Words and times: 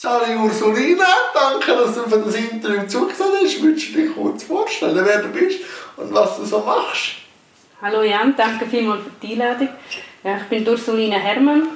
Sali 0.00 0.36
Ursulina, 0.36 1.08
danke, 1.34 1.74
dass 1.74 1.96
du 1.96 2.08
für 2.08 2.20
das 2.20 2.36
Interview 2.36 2.86
zugesehen 2.86 3.32
hast. 3.42 3.60
Würdest 3.60 3.88
du 3.88 3.92
dich 4.00 4.14
kurz 4.14 4.44
vorstellen, 4.44 5.04
wer 5.04 5.22
du 5.22 5.28
bist 5.30 5.58
und 5.96 6.14
was 6.14 6.36
du 6.36 6.44
so 6.44 6.60
machst? 6.60 7.14
Hallo 7.82 8.04
Jan, 8.04 8.32
danke 8.36 8.66
vielmals 8.66 9.02
für 9.02 9.10
die 9.20 9.32
Einladung. 9.32 9.70
Ja, 10.22 10.36
ich 10.36 10.44
bin 10.44 10.68
Ursulina 10.68 11.16
Hermann, 11.16 11.70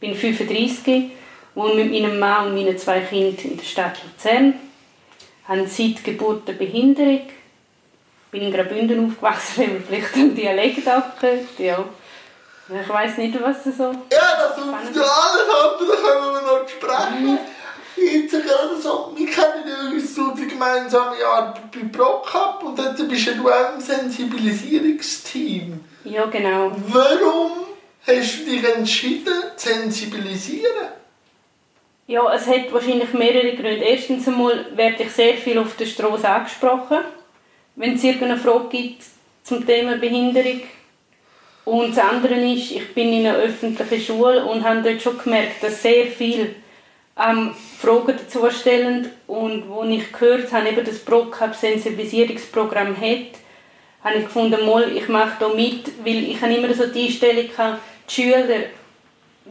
bin 0.00 0.14
35, 0.14 1.12
wohne 1.54 1.76
mit 1.76 1.92
meinem 1.92 2.18
Mann 2.18 2.48
und 2.48 2.56
meinen 2.56 2.76
zwei 2.76 3.00
Kindern 3.00 3.42
in 3.42 3.56
der 3.56 3.64
Stadt 3.64 3.96
Luzern, 4.04 4.52
habe 5.48 5.66
seit 5.66 6.04
Geburt 6.04 6.46
eine 6.46 6.58
Behinderung, 6.58 7.22
bin 8.32 8.42
in 8.42 8.52
Graubünden 8.52 9.06
aufgewachsen, 9.06 9.54
wenn 9.56 9.72
man 9.72 9.84
vielleicht 9.84 10.14
einen 10.14 10.34
Dialekt 10.34 10.86
abgehört. 10.86 11.48
Ja. 11.56 11.82
Ich 12.68 12.88
weiß 12.88 13.16
nicht, 13.16 13.42
was 13.42 13.64
so... 13.64 13.84
Ja, 13.84 13.96
das 14.10 14.58
ist 14.58 14.96
ja 14.96 15.02
alles 15.02 15.48
andere 15.64 15.96
können 15.96 16.34
wir 16.34 16.42
noch 16.42 16.68
sprechen. 16.68 17.38
Jetzt 18.10 18.32
gerade 18.32 18.80
so, 18.80 19.12
wir 19.16 19.26
kennen 19.26 19.92
uns 19.92 20.14
so 20.14 20.32
die 20.32 20.48
gemeinsame 20.48 21.16
Arbeit 21.24 21.70
bei 21.70 21.80
ProCup 21.96 22.64
und 22.64 22.78
dort 22.78 23.08
bist 23.08 23.28
du 23.28 23.48
auch 23.48 23.74
im 23.74 23.80
Sensibilisierungsteam. 23.80 25.80
Ja, 26.04 26.26
genau. 26.26 26.72
Warum 26.88 27.52
hast 28.06 28.40
du 28.40 28.50
dich 28.50 28.64
entschieden, 28.64 29.34
zu 29.56 29.68
sensibilisieren? 29.68 30.88
Ja, 32.06 32.32
es 32.34 32.46
hat 32.46 32.72
wahrscheinlich 32.72 33.12
mehrere 33.12 33.54
Gründe. 33.54 33.84
Erstens 33.84 34.26
einmal 34.26 34.66
werde 34.74 35.04
ich 35.04 35.12
sehr 35.12 35.34
viel 35.34 35.58
auf 35.58 35.76
der 35.76 35.86
Straße 35.86 36.28
angesprochen, 36.28 36.98
wenn 37.76 37.94
es 37.94 38.04
irgendeine 38.04 38.38
Frage 38.38 38.68
gibt 38.68 39.02
zum 39.44 39.66
Thema 39.66 39.96
Behinderung. 39.96 40.62
Und 41.64 41.96
das 41.96 42.04
andere 42.04 42.34
ist, 42.34 42.72
ich 42.72 42.92
bin 42.92 43.12
in 43.12 43.26
einer 43.26 43.38
öffentlichen 43.38 44.04
Schule 44.04 44.44
und 44.44 44.64
habe 44.64 44.82
dort 44.82 45.00
schon 45.00 45.16
gemerkt, 45.16 45.62
dass 45.62 45.82
sehr 45.82 46.06
viel 46.06 46.56
ähm, 47.18 47.54
Fragen 47.78 48.16
dazu 48.16 48.50
stellen 48.50 49.10
und 49.26 49.68
wo 49.68 49.82
ich 49.84 50.12
gehört 50.12 50.52
habe, 50.52 50.68
eben 50.68 50.84
das 50.84 50.98
ProCup 50.98 51.54
Sensibilisierungsprogramm 51.54 52.96
hat, 52.96 53.38
habe 54.02 54.16
ich 54.18 54.24
gefunden, 54.24 54.66
mal, 54.66 54.96
ich 54.96 55.08
mache 55.08 55.36
da 55.38 55.48
mit, 55.48 55.92
weil 56.04 56.24
ich 56.24 56.40
habe 56.40 56.54
immer 56.54 56.72
so 56.74 56.86
die 56.86 57.06
Einstellung 57.06 57.48
gehabt, 57.48 57.80
die 58.08 58.14
Schüler 58.14 58.46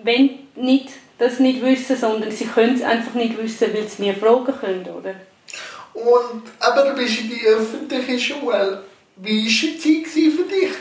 wenn 0.03 0.47
nicht 0.55 0.89
das 1.17 1.39
nicht 1.39 1.61
wissen, 1.61 1.95
sondern 1.95 2.31
sie 2.31 2.45
können 2.45 2.75
es 2.75 2.81
einfach 2.81 3.13
nicht 3.13 3.37
wissen, 3.37 3.73
weil 3.73 3.87
sie 3.87 4.03
nie 4.03 4.13
fragen 4.13 4.53
können, 4.59 4.87
oder? 4.87 5.15
Und, 5.93 6.43
aber 6.59 6.89
du 6.89 6.95
bist 6.95 7.19
in 7.19 7.29
die 7.29 7.45
öffentliche 7.45 8.17
Schule. 8.17 8.83
Wie 9.17 9.45
war 9.45 9.69
die 9.83 10.03
Zeit 10.03 10.35
für 10.35 10.43
dich? 10.43 10.71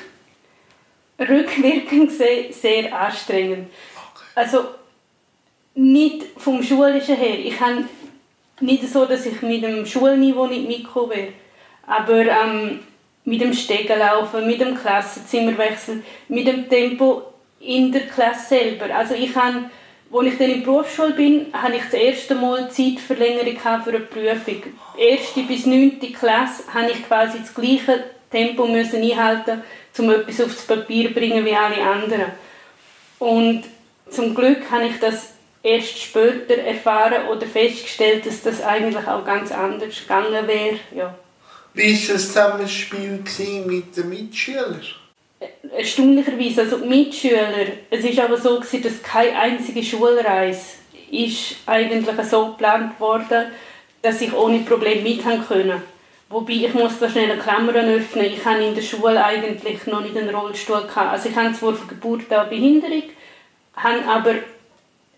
Rückwirkend 1.19 2.13
sehr, 2.13 2.53
sehr 2.53 2.99
anstrengend. 2.99 3.69
Okay. 4.15 4.25
Also 4.35 4.65
nicht 5.81 6.27
vom 6.37 6.63
Schulischen 6.63 7.17
her. 7.17 7.39
Ich 7.39 7.59
habe 7.59 7.85
nicht 8.61 8.87
so, 8.87 9.07
dass 9.07 9.25
ich 9.25 9.41
mit 9.41 9.63
dem 9.63 9.87
Schulniveau 9.87 10.47
nicht 10.47 10.69
mitgekommen 10.69 11.11
wäre. 11.11 11.29
Aber 11.87 12.21
ähm, 12.21 12.81
mit 13.25 13.41
dem 13.41 13.55
Stegenlaufen, 13.55 14.47
mit 14.47 14.61
dem 14.61 14.77
Klassenzimmerwechsel, 14.77 16.03
mit 16.29 16.47
dem 16.47 16.69
Tempo 16.69 17.23
in 17.61 17.91
der 17.93 18.03
Klasse 18.03 18.49
selber. 18.49 18.95
Also 18.95 19.15
ich 19.15 19.35
habe, 19.35 19.71
als 20.13 20.27
ich 20.27 20.39
dann 20.39 20.51
in 20.51 20.61
der 20.61 20.67
Berufsschule 20.67 21.15
bin, 21.15 21.47
habe 21.53 21.77
ich 21.77 21.85
das 21.85 21.95
erste 21.95 22.35
Mal 22.35 22.71
Zeitverlängerung 22.71 23.57
für 23.83 23.91
eine 23.91 24.01
Prüfung. 24.01 24.63
Erste 24.99 25.43
bis 25.45 25.65
neunte 25.65 26.13
Klasse 26.13 26.65
habe 26.75 26.91
ich 26.91 27.07
quasi 27.07 27.39
das 27.39 27.55
gleiche 27.55 28.05
Tempo 28.31 28.67
müssen 28.67 29.03
einhalten, 29.03 29.63
um 29.99 30.11
etwas 30.11 30.43
aufs 30.43 30.67
Papier 30.67 31.09
zu 31.09 31.15
bringen 31.15 31.45
wie 31.45 31.55
alle 31.55 31.83
anderen. 31.83 32.33
Und 33.19 33.65
zum 34.09 34.35
Glück 34.35 34.71
habe 34.71 34.87
ich 34.87 34.99
das 35.01 35.40
erst 35.63 35.99
später 35.99 36.57
erfahren 36.59 37.27
oder 37.29 37.47
festgestellt, 37.47 38.27
dass 38.27 38.43
das 38.43 38.63
eigentlich 38.63 39.07
auch 39.07 39.25
ganz 39.25 39.53
anders 39.53 40.01
gegangen 40.01 40.47
wäre. 40.47 40.79
Ja. 40.95 41.15
Wie 41.75 41.93
war 41.93 42.15
das 42.15 42.27
Zusammenspiel 42.29 43.23
mit 43.67 43.97
den 43.97 44.09
Mitschülern? 44.09 44.81
Erstaunlicherweise, 45.75 46.63
also 46.63 46.79
die 46.79 46.89
Mitschüler, 46.89 47.49
es 47.91 48.17
war 48.17 48.25
aber 48.25 48.37
so, 48.37 48.59
gewesen, 48.59 48.83
dass 48.83 49.03
keine 49.03 49.39
einzige 49.39 49.83
Schulreise 49.83 50.81
ist 51.11 51.57
eigentlich 51.67 52.07
so 52.29 52.49
geplant 52.49 52.99
wurde, 52.99 53.51
dass 54.03 54.21
ich 54.21 54.33
ohne 54.33 54.61
Probleme 54.61 55.03
mithaben 55.03 55.45
konnte. 55.47 55.83
Wobei, 56.29 56.53
ich 56.53 56.75
muss 56.75 56.99
da 57.01 57.09
schnell 57.09 57.33
eine 57.33 57.41
Klammer 57.41 57.75
öffnen, 57.75 58.27
ich 58.27 58.45
hatte 58.45 58.63
in 58.63 58.75
der 58.75 58.83
Schule 58.83 59.23
eigentlich 59.25 59.87
noch 59.87 60.01
nicht 60.01 60.17
einen 60.17 60.35
Rollstuhl. 60.35 60.83
Gehabt. 60.83 61.13
Also 61.13 61.29
ich 61.29 61.37
habe 61.37 61.53
zwar 61.53 61.75
von 61.75 61.89
Geburt 61.89 62.33
an 62.33 62.49
Behinderung, 62.49 63.03
habe 63.75 64.05
aber 64.07 64.35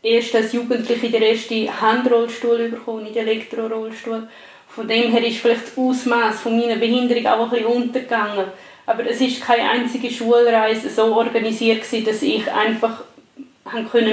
erst 0.03 0.35
als 0.35 0.53
Jugendliche 0.53 1.11
den 1.11 1.23
ersten 1.23 1.81
Handrollstuhl 1.81 2.69
bekommen, 2.69 3.05
nicht 3.05 3.17
Elektrorollstuhl. 3.17 4.29
Von 4.69 4.89
dem 4.89 5.13
her 5.13 5.25
ist 5.27 5.39
vielleicht 5.39 5.69
das 5.69 5.79
Ausmaß 5.79 6.45
meiner 6.47 6.77
Behinderung 6.77 7.27
auch 7.27 7.45
ein 7.45 7.51
bisschen 7.51 7.67
untergegangen. 7.67 8.47
Aber 8.87 9.07
es 9.07 9.21
ist 9.21 9.43
keine 9.43 9.69
einzige 9.71 10.11
Schulreise 10.11 10.91
so 10.91 11.15
organisiert 11.15 11.83
gewesen, 11.83 12.05
dass 12.05 12.23
ich 12.23 12.51
einfach 12.51 13.05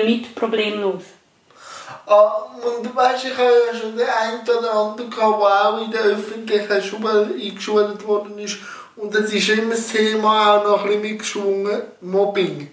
mit 0.06 0.36
problemlos. 0.36 1.04
Ah, 2.06 2.46
und 2.64 2.96
weißt, 2.96 3.26
ich 3.26 3.38
habe 3.38 3.52
ja 3.72 3.80
schon 3.80 3.96
den 3.96 4.08
einen 4.08 4.42
oder 4.42 4.74
anderen 4.74 5.10
gehabt, 5.10 5.42
der 5.42 5.70
auch 5.70 5.84
in 5.84 5.92
der 5.92 6.02
öffentlichen 6.02 6.82
Schule 6.82 7.30
eingeschult 7.40 8.06
worden 8.08 8.38
ist. 8.38 8.58
Und 8.96 9.16
es 9.16 9.34
ist 9.34 9.50
immer 9.50 9.76
das 9.76 9.88
Thema 9.88 10.58
auch 10.58 10.64
noch 10.64 10.82
ein 10.84 10.88
bisschen 10.88 11.02
mitgeschwungen, 11.02 11.82
Mobbing. 12.02 12.70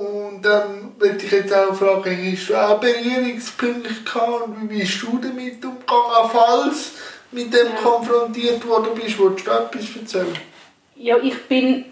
Und 0.00 0.40
dann 0.40 0.92
würde 0.98 1.22
ich 1.22 1.30
jetzt 1.30 1.52
auch 1.54 1.74
fragen, 1.74 2.32
hast 2.32 2.48
du 2.48 2.56
auch 2.56 2.80
Berührungspunkte 2.80 3.90
gehabt 4.02 4.44
und 4.44 4.70
wie 4.70 4.78
bist 4.78 5.02
du 5.02 5.18
damit 5.18 5.62
umgegangen, 5.62 6.30
falls 6.32 6.92
mit 7.30 7.52
dem 7.52 7.66
ja. 7.66 7.82
konfrontiert 7.82 8.66
worden 8.66 8.92
bist? 8.94 9.18
Wolltest 9.18 9.46
du 9.46 9.50
etwas 9.50 9.96
erzählen? 9.96 10.38
Ja, 10.96 11.18
ich 11.18 11.42
bin, 11.42 11.84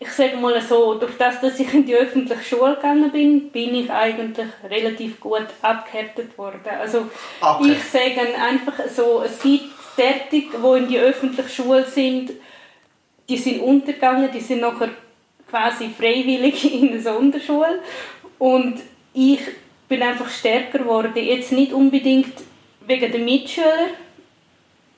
ich 0.00 0.10
sage 0.10 0.38
mal 0.38 0.60
so, 0.60 0.94
durch 0.94 1.16
das, 1.16 1.40
dass 1.40 1.60
ich 1.60 1.72
in 1.72 1.86
die 1.86 1.94
öffentliche 1.94 2.42
Schule 2.42 2.74
gegangen 2.74 3.12
bin, 3.12 3.48
bin 3.52 3.76
ich 3.76 3.92
eigentlich 3.92 4.48
relativ 4.68 5.20
gut 5.20 5.46
abgehärtet 5.62 6.36
worden. 6.36 6.68
Also 6.80 7.06
okay. 7.40 7.74
ich 7.74 7.84
sage 7.84 8.22
einfach 8.42 8.74
so, 8.92 9.22
es 9.24 9.38
gibt 9.40 9.66
Tätig, 9.94 10.50
die 10.50 10.78
in 10.78 10.88
die 10.88 10.98
öffentliche 10.98 11.48
Schule 11.48 11.86
sind, 11.86 12.32
die 13.28 13.36
sind 13.36 13.60
untergegangen, 13.62 14.30
die 14.32 14.40
sind 14.40 14.60
nachher 14.60 14.90
quasi 15.48 15.90
freiwillig 15.96 16.72
in 16.80 16.92
der 16.92 17.02
Sonderschule 17.02 17.80
und 18.38 18.80
ich 19.14 19.40
bin 19.88 20.02
einfach 20.02 20.28
stärker 20.28 20.80
geworden. 20.80 21.12
Jetzt 21.16 21.52
nicht 21.52 21.72
unbedingt 21.72 22.34
wegen 22.86 23.10
der 23.10 23.20
Mitschüler, 23.20 23.88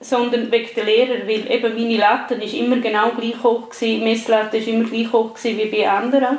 sondern 0.00 0.50
wegen 0.50 0.74
der 0.74 0.84
Lehrer, 0.84 1.26
weil 1.26 1.50
eben 1.50 1.74
meine 1.74 1.96
Latte 1.96 2.34
ist 2.34 2.54
immer 2.54 2.76
genau 2.76 3.10
gleich 3.10 3.42
hoch 3.42 3.70
gewesen, 3.70 4.04
Messlatte 4.04 4.58
ist 4.58 4.68
immer 4.68 4.88
gleich 4.88 5.12
hoch 5.12 5.34
gewesen 5.34 5.58
wie 5.58 5.66
bei 5.66 5.88
anderen. 5.88 6.38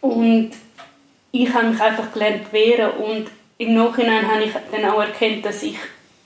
Und 0.00 0.52
ich 1.30 1.52
habe 1.52 1.68
mich 1.68 1.80
einfach 1.80 2.12
gelernt 2.12 2.52
wehren 2.52 2.90
und 2.92 3.30
im 3.58 3.74
Nachhinein 3.74 4.30
habe 4.30 4.44
ich 4.44 4.50
dann 4.70 4.90
auch 4.90 5.00
erkannt, 5.00 5.44
dass 5.44 5.62
ich 5.62 5.76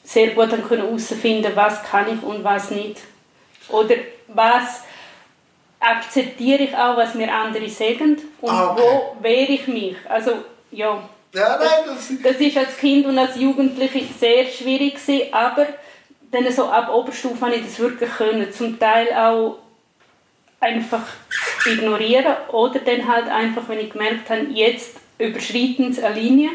sehr 0.03 0.29
gut 0.29 0.51
herausfinden 0.51 1.43
konnte, 1.43 1.57
was 1.57 1.83
kann 1.83 2.07
ich 2.13 2.23
und 2.23 2.43
was 2.43 2.71
nicht. 2.71 3.01
Oder 3.69 3.97
was 4.29 4.85
akzeptiere 5.87 6.65
ich 6.65 6.77
auch, 6.77 6.97
was 6.97 7.15
mir 7.15 7.33
andere 7.33 7.69
sagen 7.69 8.17
und 8.41 8.51
ah, 8.51 8.73
okay. 8.73 8.83
wo 8.83 9.23
wehre 9.23 9.53
ich 9.53 9.67
mich. 9.69 9.97
Also, 10.09 10.33
ja. 10.71 11.09
Ja, 11.33 11.59
nein, 11.59 11.95
das, 11.95 12.13
das 12.23 12.41
ist 12.41 12.57
als 12.57 12.77
Kind 12.79 13.07
und 13.07 13.19
als 13.19 13.37
Jugendliche 13.37 14.05
sehr 14.19 14.47
schwierig 14.47 14.95
gewesen, 14.95 15.33
aber 15.33 15.67
dann 16.31 16.51
so 16.51 16.65
ab 16.65 16.93
Oberstufe 16.93 17.41
habe 17.45 17.57
ich 17.57 17.65
das 17.65 17.79
wirklich 17.79 18.11
können. 18.11 18.53
Zum 18.53 18.79
Teil 18.79 19.09
auch 19.13 19.59
einfach 20.61 21.03
ignorieren 21.67 22.35
oder 22.53 22.81
dann 22.81 23.07
halt 23.07 23.29
einfach, 23.29 23.69
wenn 23.69 23.81
ich 23.81 23.91
gemerkt 23.91 24.31
habe, 24.31 24.47
jetzt 24.51 24.97
überschreiten 25.19 25.93
sie 25.93 26.03
eine 26.03 26.19
Linie, 26.19 26.51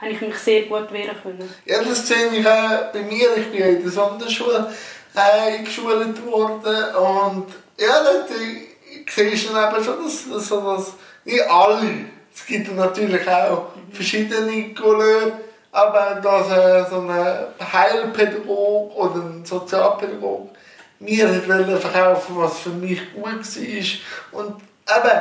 habe 0.00 0.10
ich 0.10 0.20
mich 0.20 0.36
sehr 0.36 0.62
gut 0.62 0.92
wehren 0.92 1.16
können. 1.22 1.48
Ja, 1.64 1.82
das 1.82 2.06
sehe 2.06 2.28
ich 2.32 2.46
auch 2.46 2.92
bei 2.92 3.02
mir. 3.02 3.28
Ich 3.36 3.46
bin 3.50 3.76
in 3.76 3.82
der 3.82 3.90
Sonderschule 3.90 4.72
äh, 5.14 5.62
geschult 5.62 6.26
worden 6.26 6.94
und 6.96 7.46
ja, 7.78 8.02
dort 8.02 8.30
siehst 9.08 9.48
du 9.48 9.54
dann 9.54 9.74
eben 9.74 9.84
schon, 9.84 10.04
dass, 10.04 10.28
dass, 10.30 10.48
dass 10.48 10.92
nicht 11.24 11.50
alle, 11.50 12.06
es 12.34 12.46
gibt 12.46 12.74
natürlich 12.74 13.28
auch 13.28 13.68
verschiedene 13.92 14.74
Couleurs, 14.74 15.32
aber 15.72 16.20
dass 16.22 16.50
äh, 16.50 16.88
so 16.88 17.00
ein 17.00 17.72
Heilpädagog 17.72 18.96
oder 18.96 19.16
ein 19.16 19.44
Sozialpädagog 19.44 20.50
mir 20.98 21.48
wollte 21.48 21.76
verkaufen, 21.76 22.36
was 22.36 22.60
für 22.60 22.70
mich 22.70 23.00
gut 23.12 23.24
war. 23.24 24.40
Und 24.40 24.56
eben, 24.96 25.20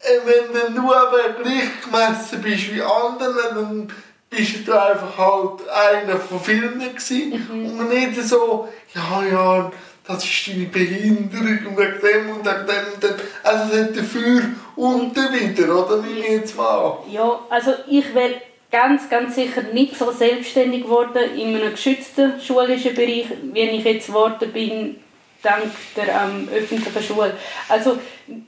äh, 0.00 0.20
wenn 0.24 0.74
du 0.74 0.80
nur 0.80 0.96
aber 0.96 1.30
gleich 1.42 1.82
gemessen 1.84 2.40
bist 2.42 2.74
wie 2.74 2.82
andere, 2.82 3.54
dann 3.54 3.92
bist 4.30 4.66
du 4.66 4.72
einfach 4.72 5.18
halt 5.18 5.68
einer 5.68 6.18
von 6.18 6.40
vielen 6.40 6.78
gewesen. 6.78 7.46
Mhm. 7.50 7.78
Und 7.78 7.88
nicht 7.88 8.20
so, 8.22 8.68
ja, 8.94 9.22
ja, 9.22 9.70
das 10.06 10.24
ist 10.24 10.48
deine 10.48 10.66
Behinderung 10.66 11.66
und 11.66 11.78
wegen 11.78 12.00
dem 12.00 12.30
und 12.30 12.44
wegen 12.44 12.66
dem 12.66 12.94
und 12.94 13.02
dem. 13.02 13.14
Also 13.42 13.74
es 13.74 13.80
hat 13.82 13.96
dafür 13.96 14.42
und 14.76 15.16
wieder, 15.16 15.84
oder? 15.84 16.02
Nehme 16.02 16.20
ich 16.20 16.28
jetzt 16.28 16.56
mal 16.56 16.98
Ja, 17.10 17.40
also 17.50 17.72
ich 17.88 18.14
wäre 18.14 18.34
ganz, 18.70 19.08
ganz 19.08 19.34
sicher 19.34 19.62
nicht 19.72 19.96
so 19.96 20.12
selbstständig 20.12 20.82
geworden 20.82 21.18
in 21.36 21.56
einem 21.56 21.70
geschützten 21.72 22.40
schulischen 22.40 22.94
Bereich, 22.94 23.26
wie 23.52 23.60
ich 23.60 23.84
jetzt 23.84 24.08
geworden 24.08 24.52
bin, 24.52 24.96
dank 25.42 25.72
der 25.96 26.08
ähm, 26.08 26.48
öffentlichen 26.54 27.02
Schule. 27.02 27.34
Also 27.68 27.98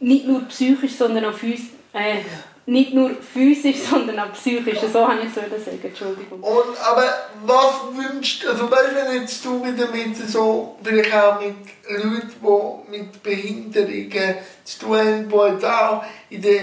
nicht 0.01 0.27
nur 0.27 0.43
psychisch, 0.49 0.93
sondern 0.93 1.27
auch 1.27 1.35
physisch. 1.35 1.71
Äh, 1.93 2.19
nicht 2.69 2.93
nur 2.93 3.11
physisch, 3.15 3.77
sondern 3.91 4.19
auch 4.21 4.33
psychisch. 4.33 4.79
So 4.93 5.09
habe 5.09 5.21
ich 5.21 5.29
es 5.29 5.35
sagen, 5.35 5.81
Entschuldigung. 5.83 6.41
Und, 6.41 6.79
aber 6.85 7.05
was 7.45 7.75
wünschst 7.95 8.45
du, 8.45 8.51
also 8.51 8.71
weißt, 8.71 8.95
wenn 8.95 9.23
jetzt 9.23 9.45
du 9.45 9.55
mit 9.55 10.17
so, 10.29 10.77
vielleicht 10.83 11.15
auch 11.15 11.41
mit 11.41 11.55
Leuten, 11.89 12.31
die 12.43 12.99
mit 12.99 13.23
Behinderungen 13.23 14.35
zu 14.65 14.79
tun 14.81 14.99
haben, 14.99 15.29
die 15.29 15.53
jetzt 15.55 15.65
auch 15.65 16.05
in 16.29 16.43
der, 16.43 16.61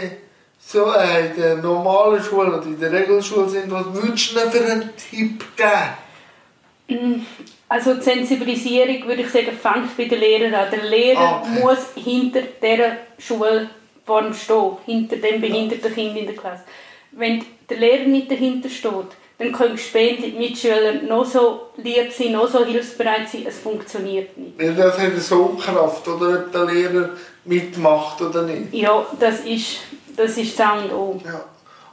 so, 0.59 0.91
äh, 0.93 1.27
in 1.27 1.41
der 1.41 1.55
normalen 1.57 2.23
Schule 2.23 2.57
oder 2.57 2.63
in 2.63 2.79
der 2.79 2.91
Regelschule 2.91 3.49
sind, 3.49 3.71
was 3.71 3.85
würdest 3.91 4.35
du 4.35 4.39
für 4.39 4.63
einen 4.63 4.89
Tipp 4.95 5.43
geben? 5.57 7.15
Mm, 7.15 7.25
also 7.67 7.95
die 7.95 8.01
Sensibilisierung, 8.01 9.07
würde 9.07 9.23
ich 9.23 9.29
sagen, 9.29 9.57
fängt 9.59 9.97
bei 9.97 10.05
den 10.05 10.19
Lehrern 10.19 10.53
an. 10.53 10.67
Der 10.71 10.83
Lehrer 10.83 11.41
okay. 11.41 11.61
muss 11.61 11.79
hinter 11.95 12.41
dieser 12.61 12.97
Schule 13.17 13.69
vorne 14.05 14.33
stehen, 14.33 14.77
hinter 14.85 15.17
dem 15.17 15.41
behinderten 15.41 15.93
Kind 15.93 16.17
in 16.17 16.25
der 16.25 16.35
Klasse. 16.35 16.63
Wenn 17.11 17.43
der 17.69 17.77
Lehrer 17.77 18.05
nicht 18.05 18.29
dahinter 18.29 18.69
steht, 18.69 18.91
dann 19.37 19.51
können 19.51 19.77
später 19.77 20.23
die 20.23 20.31
Mitschüler 20.31 20.93
noch 21.07 21.25
so 21.25 21.67
lieb 21.77 22.11
sein, 22.11 22.31
noch 22.31 22.47
so 22.47 22.63
hilfsbereit 22.65 23.27
sein, 23.29 23.45
es 23.47 23.59
funktioniert 23.59 24.37
nicht. 24.37 24.61
Ja, 24.61 24.71
das 24.71 24.97
hat 24.97 25.17
so 25.17 25.57
Kraft, 25.59 26.07
oder 26.07 26.45
ob 26.45 26.51
der 26.51 26.65
Lehrer 26.65 27.09
mitmacht 27.43 28.21
oder 28.21 28.43
nicht. 28.43 28.73
Ja, 28.73 29.05
das 29.19 29.41
ist 29.41 29.79
das 30.15 30.37
ist 30.37 30.59
das 30.59 30.83
und 30.83 30.91
O. 30.91 31.21
Ja. 31.25 31.43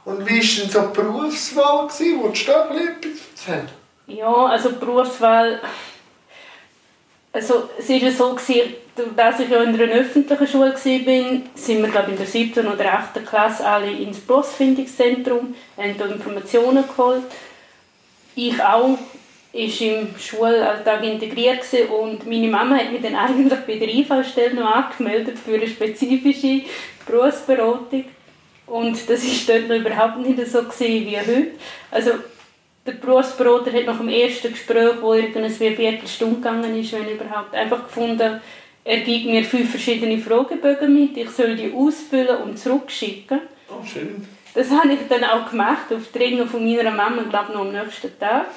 Und 0.05 0.27
wie 0.27 0.35
war 0.35 0.63
denn 0.63 0.69
so 0.69 0.81
die 0.81 1.01
Berufswahl? 1.01 1.87
Wolltest 1.87 2.47
du 2.47 2.51
da 2.51 2.69
etwas 2.69 3.11
erzählen? 3.35 3.69
Ja, 4.07 4.45
also 4.45 4.69
die 4.69 4.79
Berufswahl... 4.79 5.61
Also 7.31 7.69
es 7.77 7.89
war 7.89 8.11
so, 8.11 8.35
gewesen, 8.35 8.75
dass 9.15 9.39
ich 9.39 9.49
in 9.49 9.55
einer 9.55 9.93
öffentlichen 9.93 10.47
Schule 10.47 10.73
war, 10.73 10.77
sind 10.77 11.81
wir 11.81 11.89
glaube 11.89 12.11
in 12.11 12.17
der 12.17 12.25
siebten 12.25 12.67
oder 12.67 12.93
achten 12.93 13.25
Klasse 13.25 13.65
alle 13.65 13.91
ins 13.91 14.19
Berufsfindungszentrum, 14.19 15.55
haben 15.77 15.97
da 15.97 16.05
Informationen 16.05 16.83
geholt. 16.87 17.23
Ich 18.35 18.61
auch 18.61 18.97
ist 19.53 19.81
im 19.81 20.07
Schulalltag 20.17 21.03
integriert 21.03 21.63
und 21.89 22.25
meine 22.25 22.47
Mama 22.47 22.75
hat 22.75 22.91
mich 22.91 23.03
dann 23.03 23.15
eigentlich 23.15 23.59
bei 23.67 23.77
der 23.77 23.87
IV-Stelle 23.87 24.55
noch 24.55 24.65
angemeldet 24.65 25.37
für 25.37 25.53
eine 25.53 25.67
spezifische 25.67 26.61
Berufsberatung. 27.05 28.05
Und 28.65 29.09
das 29.09 29.23
war 29.23 29.55
dort 29.55 29.67
noch 29.69 29.75
überhaupt 29.75 30.17
nicht 30.19 30.47
so 30.47 30.63
wie 30.79 31.17
heute. 31.17 31.47
Also 31.91 32.11
der 32.85 32.93
Berufsberater 32.93 33.71
hat 33.71 33.85
nach 33.85 33.97
dem 33.97 34.09
ersten 34.09 34.51
Gespräch, 34.51 34.93
wo 35.01 35.11
eine 35.11 35.49
Viertelstunde 35.51 36.37
gegangen 36.37 36.79
ist, 36.79 36.91
wenn 36.93 37.07
überhaupt, 37.07 37.53
einfach 37.53 37.83
gefunden, 37.83 38.41
er 38.85 38.97
gibt 38.99 39.25
mir 39.25 39.43
fünf 39.43 39.71
verschiedene 39.71 40.17
Fragebögen 40.17 40.93
mit, 40.93 41.17
ich 41.17 41.29
soll 41.29 41.55
die 41.55 41.73
ausfüllen 41.73 42.37
und 42.43 42.59
zurückschicken. 42.59 43.39
Oh, 43.69 43.85
schön. 43.85 44.27
Das 44.53 44.69
habe 44.69 44.93
ich 44.93 44.99
dann 45.09 45.23
auch 45.23 45.49
gemacht, 45.49 45.91
auf 45.91 46.11
Dringen 46.11 46.47
von 46.47 46.63
meiner 46.63 46.91
Mama, 46.91 47.23
glaube 47.23 47.53
noch 47.53 47.61
am 47.61 47.71
nächsten 47.71 48.17
Tag. 48.19 48.47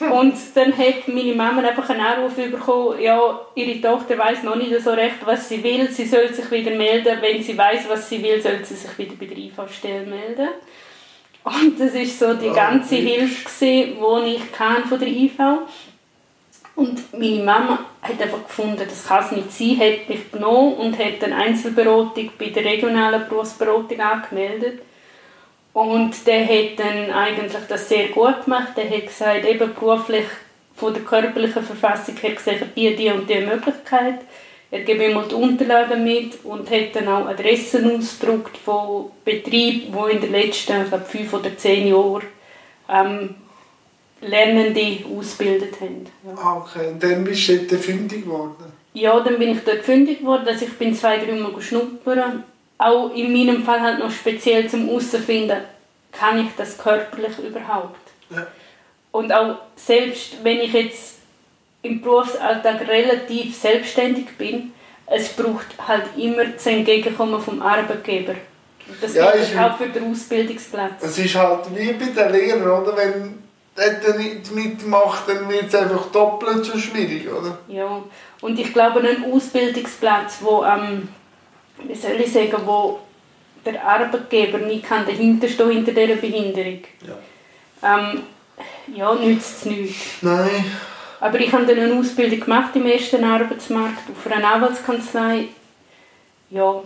Und 0.00 0.34
dann 0.54 0.78
hat 0.78 1.08
meine 1.08 1.34
Mama 1.34 1.60
einfach 1.60 1.90
einen 1.90 2.02
Anruf 2.02 2.36
bekommen, 2.36 3.00
ja, 3.00 3.40
ihre 3.56 3.80
Tochter 3.80 4.16
weiß 4.16 4.44
noch 4.44 4.54
nicht 4.54 4.78
so 4.80 4.90
recht, 4.90 5.16
was 5.24 5.48
sie 5.48 5.62
will, 5.64 5.90
sie 5.90 6.04
soll 6.04 6.32
sich 6.32 6.48
wieder 6.52 6.70
melden, 6.70 7.18
wenn 7.20 7.42
sie 7.42 7.58
weiß, 7.58 7.88
was 7.88 8.08
sie 8.08 8.22
will, 8.22 8.40
soll 8.40 8.64
sie 8.64 8.76
sich 8.76 8.96
wieder 8.96 9.14
bei 9.18 9.26
der 9.26 9.38
IV-Stelle 9.38 10.06
melden. 10.06 10.50
Und 11.42 11.80
das 11.80 11.94
war 11.94 12.04
so 12.04 12.34
die 12.34 12.54
ganze 12.54 12.94
oh, 12.94 12.98
Hilfe, 12.98 13.54
die 13.64 14.34
ich 14.36 14.52
kann 14.52 14.84
von 14.84 15.00
der 15.00 15.08
IV. 15.08 15.32
Und 16.78 17.12
meine 17.12 17.42
Mama 17.42 17.86
hat 18.00 18.22
einfach 18.22 18.46
gefunden, 18.46 18.84
das 18.88 19.08
kann 19.08 19.24
es 19.24 19.32
nicht 19.32 19.50
sein, 19.50 19.80
hat 19.80 20.08
mich 20.08 20.30
genommen 20.30 20.74
und 20.74 20.96
hat 20.96 21.24
eine 21.24 21.34
Einzelberatung 21.34 22.30
bei 22.38 22.50
der 22.50 22.64
regionalen 22.64 23.28
Berufsberatung 23.28 23.98
angemeldet. 23.98 24.82
Und 25.72 26.24
der 26.24 26.46
hat 26.46 26.78
dann 26.78 27.10
eigentlich 27.10 27.62
das 27.68 27.88
sehr 27.88 28.10
gut 28.10 28.44
gemacht. 28.44 28.74
Der 28.76 28.88
hat 28.88 29.08
gesagt, 29.08 29.44
eben 29.44 29.74
beruflich 29.74 30.26
von 30.76 30.94
der 30.94 31.02
körperlichen 31.02 31.64
Verfassung 31.64 32.14
her 32.14 32.34
gesehen, 32.34 32.70
die, 32.76 32.94
die 32.94 33.10
und 33.10 33.28
die 33.28 33.40
Möglichkeit. 33.40 34.20
Er 34.70 34.82
gibt 34.82 35.02
immer 35.02 35.24
die 35.24 35.34
Unterlagen 35.34 36.04
mit 36.04 36.44
und 36.44 36.70
hat 36.70 36.94
dann 36.94 37.08
auch 37.08 37.26
Adressen 37.26 37.90
ausgedruckt 37.90 38.56
von 38.56 39.10
Betrieben, 39.24 39.92
die 39.92 40.12
in 40.14 40.20
den 40.20 40.30
letzten 40.30 40.86
fünf 40.86 41.32
oder 41.32 41.56
zehn 41.56 41.88
Jahren 41.88 42.22
ähm, 42.88 43.34
Lernende 44.20 45.04
ausgebildet 45.16 45.80
haben. 45.80 46.06
Ja. 46.24 46.34
Ah, 46.42 46.56
okay, 46.56 46.88
und 46.88 47.02
dann 47.02 47.24
bist 47.24 47.48
du 47.48 47.58
dort 47.58 47.82
fündig 47.82 48.24
geworden? 48.24 48.72
Ja, 48.94 49.20
dann 49.20 49.38
bin 49.38 49.50
ich 49.50 49.64
dort 49.64 49.84
fündig 49.84 50.20
geworden. 50.20 50.44
Also 50.46 50.64
ich 50.64 50.72
bin 50.76 50.94
zwei, 50.94 51.18
drei 51.18 51.32
Mal 51.32 51.60
schnuppern. 51.60 52.42
Auch 52.78 53.14
in 53.14 53.32
meinem 53.32 53.62
Fall 53.62 53.80
halt 53.80 53.98
noch 53.98 54.10
speziell 54.10 54.68
zum 54.68 54.86
herausfinden, 54.86 55.58
kann 56.12 56.40
ich 56.40 56.52
das 56.56 56.78
körperlich 56.78 57.38
überhaupt? 57.38 58.00
Ja. 58.30 58.46
Und 59.12 59.32
auch 59.32 59.56
selbst 59.76 60.42
wenn 60.42 60.60
ich 60.60 60.72
jetzt 60.72 61.18
im 61.82 62.00
Berufsalltag 62.00 62.86
relativ 62.88 63.56
selbstständig 63.56 64.36
bin, 64.36 64.72
es 65.06 65.28
braucht 65.30 65.66
halt 65.86 66.04
immer 66.16 66.44
das 66.44 66.66
Entgegenkommen 66.66 67.40
vom 67.40 67.62
Arbeitgeber. 67.62 68.34
Das 69.00 69.14
ja, 69.14 69.30
gilt 69.32 69.58
auch 69.58 69.76
für 69.76 69.88
den 69.88 70.10
Ausbildungsplatz. 70.10 71.02
Es 71.02 71.18
ist 71.18 71.34
halt 71.34 71.66
wie 71.74 71.92
bei 71.92 72.06
den 72.06 72.32
Lehrern, 72.32 72.82
oder? 72.82 72.96
Wenn 72.96 73.47
der 73.78 74.16
nicht 74.16 74.50
mitmacht, 74.52 75.28
dann 75.28 75.48
wird 75.48 75.68
es 75.68 75.74
einfach 75.74 76.06
doppelt 76.06 76.64
so 76.64 76.76
schwierig, 76.78 77.28
oder? 77.28 77.58
Ja, 77.68 78.02
und 78.40 78.58
ich 78.58 78.72
glaube, 78.72 79.00
ein 79.00 79.32
Ausbildungsplatz, 79.32 80.38
wo, 80.40 80.64
ähm, 80.64 81.08
wie 81.84 81.94
soll 81.94 82.20
ich 82.20 82.32
sagen, 82.32 82.56
wo 82.64 83.00
der 83.64 83.84
Arbeitgeber 83.84 84.58
nicht 84.58 84.84
kann 84.84 85.06
dahinter 85.06 85.48
stehen 85.48 85.70
hinter 85.70 85.92
dieser 85.92 86.16
Behinderung, 86.16 86.82
ja, 87.06 87.96
ähm, 87.96 88.22
ja 88.94 89.14
nützt 89.14 89.58
es 89.58 89.64
nichts. 89.66 90.22
Nein. 90.22 90.64
Aber 91.20 91.40
ich 91.40 91.52
habe 91.52 91.66
dann 91.66 91.78
eine 91.78 91.94
Ausbildung 91.94 92.40
gemacht 92.40 92.74
im 92.76 92.86
ersten 92.86 93.24
Arbeitsmarkt 93.24 94.10
auf 94.10 94.32
einer 94.32 94.54
Anwaltskanzlei. 94.54 95.48
Ja. 96.50 96.82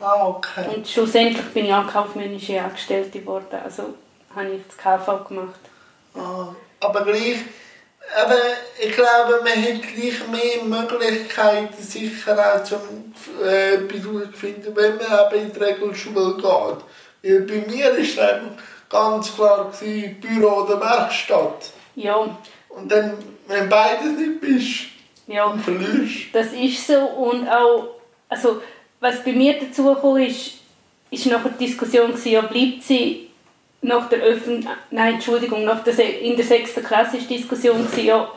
Ah, 0.00 0.26
okay. 0.26 0.66
Und 0.74 0.88
schlussendlich 0.88 1.46
bin 1.52 1.66
ich 1.66 1.74
auch 1.74 1.86
kaufmännische 1.86 2.60
Angestellte 2.60 3.20
geworden. 3.20 3.58
Also 3.62 3.94
habe 4.34 4.48
ich 4.48 4.62
das 4.66 4.76
KV 4.76 5.28
gemacht. 5.28 5.60
Ah, 6.16 6.54
aber 6.80 7.04
gleich, 7.04 7.38
aber 8.14 8.38
ich 8.80 8.92
glaube, 8.92 9.40
man 9.42 9.62
hat 9.62 9.82
gleich 9.82 10.28
mehr 10.28 10.64
Möglichkeiten, 10.64 11.82
sicher 11.82 12.38
auch 12.38 12.62
zum 12.64 12.80
äh, 13.44 13.78
Besuch 13.78 14.30
zu 14.32 14.38
finden, 14.38 14.74
wenn 14.74 14.96
man 14.96 15.34
eben 15.34 15.46
in 15.46 15.52
die 15.52 15.58
Regelschule 15.58 16.34
geht. 16.36 16.46
Weil 17.22 17.40
bei 17.40 17.66
mir 17.66 17.92
war 17.92 17.98
es 17.98 18.16
ganz 18.88 19.34
klar 19.34 19.70
gewesen, 19.70 20.20
Büro 20.20 20.62
oder 20.62 20.80
Werkstatt. 20.80 21.70
Ja. 21.96 22.16
Und 22.68 22.92
dann, 22.92 23.14
wenn 23.48 23.68
beides 23.68 24.12
nicht 24.18 24.40
bist, 24.40 24.86
ja. 25.26 25.48
dann 25.48 25.60
verlierst 25.60 26.34
Das 26.34 26.52
ist 26.52 26.86
so 26.86 26.98
und 26.98 27.48
auch, 27.48 27.88
also 28.28 28.62
was 29.00 29.24
bei 29.24 29.32
mir 29.32 29.58
dazu 29.58 29.94
kam, 29.94 30.16
ist, 30.18 30.52
ist 31.10 31.26
nachher 31.26 31.50
die 31.50 31.66
Diskussion 31.66 32.12
gewesen, 32.12 32.32
ja, 32.32 32.42
bleibt 32.42 32.82
sie 32.82 33.25
nach 33.86 34.08
der 34.08 34.18
Öffn 34.20 34.66
nein, 34.90 35.14
Entschuldigung, 35.14 35.64
nach 35.64 35.84
der 35.84 35.94
in 36.20 36.36
der 36.36 36.44
sechsten 36.44 36.82
Klasse 36.82 37.18
ist 37.18 37.30
die 37.30 37.36
Diskussion 37.36 37.86
gewesen, 37.86 38.06
ja, 38.06 38.30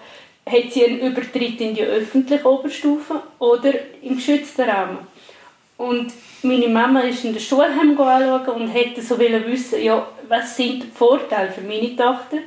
hat 0.45 0.71
sie 0.71 0.85
einen 0.85 0.99
Übertritt 0.99 1.59
in 1.59 1.73
die 1.73 1.83
öffentliche 1.83 2.47
Oberstufe 2.47 3.21
oder 3.39 3.73
im 4.01 4.15
geschützten 4.15 4.69
Rahmen? 4.69 4.99
Und 5.77 6.13
meine 6.43 6.67
Mama 6.67 7.01
ist 7.01 7.25
in 7.25 7.33
der 7.33 7.39
Schulheim 7.39 7.99
anschauen 7.99 8.61
und 8.61 8.67
hätte 8.69 9.01
so 9.01 9.17
wissen, 9.17 9.81
ja, 9.81 10.07
was 10.27 10.55
sind 10.55 10.83
die 10.83 10.87
Vorteile 10.87 11.51
für 11.51 11.61
meine 11.61 11.95
Tochter, 11.95 12.37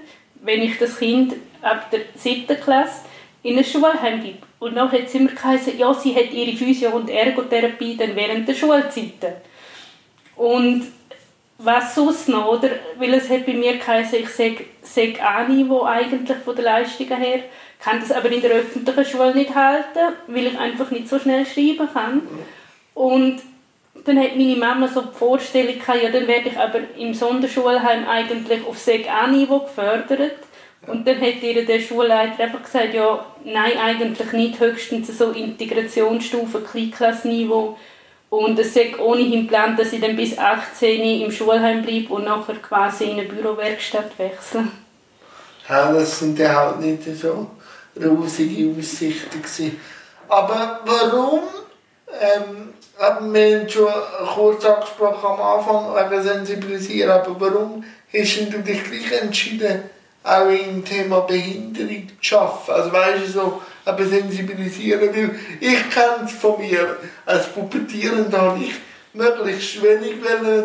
wenn 0.42 0.62
ich 0.62 0.78
das 0.78 0.98
Kind 0.98 1.34
ab 1.60 1.90
der 1.90 2.00
siebten 2.14 2.60
Klasse 2.60 3.02
in 3.42 3.58
ein 3.58 3.64
Schulheim 3.64 4.22
gibt. 4.22 4.44
Und 4.60 4.76
dann 4.76 4.92
hat 4.92 5.08
sie 5.08 5.18
immer 5.18 5.30
gesagt, 5.30 5.76
ja, 5.76 5.92
sie 5.92 6.14
hat 6.14 6.32
ihre 6.32 6.56
Physio- 6.56 6.94
und 6.94 7.10
Ergotherapie 7.10 7.96
dann 7.96 8.14
während 8.14 8.46
der 8.46 8.54
Schulzeiten. 8.54 9.32
Und 10.36 10.86
was 11.64 11.94
sonst 11.94 12.28
noch, 12.28 12.58
oder? 12.58 12.70
Weil 12.98 13.14
es 13.14 13.30
hat 13.30 13.46
bei 13.46 13.54
mir 13.54 13.76
geheißen, 13.76 14.18
ich 14.18 14.28
sage, 14.28 14.64
sage 14.82 15.22
A-Niveau 15.22 15.84
eigentlich 15.84 16.38
von 16.38 16.56
der 16.56 16.64
Leistungen 16.64 17.16
her, 17.16 17.40
kann 17.82 18.00
das 18.00 18.12
aber 18.12 18.30
in 18.30 18.40
der 18.40 18.52
öffentlichen 18.52 19.04
Schule 19.04 19.34
nicht 19.34 19.54
halten, 19.54 20.14
weil 20.26 20.46
ich 20.46 20.58
einfach 20.58 20.90
nicht 20.90 21.08
so 21.08 21.18
schnell 21.18 21.44
schreiben 21.46 21.88
kann. 21.92 22.22
Und 22.94 23.42
dann 24.04 24.18
hat 24.18 24.36
meine 24.36 24.56
Mama 24.56 24.88
so 24.88 25.02
die 25.02 25.16
Vorstellung 25.16 25.78
gehabt, 25.78 26.02
ja, 26.02 26.10
dann 26.10 26.26
werde 26.26 26.48
ich 26.48 26.58
aber 26.58 26.80
im 26.96 27.14
Sonderschulheim 27.14 28.06
eigentlich 28.08 28.66
auf 28.66 28.78
Sek 28.78 29.08
A-Niveau 29.10 29.60
gefördert. 29.60 30.38
Und 30.86 31.06
dann 31.06 31.20
hat 31.20 31.42
ihr 31.42 31.64
der 31.64 31.78
Schulleiter 31.78 32.42
einfach 32.42 32.62
gesagt, 32.62 32.94
ja, 32.94 33.24
nein, 33.44 33.78
eigentlich 33.78 34.32
nicht, 34.32 34.58
höchstens 34.58 35.16
so 35.16 35.30
Integrationsstufe, 35.30 36.60
Kleinklassenniveau. 36.60 37.78
Und 38.32 38.58
es 38.58 38.74
ist 38.74 38.98
ohnehin 38.98 39.42
geplant, 39.42 39.78
dass 39.78 39.92
ich 39.92 40.00
dann 40.00 40.16
bis 40.16 40.38
18 40.38 41.20
im 41.20 41.30
Schulheim 41.30 41.82
bleibe 41.82 42.14
und 42.14 42.24
nachher 42.24 42.54
quasi 42.54 43.04
in 43.04 43.20
eine 43.20 43.28
Bürowerkstatt 43.28 44.18
wechsle. 44.18 44.68
Ja, 45.68 45.92
das 45.92 46.20
sind 46.20 46.38
ja 46.38 46.54
halt 46.54 46.80
nicht 46.80 47.02
so 47.14 47.48
rosige 48.02 48.74
Aussichten 48.74 49.42
gewesen. 49.42 49.78
Aber 50.30 50.80
warum, 50.86 51.40
ähm, 52.18 52.72
haben 52.98 53.34
wir 53.34 53.68
schon 53.68 53.92
kurz 54.34 54.64
angesprochen 54.64 55.26
am 55.26 55.42
Anfang, 55.42 56.10
wegen 56.10 56.22
Sensibilisieren, 56.22 57.10
aber 57.10 57.38
warum 57.38 57.84
hast 58.14 58.50
du 58.50 58.62
dich 58.62 58.82
gleich 58.82 59.20
entschieden, 59.20 59.82
auch 60.24 60.48
im 60.48 60.84
Thema 60.84 61.20
Behinderung 61.20 62.08
zu 62.20 62.38
arbeiten? 62.38 62.72
Also 62.72 62.92
weißt 62.92 63.26
du, 63.26 63.32
so 63.32 63.62
aber 63.84 64.04
sensibilisieren, 64.04 65.00
weil 65.00 65.40
ich 65.60 65.90
kenne 65.90 66.26
es 66.26 66.32
von 66.32 66.60
mir, 66.60 66.96
als 67.26 67.48
Puppetierender 67.48 68.40
habe 68.40 68.64
ich 68.64 68.74
möglichst 69.12 69.82
wenig 69.82 70.14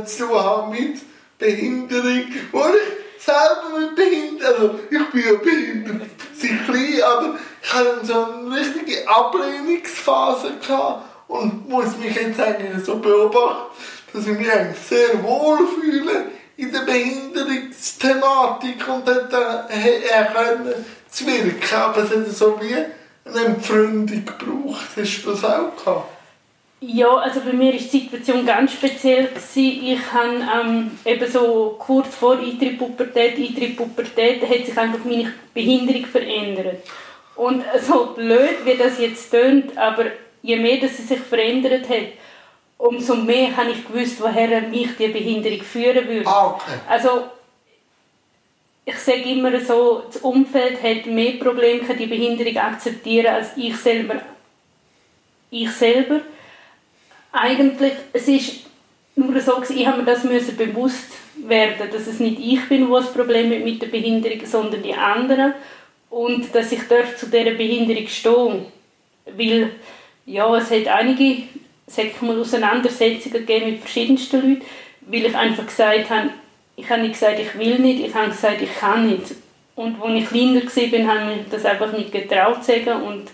zu 0.06 0.44
haben 0.44 0.72
mit 0.72 1.00
Behinderung, 1.40 2.26
weil 2.52 2.74
ich 2.76 3.24
selber 3.26 3.80
mit 3.80 3.96
Behinderung, 3.96 4.54
also 4.54 4.80
ich 4.90 5.10
bin 5.10 5.24
ja 5.26 5.40
behindert, 5.40 6.10
sehr 6.36 6.58
klein, 6.66 7.02
aber 7.04 7.36
ich 7.62 7.74
hatte 7.74 8.00
so 8.04 8.14
eine 8.14 8.56
richtige 8.56 9.08
Ablehnungsphase 9.08 10.52
gehabt 10.66 11.06
und 11.28 11.68
muss 11.68 11.98
mich 11.98 12.16
jetzt 12.16 12.40
eigentlich 12.40 12.86
so 12.86 12.98
beobachten, 12.98 13.76
dass 14.14 14.28
ich 14.28 14.38
mich 14.38 14.52
eigentlich 14.52 14.80
sehr 14.88 15.22
wohl 15.24 15.68
fühle 15.68 16.26
in 16.58 16.72
der 16.72 16.82
Behinderungsthematik 16.82 18.88
und 18.88 19.08
dort 19.08 19.30
können 19.30 20.74
zu 21.10 21.26
wirken. 21.28 21.76
Aber 21.76 22.04
es 22.04 22.12
ist 22.12 22.40
so 22.40 22.60
wie 22.60 22.74
eine 22.74 23.46
Entfremdung 23.46 24.26
gebraucht. 24.26 24.88
Hast 24.96 25.22
du 25.24 25.30
das 25.32 25.46
auch 25.46 25.78
gehabt? 25.78 26.10
Ja, 26.80 27.16
also 27.16 27.42
bei 27.42 27.54
mir 27.54 27.74
war 27.74 27.80
die 27.80 27.88
Situation 27.88 28.46
ganz 28.46 28.74
speziell. 28.74 29.30
Ich 29.56 30.00
habe 30.14 30.46
ähm, 30.64 30.92
eben 31.06 31.32
so 31.32 31.76
kurz 31.80 32.16
vor 32.16 32.38
Eintritt 32.38 32.78
Pubertät, 32.78 33.36
Eintritt 33.36 33.76
Pubertät, 33.76 34.48
hat 34.48 34.66
sich 34.66 34.78
einfach 34.78 35.04
meine 35.04 35.34
Behinderung 35.56 36.06
verändert. 36.06 36.84
Und 37.36 37.64
so 37.82 38.14
blöd, 38.16 38.64
wie 38.64 38.78
das 38.78 39.00
jetzt 39.00 39.32
tönt, 39.32 39.76
aber 39.76 40.06
je 40.44 40.58
mehr 40.58 40.80
dass 40.80 40.98
sie 40.98 41.04
sich 41.04 41.20
verändert 41.20 41.90
hat, 41.90 42.10
umso 42.78 43.16
mehr 43.16 43.56
habe 43.56 43.72
ich 43.72 43.88
gewusst, 43.88 44.22
woher 44.22 44.62
mich 44.62 44.96
die 44.98 45.08
Behinderung 45.08 45.62
führen 45.62 46.08
würde. 46.08 46.28
Ah, 46.28 46.48
okay. 46.48 46.80
Also 46.88 47.24
ich 48.86 48.98
sage 49.00 49.30
immer 49.32 49.60
so, 49.60 50.04
das 50.08 50.22
Umfeld 50.22 50.82
hat 50.82 51.06
mehr 51.08 51.34
Probleme, 51.34 51.94
die 51.94 52.06
Behinderung 52.06 52.58
akzeptieren, 52.58 53.36
als 53.36 53.58
ich 53.58 53.76
selber. 53.76 54.22
Ich 55.50 55.70
selber. 55.72 56.22
Eigentlich, 57.32 57.94
es 58.14 58.28
ist 58.28 58.54
nur 59.16 59.40
so, 59.42 59.62
ich 59.68 59.86
habe 59.86 59.98
mir 60.00 60.06
das 60.06 60.24
müssen 60.24 60.56
bewusst 60.56 61.12
werden, 61.36 61.90
dass 61.92 62.08
es 62.08 62.20
nicht 62.20 62.40
ich 62.40 62.68
bin, 62.70 62.90
der 62.90 63.00
das 63.00 63.14
Problem 63.14 63.52
hat 63.52 63.64
mit 63.64 63.82
der 63.82 63.88
Behinderung, 63.88 64.46
sondern 64.46 64.84
die 64.84 64.94
anderen. 64.94 65.54
Und 66.10 66.56
dass 66.56 66.72
ich 66.72 66.88
darf 66.88 67.18
zu 67.18 67.26
dieser 67.26 67.52
Behinderung 67.52 68.08
stehen 68.08 68.66
Weil, 69.26 69.72
ja, 70.26 70.56
es 70.56 70.72
hat 70.72 70.88
einige 70.88 71.44
sag 71.88 72.22
mal, 72.22 72.40
Auseinandersetzungen 72.40 73.46
gegeben 73.46 73.72
mit 73.72 73.80
verschiedensten 73.80 74.38
Leuten, 74.38 74.66
weil 75.02 75.26
ich 75.26 75.36
einfach 75.36 75.66
gesagt 75.66 76.10
habe, 76.10 76.30
ich 76.76 76.90
habe 76.90 77.02
nicht 77.02 77.14
gesagt, 77.14 77.40
ich 77.40 77.58
will 77.58 77.80
nicht, 77.80 78.06
ich 78.06 78.14
habe 78.14 78.30
gesagt, 78.30 78.62
ich 78.62 78.78
kann 78.78 79.08
nicht. 79.08 79.34
Und 79.76 80.02
als 80.02 80.14
ich 80.14 80.30
kleiner 80.30 80.62
war, 80.62 81.16
habe 81.16 81.34
ich 81.34 81.50
das 81.50 81.66
einfach 81.66 81.92
nicht 81.92 82.12
getraut 82.12 82.64
zu 82.64 82.72
sagen 82.72 83.02
und 83.04 83.30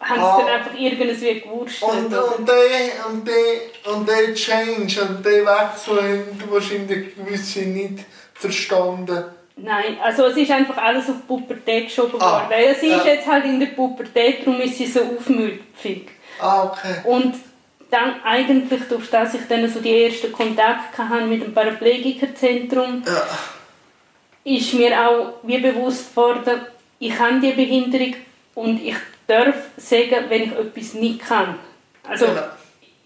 haben 0.00 0.20
ah. 0.20 0.38
es 0.38 0.44
dann 0.44 0.54
einfach 0.54 0.78
irgendwie 0.78 1.40
gewurscht. 1.40 1.82
Und, 1.82 2.06
und, 2.06 2.12
der, 2.12 3.06
und, 3.08 3.28
der, 3.28 3.92
und 3.92 4.08
der 4.08 4.34
Change 4.34 5.02
und 5.02 5.24
der 5.24 5.44
Wechsel 5.44 5.96
haben 5.96 6.42
wahrscheinlich 6.50 7.14
gewisse 7.14 7.60
nicht 7.60 8.04
verstanden. 8.34 9.24
Nein, 9.56 9.98
also 10.02 10.26
es 10.26 10.36
ist 10.36 10.50
einfach 10.50 10.76
alles 10.78 11.08
auf 11.10 11.16
die 11.22 11.26
Pubertät 11.26 11.84
geschoben 11.84 12.20
ah. 12.20 12.42
worden. 12.42 12.46
Ah. 12.50 12.74
Sie 12.80 12.88
ist 12.88 13.04
ja. 13.04 13.12
jetzt 13.12 13.26
halt 13.26 13.44
in 13.44 13.60
der 13.60 13.66
Pubertät, 13.68 14.46
darum 14.46 14.60
ist 14.60 14.78
sie 14.78 14.86
so 14.86 15.00
aufmüpfig. 15.00 16.08
Ah, 16.40 16.64
okay. 16.64 17.00
Und 17.04 17.34
dann 17.90 18.22
eigentlich, 18.22 18.82
durch 18.88 19.10
das 19.10 19.34
ich 19.34 19.46
dann 19.48 19.68
so 19.68 19.80
die 19.80 20.04
ersten 20.04 20.32
Kontakte 20.32 21.08
hatte 21.08 21.26
mit 21.26 21.42
dem 21.42 21.52
Paraplegikerzentrum, 21.52 23.02
ja. 23.06 23.22
ist 24.44 24.74
mir 24.74 25.08
auch 25.08 25.34
wie 25.42 25.58
bewusst 25.58 26.14
worden, 26.16 26.60
ich 26.98 27.18
habe 27.18 27.40
die 27.40 27.52
Behinderung 27.52 28.14
und 28.54 28.82
ich 28.82 28.96
darf 29.26 29.56
sagen, 29.76 30.24
wenn 30.28 30.42
ich 30.42 30.52
etwas 30.52 30.94
nicht 30.94 31.20
kann. 31.20 31.58
Also 32.06 32.26
ja. 32.26 32.56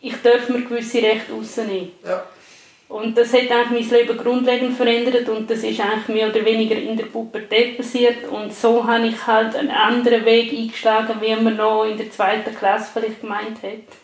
ich 0.00 0.14
darf 0.22 0.48
mir 0.48 0.62
gewisse 0.62 1.02
Rechte 1.02 1.32
rausnehmen. 1.32 1.92
Ja. 2.04 2.24
Und 2.88 3.16
das 3.16 3.32
hat 3.32 3.50
eigentlich 3.50 3.90
mein 3.90 4.00
Leben 4.00 4.16
grundlegend 4.16 4.76
verändert 4.76 5.28
und 5.28 5.50
das 5.50 5.64
ist 5.64 5.80
eigentlich 5.80 6.08
mehr 6.08 6.28
oder 6.28 6.44
weniger 6.44 6.76
in 6.76 6.96
der 6.96 7.06
Pubertät 7.06 7.76
passiert 7.76 8.28
und 8.28 8.54
so 8.54 8.86
habe 8.86 9.06
ich 9.06 9.26
halt 9.26 9.56
einen 9.56 9.70
anderen 9.70 10.24
Weg 10.24 10.52
eingeschlagen, 10.52 11.16
wie 11.20 11.34
man 11.34 11.56
noch 11.56 11.84
in 11.84 11.96
der 11.96 12.10
zweiten 12.10 12.54
Klasse 12.54 12.90
vielleicht 12.92 13.22
gemeint 13.22 13.62
hat. 13.62 14.03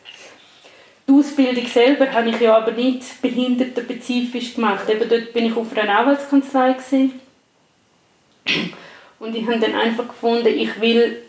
Die 1.10 1.16
Ausbildung 1.16 1.66
selber 1.66 2.12
habe 2.12 2.28
ich 2.28 2.40
ja 2.40 2.56
aber 2.56 2.70
nicht 2.70 3.20
behindertenspezifisch 3.20 4.54
gemacht. 4.54 4.88
Eben 4.88 5.08
dort 5.08 5.32
bin 5.32 5.46
ich 5.46 5.56
auf 5.56 5.76
einer 5.76 5.98
Anwaltskanzlei 5.98 6.74
gewesen. 6.74 7.20
und 9.18 9.34
ich 9.34 9.44
habe 9.44 9.58
dann 9.58 9.74
einfach 9.74 10.06
gefunden, 10.06 10.46
ich 10.46 10.80
will 10.80 11.22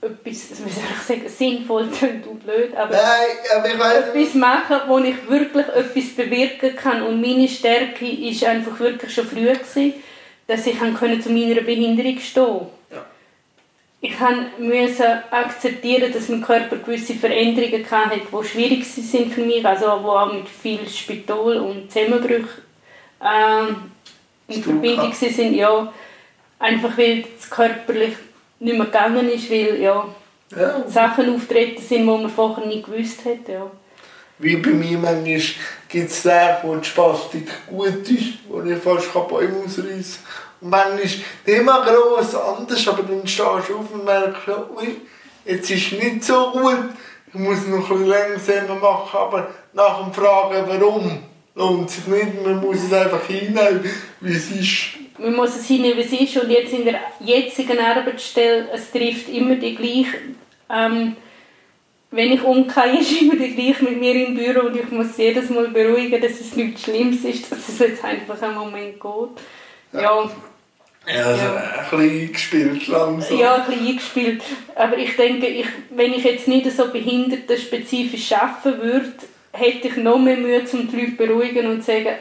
etwas, 0.00 0.50
wie 0.64 0.70
soll 0.70 0.84
ich 0.88 1.02
sagen, 1.02 1.28
sinnvoll 1.28 1.82
und 1.82 2.44
blöd, 2.44 2.76
aber, 2.76 2.92
Nein, 2.92 3.56
aber 3.56 3.68
ich 3.70 3.78
weiß 3.78 4.04
etwas 4.14 4.34
machen, 4.34 4.76
wo 4.86 4.98
ich 4.98 5.28
wirklich 5.28 5.66
etwas 5.66 6.08
bewirken 6.10 6.76
kann. 6.76 7.02
Und 7.02 7.20
meine 7.20 7.48
Stärke 7.48 8.04
war 8.04 8.50
einfach 8.50 8.78
wirklich 8.78 9.12
schon 9.12 9.26
früh, 9.26 9.46
gewesen, 9.46 9.94
dass 10.46 10.64
ich 10.64 10.78
zu 10.78 11.30
meiner 11.30 11.62
Behinderung 11.62 12.18
stehen 12.20 12.44
ja 12.44 12.77
ich 14.00 14.14
musste 14.58 15.24
akzeptieren, 15.30 16.12
dass 16.12 16.28
mein 16.28 16.42
Körper 16.42 16.76
gewisse 16.76 17.14
Veränderungen 17.14 17.90
hatte, 17.90 18.20
die 18.20 18.46
schwierig 18.46 18.84
sind 18.84 19.32
für 19.32 19.42
mich, 19.42 19.64
also 19.66 19.86
wo 20.02 20.10
auch 20.10 20.32
mit 20.32 20.48
viel 20.48 20.88
Spital 20.88 21.56
und 21.58 21.90
Zusammenbrüchen 21.90 22.48
ähm, 23.20 23.76
in 24.46 24.62
Verbindung 24.62 25.12
sind, 25.12 25.54
ja, 25.54 25.92
einfach 26.60 26.96
weil 26.96 27.24
es 27.36 27.50
körperlich 27.50 28.14
nicht 28.60 28.76
mehr 28.76 28.86
gegangen 28.86 29.28
ist, 29.28 29.50
weil 29.50 29.80
ja, 29.80 30.06
ja. 30.56 30.88
Sachen 30.88 31.34
auftreten 31.34 31.82
sind, 31.82 32.02
die 32.02 32.04
man 32.04 32.30
vorher 32.30 32.66
nicht 32.66 32.86
gewusst 32.86 33.24
hat, 33.24 33.48
ja. 33.48 33.68
Wie 34.38 34.56
bei 34.56 34.70
mir 34.70 34.98
manchmal 34.98 35.40
gibt 35.88 36.10
es 36.10 36.22
Tage, 36.22 36.58
wo 36.62 36.76
die 36.76 36.84
Spastik 36.84 37.48
gut 37.66 38.08
ist, 38.08 38.38
wo 38.48 38.62
ich 38.62 38.78
fast 38.78 39.12
Bäume 39.12 39.64
ausreißen 39.64 40.18
kann. 40.24 40.60
Und 40.60 40.70
manchmal 40.70 41.00
ist 41.00 41.18
nicht 41.46 41.58
immer 41.58 41.84
gross 41.84 42.34
anders, 42.34 42.88
aber 42.88 43.02
dann 43.02 43.26
stehst 43.26 43.38
du 43.38 43.76
auf 43.76 43.92
und 43.92 44.04
merkst, 44.04 44.48
ui, 44.76 44.96
jetzt 45.44 45.70
ist 45.70 45.92
nicht 45.92 46.24
so 46.24 46.52
gut, 46.52 46.90
ich 47.32 47.34
muss 47.34 47.66
noch 47.66 47.90
ein 47.90 47.98
bisschen 47.98 48.06
langsamer 48.06 48.74
machen, 48.76 49.18
aber 49.18 49.48
nach 49.72 50.02
dem 50.02 50.12
Fragen, 50.12 50.64
warum, 50.66 51.22
lohnt 51.54 51.90
sich 51.90 52.06
nicht, 52.06 52.44
man 52.44 52.60
muss 52.60 52.76
es 52.76 52.92
einfach 52.92 53.24
hinnehmen, 53.26 53.84
wie 54.20 54.32
es 54.32 54.50
ist. 54.50 55.18
Man 55.18 55.34
muss 55.34 55.56
es 55.56 55.66
hinnehmen, 55.66 55.98
wie 55.98 56.02
es 56.02 56.12
ist. 56.12 56.42
Und 56.42 56.50
jetzt 56.50 56.72
in 56.72 56.84
der 56.84 57.00
jetzigen 57.20 57.78
Arbeitsstelle, 57.78 58.68
es 58.72 58.90
trifft 58.90 59.28
immer 59.28 59.56
die 59.56 59.74
gleiche, 59.74 60.16
ähm, 60.70 61.16
wenn 62.10 62.32
ich 62.32 62.42
umgehe, 62.42 62.98
ist 63.00 63.20
immer 63.20 63.36
die 63.36 63.54
gleiche 63.54 63.84
mit 63.84 64.00
mir 64.00 64.26
im 64.26 64.34
Büro 64.34 64.66
und 64.66 64.76
ich 64.76 64.90
muss 64.90 65.16
jedes 65.16 65.50
Mal 65.50 65.68
beruhigen, 65.68 66.20
dass 66.20 66.40
es 66.40 66.56
nichts 66.56 66.82
Schlimmes 66.82 67.24
ist, 67.24 67.50
dass 67.50 67.68
es 67.68 67.78
jetzt 67.78 68.04
einfach 68.04 68.40
einen 68.42 68.56
Moment 68.56 69.00
geht. 69.00 69.44
Ja. 69.92 70.00
ja. 70.00 70.30
Ja, 71.06 71.24
also 71.24 71.42
ja. 71.42 71.54
ein 71.54 71.90
bisschen 71.90 72.20
eingespielt 72.20 72.86
langsam. 72.88 73.38
Ja, 73.38 73.54
ein 73.54 73.66
bisschen 73.66 73.86
eingespielt. 73.86 74.42
Aber 74.74 74.98
ich 74.98 75.16
denke, 75.16 75.46
ich, 75.46 75.66
wenn 75.90 76.12
ich 76.12 76.24
jetzt 76.24 76.48
nicht 76.48 76.70
so 76.70 76.88
behindertenspezifisch 76.88 78.32
arbeiten 78.32 78.82
würde, 78.82 79.12
hätte 79.52 79.88
ich 79.88 79.96
noch 79.96 80.18
mehr 80.18 80.36
Mühe, 80.36 80.60
um 80.60 80.88
die 80.88 80.96
Leute 80.96 81.10
zu 81.10 81.16
beruhigen 81.16 81.66
und 81.66 81.80
zu 81.80 81.92
sagen, 81.92 82.14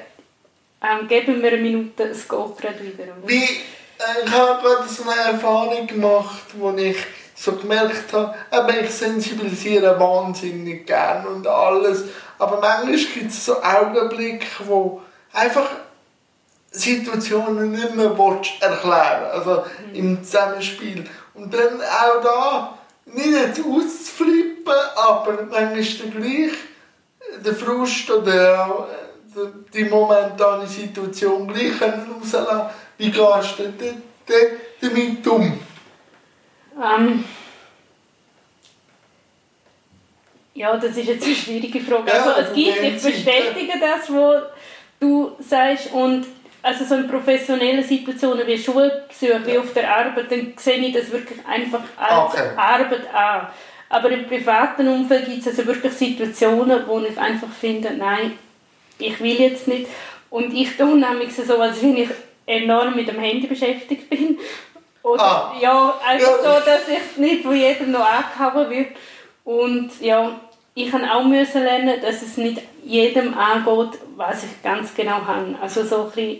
ähm, 0.81 1.07
geben 1.07 1.41
wir 1.41 1.51
eine 1.51 1.61
Minute, 1.61 2.03
es 2.03 2.27
geht 2.27 2.57
gerade 2.57 2.79
wieder. 2.81 3.05
Wie, 3.25 3.35
äh, 3.35 4.25
ich 4.25 4.31
habe 4.31 4.61
gerade 4.61 4.87
so 4.87 5.03
eine 5.03 5.33
Erfahrung 5.33 5.87
gemacht, 5.87 6.43
wo 6.57 6.71
ich 6.77 6.97
so 7.37 7.53
gemerkt 7.53 8.11
habe, 8.13 8.35
eben 8.51 8.85
ich 8.85 8.91
sensibilisiere 8.91 9.99
wahnsinnig 9.99 10.87
gern 10.87 11.27
und 11.27 11.47
alles, 11.47 12.05
aber 12.39 12.59
manchmal 12.59 12.95
gibt 12.95 13.31
es 13.31 13.45
so 13.45 13.61
Augenblicke, 13.61 14.47
wo 14.65 15.01
einfach 15.33 15.69
Situationen 16.71 17.71
nicht 17.71 17.95
mehr 17.95 18.11
erklären 18.59 19.31
Also 19.31 19.63
im 19.93 20.23
Zusammenspiel. 20.23 21.05
Und 21.33 21.53
dann 21.53 21.81
auch 21.81 22.23
da 22.23 22.77
nicht 23.05 23.27
jetzt 23.27 23.59
auszuflippen, 23.59 24.73
aber 24.95 25.33
manchmal 25.49 25.77
ist 25.79 25.99
der 25.99 26.09
gleich 26.09 26.51
der 27.43 27.55
Frust 27.55 28.09
oder 28.09 28.87
die 29.73 29.85
momentane 29.85 30.67
Situation 30.67 31.47
gleich 31.47 31.81
rauslassen. 31.81 32.69
Wie 32.97 33.11
gehst 33.11 33.59
du 33.59 33.83
damit 34.81 35.27
um? 35.27 35.59
Um, 36.77 37.23
Ja, 40.57 40.75
das 40.75 40.97
ist 40.97 41.07
jetzt 41.07 41.23
eine 41.23 41.35
schwierige 41.35 41.79
Frage. 41.81 42.07
Ja, 42.07 42.23
also 42.23 42.41
es 42.41 42.53
gibt, 42.53 42.81
ich 42.81 42.93
bestätige 42.95 43.73
das, 43.79 44.11
was 44.11 44.43
du 44.99 45.31
sagst 45.39 45.91
und 45.93 46.25
also 46.63 46.83
so 46.83 46.95
in 46.95 47.07
professionellen 47.07 47.83
Situationen 47.83 48.47
wie 48.47 48.57
Schulbesuch, 48.57 49.45
wie 49.45 49.57
auf 49.59 49.71
der 49.73 49.95
Arbeit, 49.95 50.31
dann 50.31 50.53
sehe 50.57 50.77
ich 50.77 50.93
das 50.93 51.11
wirklich 51.11 51.37
einfach 51.45 51.81
als 51.95 52.33
Okay. 52.33 52.49
Arbeit 52.57 53.13
an. 53.13 53.47
Aber 53.89 54.09
im 54.09 54.25
privaten 54.25 54.87
Umfeld 54.87 55.25
gibt 55.25 55.41
es 55.41 55.47
also 55.47 55.67
wirklich 55.67 55.93
Situationen, 55.93 56.87
wo 56.87 56.99
ich 57.01 57.17
einfach 57.19 57.49
finde, 57.49 57.93
nein, 57.95 58.31
ich 58.97 59.19
will 59.21 59.39
jetzt 59.39 59.67
nicht. 59.67 59.85
Und 60.31 60.51
ich 60.55 60.75
tue 60.75 60.97
nämlich 60.97 61.35
so, 61.35 61.61
als 61.61 61.83
wenn 61.83 61.97
ich 61.97 62.09
enorm 62.47 62.95
mit 62.95 63.07
dem 63.07 63.19
Handy 63.19 63.45
beschäftigt 63.45 64.09
bin. 64.09 64.39
Oder 65.07 65.23
Ah. 65.23 65.53
ja, 65.59 65.93
einfach 66.05 66.43
Ja. 66.43 66.59
so, 66.59 66.65
dass 66.65 66.87
ich 66.87 67.17
nicht 67.17 67.43
von 67.43 67.55
jedem 67.55 67.91
noch 67.91 68.05
angehauen 68.05 68.69
wird. 68.69 68.87
Und 69.43 69.89
ja, 70.01 70.31
ich 70.75 70.91
habe 70.91 71.03
auch 71.11 71.23
müssen 71.23 71.63
lernen, 71.63 72.01
dass 72.01 72.21
es 72.21 72.37
nicht 72.37 72.61
jedem 72.83 73.37
angeht, 73.37 73.99
was 74.15 74.43
ich 74.43 74.61
ganz 74.61 74.93
genau 74.93 75.25
habe. 75.25 75.55
Also 75.61 75.83
so 75.83 76.03
ein 76.03 76.11
bisschen, 76.11 76.39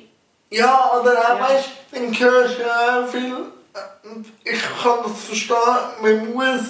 Ja, 0.49 0.91
oder 1.01 1.11
auch, 1.11 1.39
Ja. 1.39 1.49
weißt 1.49 1.69
du, 1.91 1.99
dann 1.99 2.19
hörst 2.19 2.57
du 2.57 2.61
ja 2.61 3.07
viel, 3.07 3.33
äh, 3.73 4.07
und 4.07 4.25
ich 4.45 4.61
kann 4.81 4.99
das 5.03 5.23
verstehen, 5.25 5.57
man 6.01 6.33
muss 6.33 6.61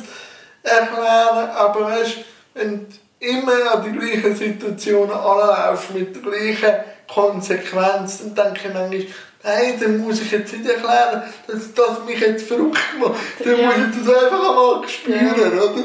erklären, 0.63 1.49
aber 1.51 1.81
weißt 1.85 2.17
du, 2.17 2.21
wenn 2.55 2.87
du 2.89 2.95
immer 3.27 3.71
an 3.73 3.83
die 3.83 3.91
gleichen 3.99 4.35
Situationen 4.35 5.11
anlaufst, 5.11 5.91
mit 5.93 6.15
der 6.15 6.21
gleichen 6.23 6.73
Konsequenz, 7.07 8.19
dann 8.19 8.35
denke 8.53 8.67
ich 8.67 8.73
manchmal, 8.73 9.07
nein, 9.47 9.79
dann 9.79 9.97
muss 9.99 10.21
ich 10.21 10.31
jetzt 10.31 10.53
nicht 10.53 10.69
erklären, 10.69 11.23
dass 11.47 11.73
das 11.73 12.03
mich 12.05 12.19
jetzt 12.19 12.47
verrückt 12.47 12.77
macht. 12.99 13.15
Dann 13.39 13.59
Ja. 13.59 13.67
muss 13.67 13.75
ich 13.77 14.05
das 14.05 14.15
einfach 14.23 14.49
einmal 14.49 14.87
spüren, 14.87 15.59
oder? 15.59 15.83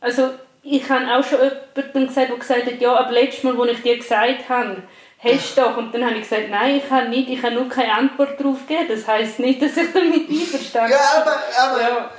also 0.00 0.30
ich 0.62 0.88
habe 0.90 1.06
auch 1.06 1.24
schon 1.24 1.38
jemandem 1.74 2.06
gesagt, 2.08 2.28
der 2.30 2.36
gesagt 2.36 2.66
hat, 2.66 2.80
ja, 2.80 2.94
aber 2.94 3.12
letztes 3.12 3.44
Mal, 3.44 3.58
als 3.60 3.72
ich 3.72 3.82
dir 3.82 3.96
gesagt 3.96 4.48
habe, 4.48 4.82
hast 5.22 5.56
du 5.56 5.60
doch. 5.62 5.76
Und 5.78 5.94
dann 5.94 6.04
habe 6.04 6.16
ich 6.16 6.22
gesagt, 6.28 6.50
nein, 6.50 6.76
ich 6.84 6.90
habe 6.90 7.08
nicht, 7.08 7.28
ich 7.30 7.42
habe 7.42 7.54
nur 7.54 7.68
keine 7.68 7.94
Antwort 7.94 8.38
darauf 8.38 8.66
gegeben. 8.66 8.86
Das 8.88 9.06
heisst 9.06 9.38
nicht, 9.38 9.62
dass 9.62 9.76
ich 9.76 9.92
damit 9.92 10.28
einverstanden 10.28 10.92
Ja, 10.92 11.22
aber, 11.22 11.36
aber 11.58 11.80
Ja. 11.80 12.10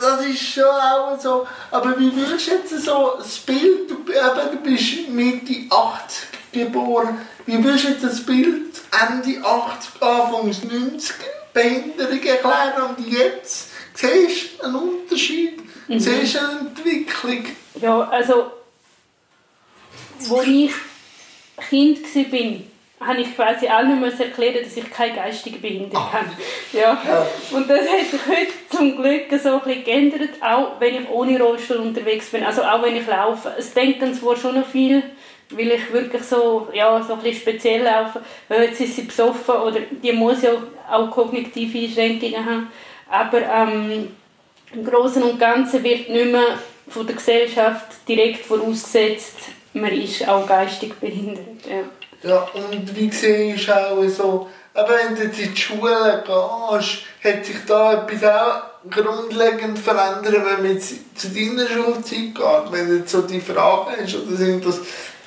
das 0.00 0.26
ist 0.26 0.40
schon 0.42 0.64
auch 0.64 1.18
so. 1.18 1.46
Aber 1.70 1.98
wie 1.98 2.12
willst 2.14 2.46
du 2.48 2.50
jetzt 2.52 2.84
so 2.84 3.14
das 3.18 3.38
Bild, 3.38 3.90
du, 3.90 3.94
eben, 4.12 4.50
du 4.52 4.56
bist 4.70 5.08
Mitte 5.08 5.54
80 5.70 6.28
geboren, 6.52 7.20
wie 7.46 7.62
willst 7.62 7.84
du 7.84 7.88
jetzt 7.88 8.04
das 8.04 8.24
Bild 8.24 8.67
Ende 8.90 9.44
80, 9.44 10.02
Anfangs 10.02 10.64
90 10.64 11.14
Behinderung 11.52 12.22
erklären 12.22 12.96
und 12.96 13.06
jetzt 13.06 13.70
siehst 13.94 14.60
du 14.60 14.64
einen 14.64 14.76
Unterschied, 14.76 15.60
siehst 15.88 16.34
du 16.34 16.38
eine 16.38 16.60
Entwicklung. 16.60 17.44
Ja, 17.80 18.08
also, 18.08 18.52
als 20.30 20.46
ich 20.46 20.72
Kind 21.68 21.98
war, 22.14 23.08
habe 23.08 23.20
ich 23.20 23.34
quasi 23.34 23.68
allen 23.68 24.00
müssen 24.00 24.22
erklären, 24.22 24.64
dass 24.64 24.76
ich 24.76 24.90
keine 24.90 25.14
geistige 25.14 25.58
Behinderung 25.58 26.12
habe. 26.12 26.30
Ja. 26.72 27.00
Und 27.52 27.70
das 27.70 27.88
hat 27.88 28.10
sich 28.10 28.20
heute 28.26 28.52
zum 28.70 28.96
Glück 28.96 29.26
so 29.40 29.54
ein 29.54 29.60
bisschen 29.60 29.84
geändert, 29.84 30.42
auch 30.42 30.80
wenn 30.80 31.02
ich 31.02 31.08
ohne 31.08 31.40
Rollstuhl 31.40 31.76
unterwegs 31.76 32.30
bin, 32.30 32.42
also 32.44 32.62
auch 32.62 32.82
wenn 32.82 32.96
ich 32.96 33.06
laufe. 33.06 33.54
Es 33.56 33.72
denken 33.72 34.14
zwar 34.14 34.36
schon 34.36 34.58
noch 34.58 34.66
viel, 34.66 35.02
weil 35.50 35.72
ich 35.72 35.92
wirklich 35.92 36.22
so, 36.22 36.68
ja, 36.72 37.02
so 37.02 37.14
ein 37.14 37.20
bisschen 37.20 37.40
speziell 37.40 37.82
laufe, 37.82 38.20
weil 38.48 38.64
jetzt 38.64 38.80
ist 38.80 38.96
sie 38.96 39.02
besoffen 39.02 39.54
oder 39.54 39.80
die 39.80 40.12
muss 40.12 40.42
ja 40.42 40.50
auch 40.90 41.10
kognitive 41.10 41.78
Einschränkungen 41.78 42.44
haben, 42.44 42.68
aber 43.10 43.40
ähm, 43.42 44.08
im 44.72 44.84
Großen 44.84 45.22
und 45.22 45.38
Ganzen 45.38 45.82
wird 45.82 46.08
nicht 46.10 46.32
mehr 46.32 46.58
von 46.88 47.06
der 47.06 47.16
Gesellschaft 47.16 48.06
direkt 48.06 48.44
vorausgesetzt, 48.44 49.36
man 49.72 49.92
ist 49.92 50.26
auch 50.28 50.46
geistig 50.46 50.94
behindert. 50.94 51.66
Ja. 51.68 51.84
Ja, 52.28 52.48
und 52.52 52.96
wie 52.96 53.10
siehst 53.10 53.68
du 53.68 53.72
auch 53.72 54.08
so, 54.08 54.48
aber 54.74 54.90
wenn 54.90 55.14
du 55.14 55.22
jetzt 55.22 55.38
in 55.38 55.54
die 55.54 55.60
Schule 55.60 56.24
gehst, 56.26 56.98
hat 57.24 57.44
sich 57.44 57.56
da 57.66 57.94
etwas 57.94 58.24
auch 58.24 58.90
grundlegend 58.90 59.78
verändert, 59.78 60.34
wenn 60.34 60.62
man 60.62 60.72
jetzt 60.72 61.18
zu 61.18 61.28
deiner 61.28 61.66
Schulzeit 61.66 62.34
geht, 62.34 62.72
wenn 62.72 62.88
du 62.88 62.96
jetzt 62.98 63.10
so 63.10 63.22
die 63.22 63.40
Frage 63.40 64.02
hast, 64.02 64.16
oder 64.16 64.36
sind 64.36 64.64
das 64.64 64.80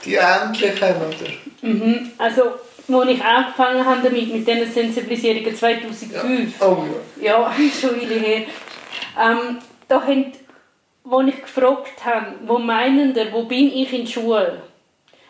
die 0.06 0.16
ähnlichen, 0.16 0.96
oder? 0.96 1.32
Mhm. 1.62 2.12
Also, 2.18 2.42
als 2.44 3.10
ich 3.10 3.24
angefangen 3.24 3.86
habe 3.86 4.02
damit, 4.04 4.34
mit 4.34 4.48
diesen 4.48 4.72
Sensibilisierungen 4.72 5.56
2005, 5.56 6.62
Oh 6.62 6.78
ja. 7.22 7.32
ja, 7.32 7.54
schon 7.82 8.02
Weile 8.02 8.20
her, 8.20 8.42
ähm, 9.20 9.58
da 9.88 10.02
haben, 10.02 10.32
wo 11.04 11.22
ich 11.22 11.42
gefragt 11.42 12.04
habe, 12.06 12.28
wo 12.46 12.58
meinen 12.58 13.16
ihr, 13.16 13.32
wo 13.32 13.44
bin 13.44 13.72
ich 13.74 13.94
in 13.94 14.06
der 14.06 14.12
Schule? 14.12 14.62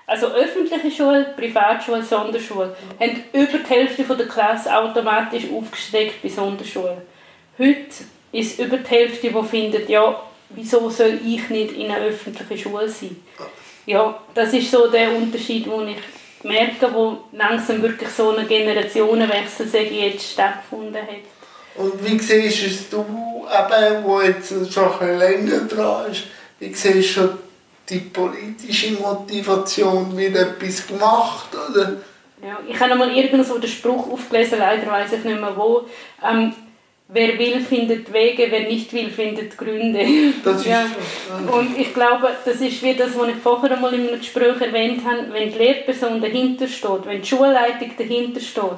Also 0.07 0.27
öffentliche 0.27 0.91
Schule, 0.91 1.33
Privatschule, 1.37 2.03
Sonderschule, 2.03 2.75
haben 2.99 3.23
über 3.31 3.57
die 3.57 3.69
Hälfte 3.69 4.03
der 4.03 4.27
Klasse 4.27 4.75
automatisch 4.75 5.45
aufgesteckt 5.49 6.21
bei 6.21 6.27
Sonderschule. 6.27 7.03
Heute 7.57 7.85
ist 8.33 8.59
über 8.59 8.77
die 8.77 8.89
Hälfte, 8.89 9.29
die 9.29 9.43
findet, 9.43 9.87
ja, 9.87 10.21
wieso 10.49 10.89
soll 10.89 11.19
ich 11.25 11.49
nicht 11.49 11.73
in 11.73 11.91
einer 11.91 12.05
öffentlichen 12.05 12.57
Schule 12.57 12.89
sein? 12.89 13.15
Ja, 13.85 14.19
das 14.33 14.53
ist 14.53 14.69
so 14.69 14.87
der 14.87 15.15
Unterschied, 15.15 15.65
den 15.65 15.89
ich 15.89 15.97
merke, 16.43 16.93
wo 16.93 17.17
langsam 17.31 17.81
wirklich 17.81 18.09
so 18.09 18.35
ein 18.35 18.47
Generationenwechsel 18.47 19.67
sage 19.67 19.85
ich, 19.85 20.13
jetzt 20.13 20.31
stattgefunden 20.33 21.01
hat. 21.01 21.25
Und 21.75 22.05
wie 22.05 22.19
siehst 22.19 22.63
es 22.63 22.89
du, 22.89 22.99
eben, 22.99 24.03
wo 24.03 24.21
jetzt 24.21 24.53
schon 24.73 24.99
ein 24.99 25.17
länger 25.17 25.61
dran 25.61 26.11
ist, 26.11 26.23
wie 26.59 26.73
siehst 26.73 27.17
du 27.17 27.29
die 27.89 27.99
politische 27.99 28.91
Motivation, 28.93 30.15
wird 30.17 30.35
etwas 30.35 30.87
gemacht, 30.87 31.49
oder? 31.69 31.97
Ja, 32.43 32.59
ich 32.67 32.79
habe 32.79 32.93
einmal 32.93 33.15
irgendwo 33.15 33.57
den 33.57 33.69
Spruch 33.69 34.11
aufgelesen, 34.11 34.59
leider 34.59 34.87
weiß 34.87 35.13
ich 35.13 35.23
nicht 35.23 35.39
mehr 35.39 35.55
wo. 35.55 35.85
Ähm, 36.23 36.53
wer 37.13 37.37
will, 37.37 37.59
findet 37.59 38.11
Wege, 38.11 38.47
wer 38.49 38.61
nicht 38.61 38.91
will, 38.93 39.09
findet 39.09 39.57
Gründe. 39.57 40.05
Das 40.43 40.61
ist 40.61 40.65
ja. 40.65 40.85
Und 41.51 41.77
ich 41.77 41.93
glaube, 41.93 42.29
das 42.45 42.61
ist 42.61 42.81
wie 42.81 42.93
das, 42.93 43.17
was 43.17 43.29
ich 43.29 43.35
vorher 43.35 43.71
einmal 43.71 43.93
in 43.93 44.07
einem 44.07 44.19
Gespräch 44.19 44.59
erwähnt 44.61 45.03
habe, 45.05 45.31
wenn 45.31 45.51
die 45.51 45.57
Lehrperson 45.57 46.21
dahinter 46.21 46.67
steht, 46.67 47.05
wenn 47.05 47.21
die 47.21 47.27
Schulleitung 47.27 47.91
dahinter 47.97 48.39
steht, 48.39 48.77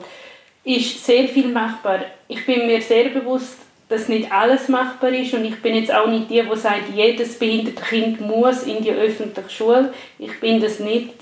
ist 0.64 1.06
sehr 1.06 1.28
viel 1.28 1.48
machbar. 1.48 2.06
Ich 2.28 2.46
bin 2.46 2.66
mir 2.66 2.82
sehr 2.82 3.10
bewusst, 3.10 3.58
dass 3.90 4.08
nicht 4.08 4.32
alles 4.32 4.68
machbar 4.70 5.12
ist 5.12 5.34
und 5.34 5.46
ich 5.46 5.62
bin 5.62 5.76
jetzt 5.76 5.94
auch 5.94 6.08
nicht 6.08 6.30
die, 6.30 6.42
die 6.42 6.58
sagt, 6.58 6.90
jedes 6.96 7.38
behinderte 7.38 7.84
Kind 7.84 8.22
muss 8.22 8.64
in 8.64 8.84
die 8.84 8.92
öffentliche 8.92 9.50
Schule. 9.50 9.94
Ich 10.18 10.40
bin 10.40 10.60
das 10.60 10.80
nicht, 10.80 11.14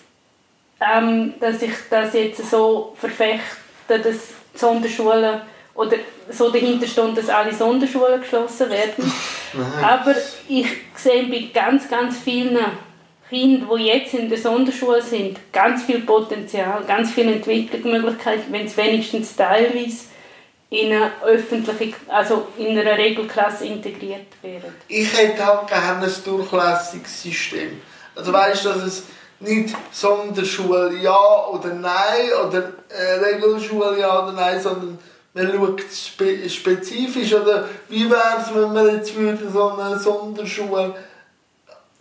ähm, 0.79 1.33
dass 1.39 1.61
ich 1.61 1.73
das 1.89 2.13
jetzt 2.13 2.49
so 2.49 2.93
verfechte, 2.97 3.41
dass 3.87 4.03
die 4.53 4.57
Sonderschulen 4.57 5.41
oder 5.73 5.97
so 6.29 6.49
dahinter 6.49 6.87
steht, 6.87 7.17
dass 7.17 7.29
alle 7.29 7.53
Sonderschulen 7.53 8.21
geschlossen 8.21 8.69
werden. 8.69 9.11
Aber 9.83 10.15
ich 10.47 10.67
sehe 10.95 11.23
bei 11.27 11.49
ganz, 11.53 11.89
ganz 11.89 12.17
vielen 12.19 12.57
Kindern, 13.29 13.69
die 13.77 13.85
jetzt 13.85 14.13
in 14.13 14.29
der 14.29 14.37
Sonderschule 14.37 15.01
sind, 15.01 15.39
ganz 15.53 15.83
viel 15.83 16.01
Potenzial, 16.01 16.83
ganz 16.85 17.11
viele 17.11 17.33
Entwicklungsmöglichkeiten, 17.33 18.51
wenn 18.51 18.65
es 18.65 18.75
wenigstens 18.75 19.35
teilweise 19.35 20.05
in 20.69 20.93
eine 20.93 21.11
öffentliche, 21.23 21.95
also 22.07 22.47
in 22.57 22.77
einer 22.77 22.97
Regelklasse 22.97 23.65
integriert 23.65 24.27
wären. 24.41 24.73
ich 24.87 25.17
hätte 25.17 25.45
halt 25.45 25.67
gerne 25.67 26.05
ein 26.05 26.13
Durchlässigungssystem. 26.23 27.81
Also 28.15 28.31
weißt 28.33 28.65
du, 28.65 28.69
dass 28.69 28.83
es 28.83 29.03
nicht 29.41 29.75
Sonderschule 29.91 30.95
ja 31.01 31.47
oder 31.47 31.73
nein 31.73 32.29
oder 32.47 32.73
äh, 32.89 33.13
Regelschule 33.19 33.99
ja 33.99 34.23
oder 34.23 34.33
nein, 34.33 34.61
sondern 34.61 34.99
man 35.33 35.51
schaut 35.51 35.81
spe 35.91 36.49
spezifisch 36.49 37.33
oder 37.33 37.67
wie 37.89 38.09
wäre 38.09 38.41
es, 38.41 38.53
wenn 38.53 38.73
man 38.73 38.95
jetzt 38.95 39.15
würde 39.15 39.49
so 39.49 39.69
eine 39.71 39.97
Sonderschule, 39.97 40.93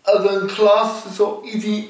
also 0.02 0.28
eine 0.28 0.46
Klasse 0.46 1.08
so 1.16 1.42
in 1.50 1.60
die 1.60 1.88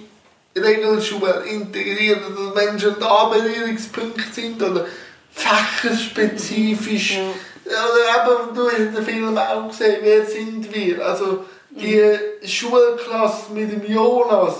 Regelschule 0.57 1.45
integrieren, 1.49 2.23
dass 2.29 2.55
Menschen 2.55 2.97
da 2.99 3.25
Berührungspunkte 3.25 4.23
sind 4.33 4.63
oder 4.63 4.87
fächerspezifisch. 5.33 7.19
Oder 7.65 8.33
eben, 8.33 8.55
du 8.55 8.67
hast 8.67 8.97
den 8.97 9.05
Film 9.05 9.39
auch 9.39 9.69
gesehen, 9.69 9.99
wer 10.03 10.27
sind 10.27 10.75
wir? 10.75 11.07
Also 11.07 11.45
die 11.71 12.19
Schulklasse 12.45 13.53
mit 13.53 13.71
dem 13.73 13.91
Jonas. 13.91 14.55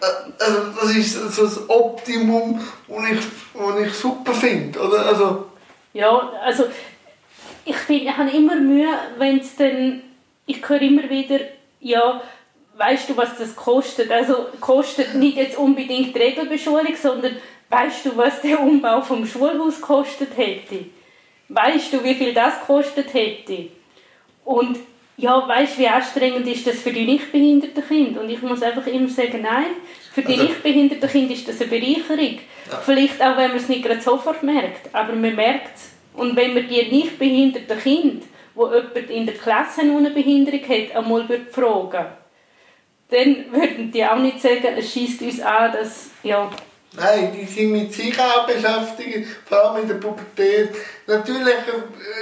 Äh, 0.00 0.04
Also 0.38 0.58
das 0.80 0.90
ist 0.96 1.34
so 1.34 1.44
das 1.44 1.70
Optimum, 1.70 2.60
das 2.86 3.10
ich, 3.10 3.24
das 3.54 3.86
ich 3.86 3.94
super 3.94 4.34
finde. 4.34 4.78
Oder? 4.78 5.06
Also, 5.06 5.46
Ja, 5.94 6.32
also 6.42 6.64
ich, 7.64 7.76
ich 7.88 8.10
habe 8.10 8.30
immer 8.30 8.56
Mühe, 8.56 8.92
wenn 9.16 9.38
es 9.38 9.56
dann, 9.56 10.02
ich 10.44 10.68
höre 10.68 10.82
immer 10.82 11.08
wieder, 11.08 11.38
ja, 11.80 12.20
weißt 12.76 13.08
du, 13.08 13.16
was 13.16 13.38
das 13.38 13.54
kostet? 13.54 14.10
Also 14.10 14.46
kostet 14.60 15.14
nicht 15.14 15.36
jetzt 15.36 15.56
unbedingt 15.56 16.14
die 16.14 16.18
Regelbeschulung, 16.18 16.94
sondern 17.00 17.36
weißt 17.68 18.06
du, 18.06 18.16
was 18.16 18.42
der 18.42 18.60
Umbau 18.60 19.00
vom 19.00 19.24
Schulhaus 19.24 19.80
kostet 19.80 20.36
hätte? 20.36 20.86
Weißt 21.48 21.92
du, 21.92 22.02
wie 22.02 22.14
viel 22.14 22.34
das 22.34 22.60
kostet 22.60 23.14
hätte? 23.14 23.68
Und 24.44 24.78
ja, 25.16 25.46
weißt 25.46 25.76
du, 25.76 25.82
wie 25.82 25.88
anstrengend 25.88 26.46
ist 26.48 26.66
das 26.66 26.80
für 26.80 26.92
die 26.92 27.04
nicht 27.04 27.30
behinderten 27.30 27.86
Kinder? 27.86 28.20
Und 28.20 28.30
ich 28.30 28.42
muss 28.42 28.62
einfach 28.62 28.86
immer 28.88 29.08
sagen, 29.08 29.42
nein, 29.42 29.66
für 30.14 30.22
die 30.22 30.32
Also- 30.34 30.44
nicht 30.44 30.62
behinderten 30.62 31.10
Kinder 31.10 31.34
ist 31.34 31.48
das 31.48 31.60
eine 31.60 31.70
Bereicherung. 31.70 32.38
Ja. 32.70 32.78
Vielleicht 32.84 33.20
auch, 33.20 33.36
wenn 33.36 33.48
man 33.48 33.56
es 33.56 33.68
nicht 33.68 33.84
gerade 33.84 34.00
sofort 34.00 34.42
merkt, 34.42 34.94
aber 34.94 35.12
man 35.12 35.34
merkt 35.34 35.76
es. 35.76 35.90
Und 36.14 36.36
wenn 36.36 36.54
man 36.54 36.68
die 36.68 36.82
nicht 36.90 37.18
behinderten 37.18 37.78
Kinder, 37.78 38.24
wo 38.54 38.66
jemand 38.68 39.10
in 39.10 39.26
der 39.26 39.34
Klasse 39.34 39.80
eine 39.80 40.10
Behinderung 40.10 40.60
hat, 40.62 40.96
einmal 40.96 41.28
würde 41.28 41.46
fragen 41.50 42.06
dann 43.10 43.44
würden 43.52 43.92
die 43.92 44.04
auch 44.04 44.16
nicht 44.16 44.40
sagen, 44.40 44.66
es 44.76 44.92
schießt 44.92 45.22
uns 45.22 45.40
an, 45.40 45.72
dass, 45.72 46.10
ja, 46.22 46.50
Nein, 46.96 47.32
die 47.36 47.44
sind 47.44 47.72
mit 47.72 47.92
sich 47.92 48.16
auch 48.20 48.46
beschäftigt, 48.46 49.28
vor 49.48 49.72
allem 49.72 49.82
in 49.82 49.88
der 49.88 49.96
Pubertät. 49.96 50.70
Natürlich 51.08 51.54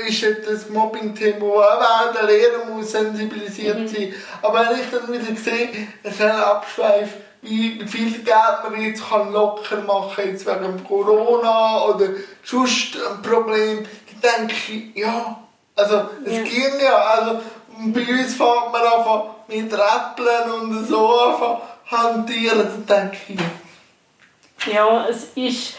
ist 0.08 0.48
das 0.48 0.70
Mobbing-Thema, 0.70 1.40
wo 1.40 1.58
auch 1.58 2.12
der 2.14 2.26
Lehrer 2.26 2.64
muss 2.64 2.90
sensibilisiert 2.92 3.86
sein. 3.86 4.14
Aber 4.40 4.60
wenn 4.70 4.80
ich 4.80 4.86
dann 4.90 5.12
wieder 5.12 5.38
sehe, 5.38 5.68
es 6.02 6.14
ist 6.14 6.22
ein 6.22 6.30
Abschweif, 6.30 7.10
viel 7.42 8.12
Geld 8.22 8.70
man 8.70 8.80
jetzt 8.80 9.08
kann 9.08 9.32
locker 9.32 9.80
machen 9.80 10.12
kann, 10.14 10.28
jetzt 10.28 10.46
wegen 10.46 10.84
Corona 10.84 11.84
oder 11.86 12.06
sonst 12.44 12.96
ein 12.96 13.20
Problem, 13.22 13.84
dann 14.22 14.38
denke 14.48 14.54
ich, 14.72 14.96
ja, 14.96 15.38
also 15.74 16.02
es 16.24 16.36
Ja. 16.36 16.42
ging 16.42 16.80
ja. 16.80 16.96
Also, 16.96 17.40
bei 17.86 18.00
uns 18.00 18.34
fängt 18.36 18.72
man 18.72 18.82
an 18.82 19.22
mit 19.48 19.72
Räppeln 19.72 20.52
und 20.60 20.86
so 20.86 21.18
an 21.18 21.56
hantieren, 21.90 22.84
dann 22.86 23.10
denke 23.10 23.16
ich, 23.28 24.72
Ja, 24.72 25.06
es 25.08 25.24
ist, 25.34 25.74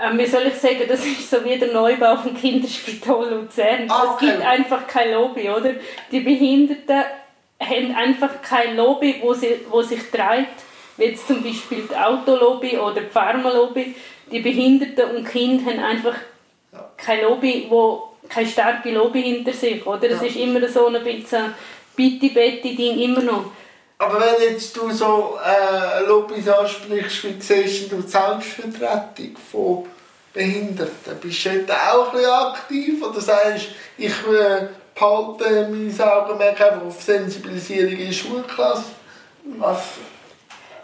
ähm, 0.00 0.16
wie 0.16 0.26
soll 0.26 0.42
ich 0.42 0.54
sagen, 0.54 0.84
das 0.88 1.04
ist 1.04 1.28
so 1.28 1.44
wie 1.44 1.58
der 1.58 1.72
Neubau 1.72 2.16
vom 2.16 2.36
Kinderspital 2.36 3.28
Luzern. 3.30 3.86
Ah, 3.90 4.12
okay. 4.12 4.26
Es 4.28 4.32
gibt 4.36 4.46
einfach 4.46 4.86
kein 4.86 5.10
Lobby, 5.12 5.50
oder? 5.50 5.74
Die 6.12 6.20
Behinderten 6.20 7.04
haben 7.60 7.94
einfach 7.94 8.42
kein 8.42 8.76
Lobby, 8.76 9.20
wo, 9.22 9.32
sie, 9.34 9.60
wo 9.70 9.82
sich 9.82 10.10
treibt, 10.10 10.62
wie 10.96 11.04
jetzt 11.04 11.26
zum 11.26 11.42
Beispiel 11.42 11.88
die 11.90 11.96
Autolobby 11.96 12.76
oder 12.78 13.00
die 13.00 13.08
Pharmalobby. 13.08 13.94
Die 14.30 14.40
Behinderten 14.40 15.16
und 15.16 15.24
Kinder 15.28 15.70
haben 15.70 15.80
einfach 15.80 16.16
kein 16.96 17.22
Lobby, 17.22 17.66
wo 17.68 18.10
keine 18.28 18.48
starke 18.48 18.90
Lobby 18.90 19.22
hinter 19.22 19.52
sich, 19.52 19.86
oder? 19.86 20.10
Es 20.10 20.20
Ja. 20.20 20.26
ist 20.26 20.36
immer 20.36 20.66
so 20.68 20.86
ein 20.88 21.02
bisschen 21.04 21.54
Bitti-Betti-Ding, 21.96 22.98
immer 22.98 23.20
noch. 23.22 23.44
Aber 23.98 24.20
wenn 24.20 24.50
jetzt 24.50 24.76
du 24.76 24.90
so 24.90 25.38
äh, 25.44 26.04
Lobbys 26.06 26.48
ansprichst, 26.48 27.24
wie 27.24 27.40
siehst 27.40 27.92
du 27.92 27.96
die 28.02 28.08
Selbstvertretung 28.08 29.36
von 29.50 29.86
Behinderten? 30.32 31.18
Bist 31.20 31.44
du 31.44 31.62
dort 31.64 31.78
auch 31.78 32.08
ein 32.08 32.16
bisschen 32.16 32.30
aktiv 32.30 33.02
oder 33.02 33.20
sagst 33.20 33.66
ich 33.96 34.12
äh, 34.26 34.66
behalte 34.94 35.68
mein 35.70 36.00
Augenmerk 36.00 36.60
einfach 36.60 36.86
auf 36.86 37.00
Sensibilisierung 37.02 37.92
in 37.92 38.06
der 38.06 38.12
Schulklasse? 38.12 38.84
Was? 39.58 39.82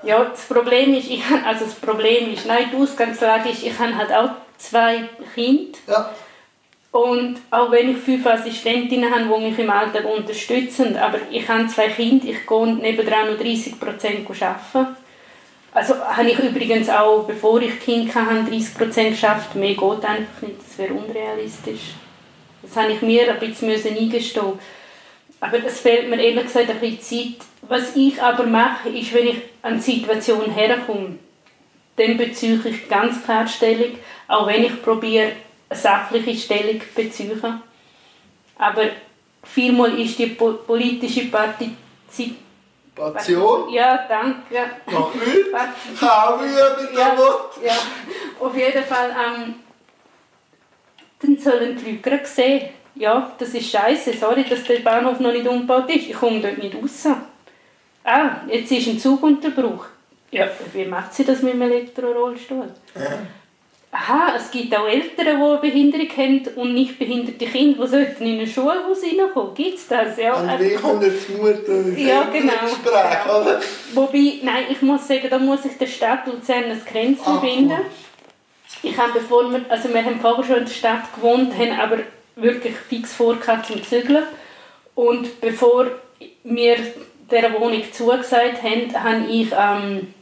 Ja, 0.03 0.25
das 0.25 0.46
Problem 0.46 0.94
ist, 0.94 1.11
ich, 1.11 1.23
also 1.46 1.64
das 1.66 1.75
Problem 1.75 2.33
ist, 2.33 2.46
nein, 2.46 2.70
die 2.73 2.77
Ausgangslage 2.77 3.51
ist, 3.51 3.62
ich 3.62 3.79
habe 3.79 3.94
halt 3.96 4.12
auch 4.12 4.31
zwei 4.57 5.09
Kinder 5.35 5.79
Ja. 5.87 6.11
und 6.92 7.37
auch 7.51 7.70
wenn 7.70 7.90
ich 7.90 7.99
fünf 7.99 8.27
Assistentinnen 8.27 9.11
habe, 9.14 9.25
die 9.25 9.51
mich 9.51 9.59
im 9.59 9.70
Alltag 9.70 10.05
unterstützen, 10.07 10.96
aber 10.96 11.18
ich 11.31 11.46
habe 11.49 11.66
zwei 11.68 11.88
Kinder, 11.88 12.27
ich 12.29 12.46
gehe 12.46 12.75
nebendran 12.75 13.31
noch 13.31 13.38
30 13.38 13.79
Prozent 13.79 14.27
arbeiten. 14.27 14.96
Also 15.73 15.94
habe 15.96 16.31
ich 16.31 16.38
übrigens 16.38 16.88
auch, 16.88 17.25
bevor 17.25 17.61
ich 17.61 17.79
Kind 17.81 18.12
hatte, 18.14 18.51
30 18.51 18.75
Prozent 18.75 19.11
geschafft, 19.12 19.55
mehr 19.55 19.75
geht 19.75 19.83
einfach 20.05 20.42
nicht, 20.42 20.59
das 20.66 20.79
wäre 20.79 20.94
unrealistisch. 20.94 21.94
Das 22.62 22.77
habe 22.77 22.92
ich 22.92 23.03
mir 23.03 23.31
ein 23.31 23.38
bisschen 23.38 23.68
müssen 23.68 23.96
eingestehen 23.96 24.59
aber 25.40 25.64
es 25.64 25.81
fehlt 25.81 26.09
mir 26.09 26.23
ehrlich 26.23 26.44
gesagt 26.44 26.70
ein 26.70 26.79
bisschen 26.81 27.37
Zeit. 27.38 27.46
Was 27.62 27.96
ich 27.96 28.23
aber 28.23 28.44
mache, 28.44 28.90
ist, 28.90 29.12
wenn 29.14 29.29
ich 29.29 29.38
an 29.62 29.77
die 29.77 29.81
Situation 29.81 30.51
herkomme, 30.51 31.18
dann 31.96 32.16
beziehe 32.16 32.61
ich 32.64 32.88
ganz 32.88 33.25
klar 33.25 33.49
Stellung, 33.49 33.99
auch 34.29 34.46
wenn 34.46 34.64
ich 34.64 34.83
probiere, 34.83 35.33
eine 35.68 35.79
sachliche 35.79 36.35
Stellung 36.37 36.81
zu 36.81 36.87
beziehen. 36.94 37.62
Aber 38.59 38.85
vielmal 39.42 39.99
ist 39.99 40.18
die 40.18 40.27
po 40.27 40.53
politische 40.53 41.25
Partizipation... 41.27 43.73
Ja, 43.73 44.07
danke. 44.09 44.70
Noch 44.90 45.14
nicht? 45.14 45.53
Kann 45.99 46.40
ich 46.44 46.53
mit 46.83 46.92
ja, 46.99 47.16
Wort? 47.16 47.55
ja, 47.64 47.79
auf 48.40 48.55
jeden 48.57 48.85
Fall. 48.85 49.11
Ähm, 49.11 49.55
dann 51.22 51.38
sollen 51.38 51.76
die 51.76 51.90
Leute 51.92 52.02
gerade 52.02 52.26
sehen, 52.26 52.68
ja, 52.94 53.33
das 53.38 53.50
ist 53.54 53.70
scheiße, 53.70 54.12
sorry, 54.14 54.44
dass 54.48 54.64
der 54.64 54.80
Bahnhof 54.80 55.20
noch 55.20 55.33
nicht 55.33 55.46
umgebaut 55.46 55.88
ist. 55.88 56.09
Ich 56.09 56.12
komme 56.14 56.40
dort 56.40 56.59
nicht 56.59 56.74
raus. 56.74 57.06
Ah, 58.04 58.40
jetzt 58.48 58.72
ist 58.72 58.88
ein 58.88 58.98
Zugunterbruch. 58.98 59.87
Ja, 60.33 60.48
wie 60.72 60.85
macht 60.85 61.12
sie 61.14 61.24
das 61.24 61.42
mit 61.42 61.54
dem 61.54 61.62
Elektrorollstuhl? 61.62 62.68
Aha, 63.92 64.35
es 64.37 64.48
gibt 64.52 64.74
auch 64.76 64.87
Eltern, 64.87 65.26
die 65.26 65.28
eine 65.30 65.59
Behinderung 65.59 66.09
haben 66.16 66.42
und 66.54 66.74
nicht 66.74 66.96
behinderte 66.96 67.44
Kinder, 67.44 67.85
die 67.85 67.90
sollten 67.90 68.24
in 68.24 68.40
ein 68.40 68.46
Schulhaus 68.46 69.02
reinkommen. 69.02 69.52
Gibt 69.54 69.78
es 69.78 69.88
das? 69.88 70.16
Ja, 70.16 70.35
Und 70.35 70.61
wie 70.61 70.74
kommt 70.76 71.02
jetzt 71.02 71.28
die 71.28 71.33
Mutter 71.33 71.98
Ja, 71.98 72.22
genau. 72.33 72.52
Gespräch, 72.62 73.26
oder? 73.26 73.61
Wobei, 73.94 74.35
nein, 74.44 74.64
ich 74.70 74.80
muss 74.83 75.09
sagen, 75.09 75.26
da 75.28 75.38
muss 75.40 75.64
ich 75.64 75.76
der 75.76 75.87
Stadt 75.88 76.24
Luzern 76.28 76.64
ein 76.70 76.80
Grenzchen 76.87 77.24
Ach, 77.26 77.40
finden. 77.40 77.68
gut. 77.70 77.87
Ich 78.83 78.97
habe, 78.97 79.12
bevor 79.12 79.51
wir, 79.51 79.61
also 79.69 79.93
wir 79.93 80.05
haben 80.05 80.21
vorher 80.21 80.45
schon 80.45 80.57
in 80.57 80.64
der 80.64 80.73
Stadt 80.73 81.14
gewohnt, 81.14 81.53
haben 81.57 81.79
aber 81.79 81.99
wirklich 82.37 82.75
fix 82.77 83.12
vor 83.12 83.37
zum 83.66 83.83
Zügeln. 83.85 84.25
Und 84.95 85.40
bevor 85.40 85.87
wir 86.45 86.77
dieser 87.31 87.53
Wohnung 87.61 87.83
zugesagt 87.93 88.62
haben, 88.62 89.03
habe 89.03 89.25
ich, 89.27 89.49
ähm, 89.53 90.14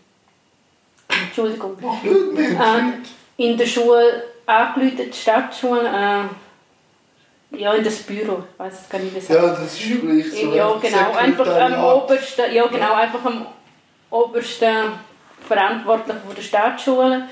Entschuldigung, 1.09 1.77
ähm, 1.83 3.03
in 3.37 3.57
der 3.57 3.67
Schule 3.67 4.25
die 4.49 5.13
Stadtschule, 5.13 5.89
äh, 5.89 7.57
ja, 7.57 7.73
in 7.73 7.85
das 7.85 8.03
Büro, 8.03 8.45
ich 8.53 8.59
weiß 8.59 8.83
es 8.83 8.89
gar 8.89 8.99
nicht, 8.99 9.15
wie 9.15 9.19
es. 9.19 9.29
Ja, 9.29 9.41
das 9.41 9.73
ist 9.73 9.87
üblich 9.87 10.31
so. 10.33 10.53
Ja, 10.55 10.77
genau. 10.81 11.13
Einfach 11.13 11.61
am 11.61 11.85
obersten, 11.85 12.53
ja, 12.53 12.67
genau, 12.67 12.95
einfach 12.95 13.25
am 13.25 13.47
obersten 14.11 14.93
Verantwortlichen 15.47 16.21
der 16.37 16.43
Staatsschule. 16.43 17.29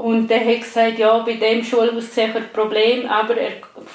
Und 0.00 0.28
der 0.28 0.44
hat 0.44 0.60
gesagt, 0.60 0.98
ja, 0.98 1.18
bei 1.18 1.34
dem 1.34 1.62
Schulhaus 1.62 2.14
sehe 2.14 2.28
ich 2.28 2.34
ein 2.34 2.48
Problem, 2.52 3.06
aber 3.06 3.36
er 3.36 3.52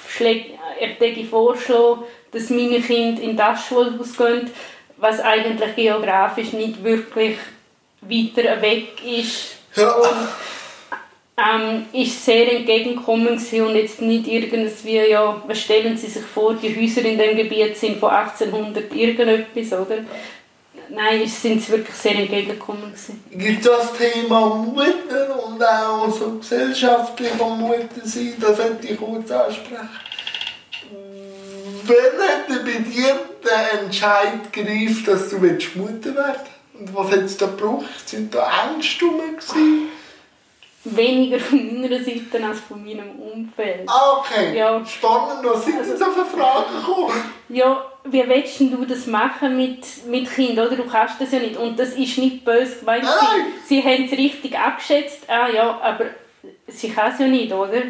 schlägt, 0.08 0.52
er 0.80 1.00
würde 1.00 1.24
vorschlagen, 1.24 2.04
dass 2.32 2.50
meine 2.50 2.80
Kinder 2.80 3.22
in 3.22 3.36
das 3.36 3.66
Schulhaus 3.68 4.16
gehen, 4.16 4.50
was 4.98 5.20
eigentlich 5.20 5.76
geografisch 5.76 6.54
nicht 6.54 6.84
wirklich 6.84 7.38
weiter 8.02 8.62
weg 8.62 8.88
ist. 9.04 9.56
Ja. 9.76 9.92
Und 9.92 10.28
ähm, 11.38 11.86
ist 11.92 12.24
sehr 12.24 12.50
entgegengekommen 12.50 13.28
und 13.28 13.76
jetzt 13.76 14.02
nicht 14.02 14.28
irgendwie, 14.28 15.10
ja, 15.10 15.42
was 15.46 15.60
stellen 15.60 15.98
Sie 15.98 16.08
sich 16.08 16.24
vor, 16.24 16.54
die 16.54 16.74
Häuser 16.74 17.04
in 17.04 17.18
dem 17.18 17.36
Gebiet 17.36 17.76
sind 17.76 17.98
von 18.00 18.10
1800 18.10 18.94
irgendetwas, 18.96 19.78
oder? 19.78 19.98
Nein, 20.90 21.28
sind 21.28 21.62
sie 21.62 21.72
wirklich 21.72 21.96
sehr 21.96 22.16
entgegengekommen. 22.16 22.94
Gibt 23.32 23.66
das 23.66 23.94
Thema 23.94 24.56
Mutter 24.56 25.44
und 25.46 25.64
auch 25.64 26.10
so 26.12 26.32
gesellschaftliche 26.40 27.36
Mutter 27.44 27.88
sein, 28.04 28.34
das 28.40 28.58
hätte 28.60 28.88
ich 28.88 28.98
kurz 28.98 29.32
ansprechen. 29.32 29.90
Wann 31.88 31.96
hat 32.56 32.66
bei 32.66 32.80
dir 32.80 33.20
der 33.44 33.82
Entscheid 33.82 34.52
gereift, 34.52 35.08
dass 35.08 35.30
du 35.30 35.42
willst 35.42 35.76
Mutter 35.76 36.16
werden 36.16 36.42
Und 36.80 36.96
was 36.96 37.12
hat 37.12 37.20
es 37.20 37.38
da 37.38 37.46
gebraucht? 37.48 37.86
Sind 38.10 38.34
da 38.34 38.50
Ängste 38.74 39.06
rum 39.06 39.20
gewesen? 39.20 39.90
Weniger 40.84 41.40
von 41.40 41.82
meiner 41.82 41.98
Seite 42.04 42.44
als 42.48 42.60
von 42.60 42.84
meinem 42.84 43.10
Umfeld. 43.20 43.88
Ah, 43.88 44.18
okay. 44.20 44.56
Ja. 44.58 44.86
Spannend, 44.86 45.44
was 45.44 45.66
sind 45.66 45.80
Also- 45.80 45.92
jetzt 45.92 46.04
auf 46.04 46.16
eine 46.16 46.26
Frage 46.26 46.66
gekommen? 46.80 47.24
Ja, 47.50 47.84
wie 48.06 48.28
willst 48.28 48.60
denn 48.60 48.72
du 48.72 48.86
das 48.86 49.08
machen 49.08 49.58
mit, 49.58 49.84
mit 50.08 50.32
Kindern, 50.34 50.68
oder? 50.68 50.76
Du 50.76 50.86
kannst 50.86 51.20
das 51.20 51.32
ja 51.32 51.40
nicht. 51.40 51.58
Und 51.58 51.78
das 51.80 51.90
ist 51.94 52.18
nicht 52.18 52.46
böse 52.46 52.80
gemeint. 52.80 53.06
Sie, 53.68 53.76
sie 53.76 53.84
haben 53.84 54.06
es 54.06 54.12
richtig 54.12 54.58
abgeschätzt. 54.58 55.24
Ah 55.28 55.50
ja, 55.50 55.80
aber 55.82 56.06
sie 56.68 56.90
kann 56.90 57.12
es 57.12 57.20
ja 57.20 57.28
nicht, 57.28 57.52
oder? 57.52 57.82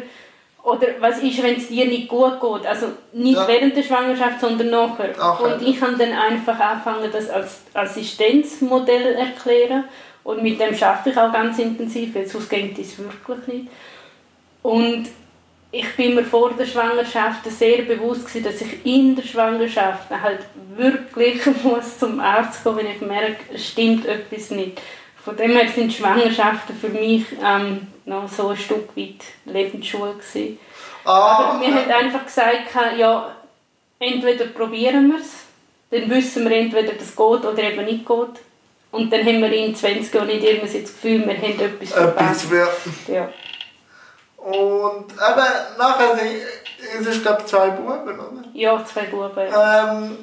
Oder 0.62 0.88
was 0.98 1.22
ist, 1.22 1.40
wenn 1.42 1.56
es 1.56 1.68
dir 1.68 1.86
nicht 1.86 2.08
gut 2.08 2.40
geht? 2.40 2.66
Also 2.66 2.88
nicht 3.12 3.36
Ja. 3.36 3.46
während 3.46 3.76
der 3.76 3.82
Schwangerschaft, 3.84 4.40
sondern 4.40 4.70
nachher. 4.70 5.16
Nachher. 5.16 5.54
Und 5.54 5.62
ich 5.62 5.80
habe 5.80 5.96
dann 5.96 6.12
einfach 6.12 6.58
angefangen, 6.58 7.08
das 7.12 7.30
als 7.30 7.60
Assistenzmodell 7.72 9.14
zu 9.14 9.20
erklären. 9.20 9.84
Und 10.24 10.42
mit 10.42 10.58
dem 10.58 10.74
arbeite 10.74 11.10
ich 11.10 11.16
auch 11.16 11.32
ganz 11.32 11.58
intensiv, 11.58 12.14
weil 12.16 12.26
sonst 12.26 12.50
geht 12.50 12.76
es 12.78 12.98
wirklich 12.98 13.46
nicht. 13.46 13.68
Und 14.62 15.06
ich 15.72 15.96
bin 15.96 16.14
mir 16.14 16.24
vor 16.24 16.52
der 16.52 16.66
Schwangerschaft 16.66 17.44
sehr 17.50 17.82
bewusst 17.82 18.26
gewesen, 18.26 18.44
dass 18.44 18.60
ich 18.60 18.86
in 18.86 19.16
der 19.16 19.22
Schwangerschaft 19.22 20.10
halt 20.10 20.40
wirklich 20.76 21.40
muss 21.62 21.98
zum 21.98 22.20
Arzt 22.20 22.62
kommen, 22.62 22.78
wenn 22.78 22.90
ich 22.90 23.00
merke, 23.00 23.54
es 23.54 23.68
stimmt 23.68 24.06
etwas 24.06 24.50
nicht. 24.50 24.80
Von 25.24 25.36
dem 25.36 25.56
her 25.56 25.68
sind 25.68 25.92
Schwangerschaften 25.92 26.76
für 26.76 26.88
mich 26.88 27.24
ähm, 27.44 27.88
noch 28.04 28.28
so 28.28 28.48
ein 28.48 28.56
Stück 28.56 28.96
weit 28.96 29.24
Lebensschule 29.44 30.14
gewesen. 30.14 30.58
Ah, 31.04 31.50
Aber 31.50 31.58
mir 31.58 31.74
hat 31.74 31.90
einfach 31.90 32.24
gesagt, 32.24 32.68
ja, 32.96 33.34
entweder 33.98 34.46
probieren 34.46 35.08
wir 35.08 35.18
es, 35.18 35.44
dann 35.90 36.08
wissen 36.10 36.48
wir 36.48 36.56
entweder, 36.56 36.92
dass 36.92 37.08
es 37.08 37.16
geht 37.16 37.18
oder 37.18 37.58
eben 37.58 37.84
nicht 37.84 38.06
geht. 38.06 38.42
Und 38.92 39.12
dann 39.12 39.26
haben 39.26 39.42
wir 39.42 39.52
in 39.52 39.74
20 39.74 40.14
Jahren 40.14 40.26
nicht 40.28 40.44
irgendwas 40.44 40.72
das 40.72 40.94
Gefühl, 40.94 41.26
wir 41.26 41.36
haben 41.36 41.60
etwas 41.60 41.90
Etwas 41.90 42.44
verpasst. 42.44 42.46
Ja. 43.08 43.28
Und 44.46 45.12
eben, 45.12 45.76
nachher, 45.76 46.16
es 47.00 47.04
ist 47.04 47.22
glaube 47.22 47.40
ich 47.40 47.46
zwei 47.46 47.70
Buben, 47.70 48.14
oder? 48.14 48.44
ja, 48.54 48.84
zwei 48.84 49.02
Buben. 49.02 49.32
Ähm, 49.38 50.18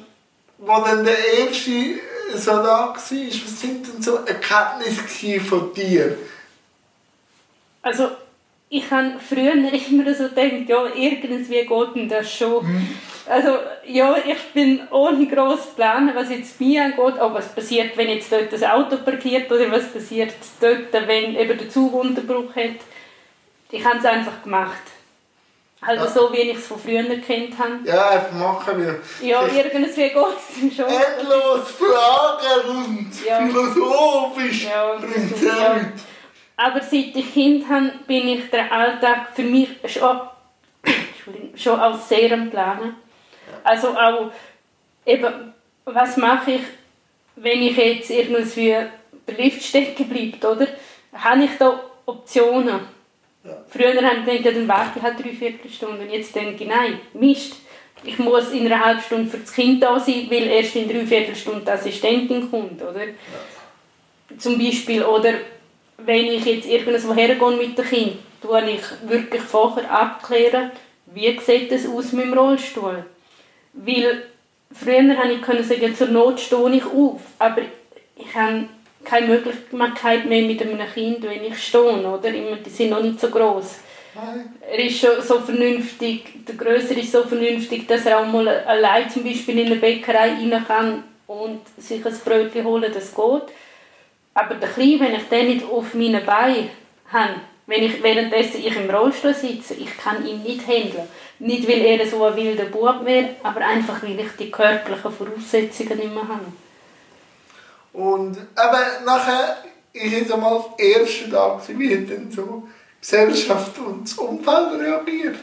wo 0.56 0.80
dann 0.80 1.04
der 1.04 1.18
erste 1.38 2.00
so 2.34 2.52
da 2.52 2.62
war, 2.62 2.94
was 2.94 3.10
sind 3.10 3.86
denn 3.86 4.00
so 4.00 4.20
Erkenntnisse 4.24 5.40
von 5.40 5.74
dir? 5.74 6.16
Also, 7.82 8.12
ich 8.70 8.90
habe 8.90 9.16
früher 9.20 9.52
immer 9.90 10.14
so 10.14 10.30
gedacht, 10.30 10.68
ja, 10.68 10.86
irgendwie 10.94 11.66
geht 11.66 11.94
denn 11.94 12.08
das 12.08 12.32
schon. 12.32 12.64
Also, 13.26 13.58
ja, 13.86 14.16
ich 14.26 14.52
bin 14.54 14.88
ohne 14.90 15.26
gross 15.26 15.66
planen, 15.76 16.12
was 16.14 16.30
jetzt 16.30 16.58
mir 16.58 16.84
angeht, 16.84 17.20
auch 17.20 17.34
was 17.34 17.54
passiert, 17.54 17.94
wenn 17.98 18.08
jetzt 18.08 18.32
dort 18.32 18.50
das 18.50 18.62
Auto 18.62 18.96
parkiert 18.96 19.52
oder 19.52 19.70
was 19.70 19.92
passiert 19.92 20.32
dort, 20.62 20.92
wenn 20.92 21.36
eben 21.36 21.58
der 21.58 21.68
Zug 21.68 21.92
Unterbruch 21.92 22.56
hat. 22.56 22.80
Ich 23.74 23.84
habe 23.84 23.98
es 23.98 24.04
einfach 24.04 24.40
gemacht. 24.42 24.82
Halt 25.82 25.98
Ja. 26.00 26.06
so, 26.06 26.32
wie 26.32 26.38
ich 26.38 26.56
es 26.58 26.66
von 26.68 26.78
früher 26.78 27.02
kennt 27.18 27.58
habe. 27.58 27.80
Ja, 27.84 28.10
einfach 28.10 28.32
machen 28.32 28.78
wir. 28.78 29.00
Ja, 29.20 29.42
Es 29.44 29.52
ist 29.52 29.58
irgendwie 29.58 30.08
geht 30.08 30.16
es 30.70 30.76
schon. 30.76 30.86
Endlos 30.86 31.70
Fragen 31.72 32.68
und 32.70 33.10
Ja. 33.26 33.40
philosophisch 33.44 34.64
Ja, 34.64 34.94
bringt 34.94 35.42
ja. 35.42 35.80
Aber 36.56 36.80
seit 36.80 37.16
ich 37.16 37.32
Kind 37.34 37.68
habe, 37.68 37.90
bin 38.06 38.28
ich 38.28 38.48
den 38.48 38.70
Alltag 38.70 39.30
für 39.34 39.42
mich 39.42 39.70
schon, 39.86 40.20
schon 41.56 41.80
als 41.80 42.08
sehr 42.08 42.32
am 42.32 42.48
Planen. 42.50 42.94
Also 43.64 43.88
auch, 43.88 44.30
eben, 45.04 45.52
was 45.84 46.16
mache 46.16 46.52
ich, 46.52 46.62
wenn 47.36 47.60
ich 47.60 47.76
jetzt 47.76 48.08
irgendwie 48.10 48.76
der 49.26 49.36
Lift 49.36 49.64
stecken 49.64 50.08
bleibt, 50.08 50.44
oder? 50.44 50.68
Habe 51.12 51.42
ich 51.44 51.50
da 51.58 51.80
Optionen? 52.06 52.93
Ja. 53.44 53.58
Früher 53.68 54.02
habe 54.02 54.20
ich 54.20 54.24
gedacht, 54.24 54.44
ja, 54.44 54.52
dann 54.52 54.68
warte 54.68 54.98
ich 54.98 55.02
halt 55.02 55.18
drei 55.18 55.30
Viertelstunden. 55.30 56.10
Jetzt 56.10 56.34
denke 56.34 56.64
ich, 56.64 56.68
nein, 56.68 56.98
Mist. 57.12 57.56
Ich 58.02 58.18
muss 58.18 58.50
in 58.50 58.66
einer 58.66 58.84
halben 58.84 59.00
Stunde 59.00 59.30
für 59.30 59.38
das 59.38 59.52
Kind 59.52 59.82
da 59.82 59.98
sein, 59.98 60.26
weil 60.28 60.46
erst 60.46 60.76
in 60.76 60.88
drei 60.88 61.06
Viertelstunden 61.06 61.64
die 61.64 61.70
Assistentin 61.70 62.50
kommt, 62.50 62.82
oder? 62.82 63.00
Zum 64.36 64.58
Beispiel, 64.58 65.02
oder 65.02 65.34
wenn 65.98 66.26
ich 66.26 66.44
jetzt 66.44 66.66
irgendwo 66.66 67.14
hergehe 67.14 67.56
mit 67.56 67.78
dem 67.78 67.84
Kind, 67.84 68.16
tue 68.42 68.70
ich 68.70 69.08
wirklich 69.08 69.42
vorher 69.42 69.90
abklären, 69.90 70.70
wie 71.06 71.38
sieht 71.38 71.72
es 71.72 71.88
aus 71.88 72.12
mit 72.12 72.26
dem 72.26 72.34
Rollstuhl. 72.34 73.04
Weil 73.72 74.22
früher 74.72 75.16
habe 75.16 75.32
ich 75.32 75.66
sagen, 75.66 75.94
zur 75.94 76.08
Not 76.08 76.40
stehe 76.40 76.74
ich 76.74 76.84
auf, 76.84 77.20
aber 77.38 77.62
ich 78.16 78.34
habe 78.34 78.68
keine 79.04 79.26
Möglichkeit 79.26 80.26
mehr 80.26 80.42
mit 80.42 80.60
einem 80.62 80.80
Kind, 80.92 81.22
wenn 81.22 81.44
ich 81.44 81.62
stehe, 81.62 81.82
oder? 81.82 82.28
Immer, 82.28 82.56
Die 82.56 82.70
sind 82.70 82.90
noch 82.90 83.02
nicht 83.02 83.20
so 83.20 83.28
groß. 83.28 83.78
Er 84.60 84.78
ist 84.78 85.00
schon 85.00 85.20
so 85.20 85.40
vernünftig, 85.40 86.46
der 86.46 86.54
Größere 86.54 87.00
ist 87.00 87.12
so 87.12 87.22
vernünftig, 87.22 87.88
dass 87.88 88.06
er 88.06 88.20
auch 88.20 88.26
mal 88.26 88.48
allein 88.48 89.10
zum 89.10 89.24
Beispiel 89.24 89.58
in 89.58 89.66
eine 89.66 89.76
Bäckerei 89.76 90.30
rein 90.30 90.64
kann 90.66 91.04
und 91.26 91.60
sich 91.78 92.04
ein 92.04 92.14
Brötchen 92.24 92.64
holen, 92.64 92.92
das 92.94 93.14
geht. 93.14 93.42
Aber 94.34 94.54
der 94.54 94.68
Kleine, 94.68 95.00
wenn 95.00 95.14
ich 95.14 95.28
den 95.28 95.46
nicht 95.48 95.64
auf 95.64 95.94
meinen 95.94 96.24
Beinen 96.24 96.70
habe, 97.12 97.40
wenn 97.66 97.82
ich 97.82 98.02
währenddessen 98.02 98.60
ich 98.64 98.76
im 98.76 98.90
Rollstuhl 98.90 99.34
sitze, 99.34 99.74
ich 99.74 99.96
kann 99.96 100.26
ihn 100.26 100.42
nicht 100.42 100.66
handeln. 100.66 101.08
Nicht, 101.38 101.66
weil 101.68 101.80
er 101.80 102.06
so 102.06 102.22
ein 102.24 102.36
wilder 102.36 102.66
Bub 102.66 103.04
wäre, 103.04 103.30
aber 103.42 103.60
einfach, 103.62 104.02
weil 104.02 104.20
ich 104.20 104.32
die 104.38 104.50
körperlichen 104.50 105.12
Voraussetzungen 105.12 105.98
nicht 105.98 106.14
mehr 106.14 106.28
habe. 106.28 106.52
Und 107.94 108.36
eben 108.36 109.04
nachher 109.04 109.56
ist 109.92 110.12
jetzt 110.12 110.32
einmal 110.32 110.62
das 110.76 110.84
erste 110.86 111.30
Tag, 111.30 111.62
gewesen, 111.66 111.78
wie 111.78 111.96
hat 111.96 112.10
denn 112.10 112.30
so 112.30 112.64
die 112.66 113.00
Gesellschaft 113.00 113.78
und 113.78 114.02
das 114.04 114.14
Umfeld 114.14 114.80
reagiert? 114.80 115.36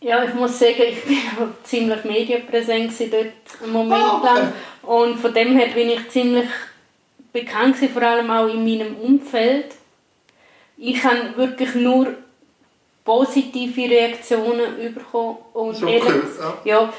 Ja, 0.00 0.24
ich 0.24 0.32
muss 0.32 0.58
sagen, 0.58 0.82
ich 0.88 1.04
bin 1.04 1.18
auch 1.38 1.62
ziemlich 1.62 2.02
medienpräsent 2.04 2.92
dort 3.12 3.26
einen 3.62 3.72
Moment 3.72 4.02
Ah, 4.02 4.16
okay. 4.16 4.26
lang. 4.34 4.52
Und 4.82 5.18
von 5.20 5.34
dem 5.34 5.56
her 5.58 5.68
bin 5.74 5.90
ich 5.90 6.08
ziemlich 6.08 6.48
bekannt 7.32 7.76
gewesen, 7.76 7.92
vor 7.92 8.02
allem 8.02 8.30
auch 8.30 8.46
in 8.48 8.64
meinem 8.64 8.96
Umfeld. 8.96 9.66
Ich 10.78 11.04
habe 11.04 11.36
wirklich 11.36 11.74
nur 11.74 12.14
positive 13.04 13.90
Reaktionen 13.90 14.94
bekommen. 14.94 15.36
Und 15.52 15.76
So 15.76 15.86
ehrlich, 15.86 16.08
cool, 16.08 16.30
ja. 16.64 16.80
ja, 16.80 16.92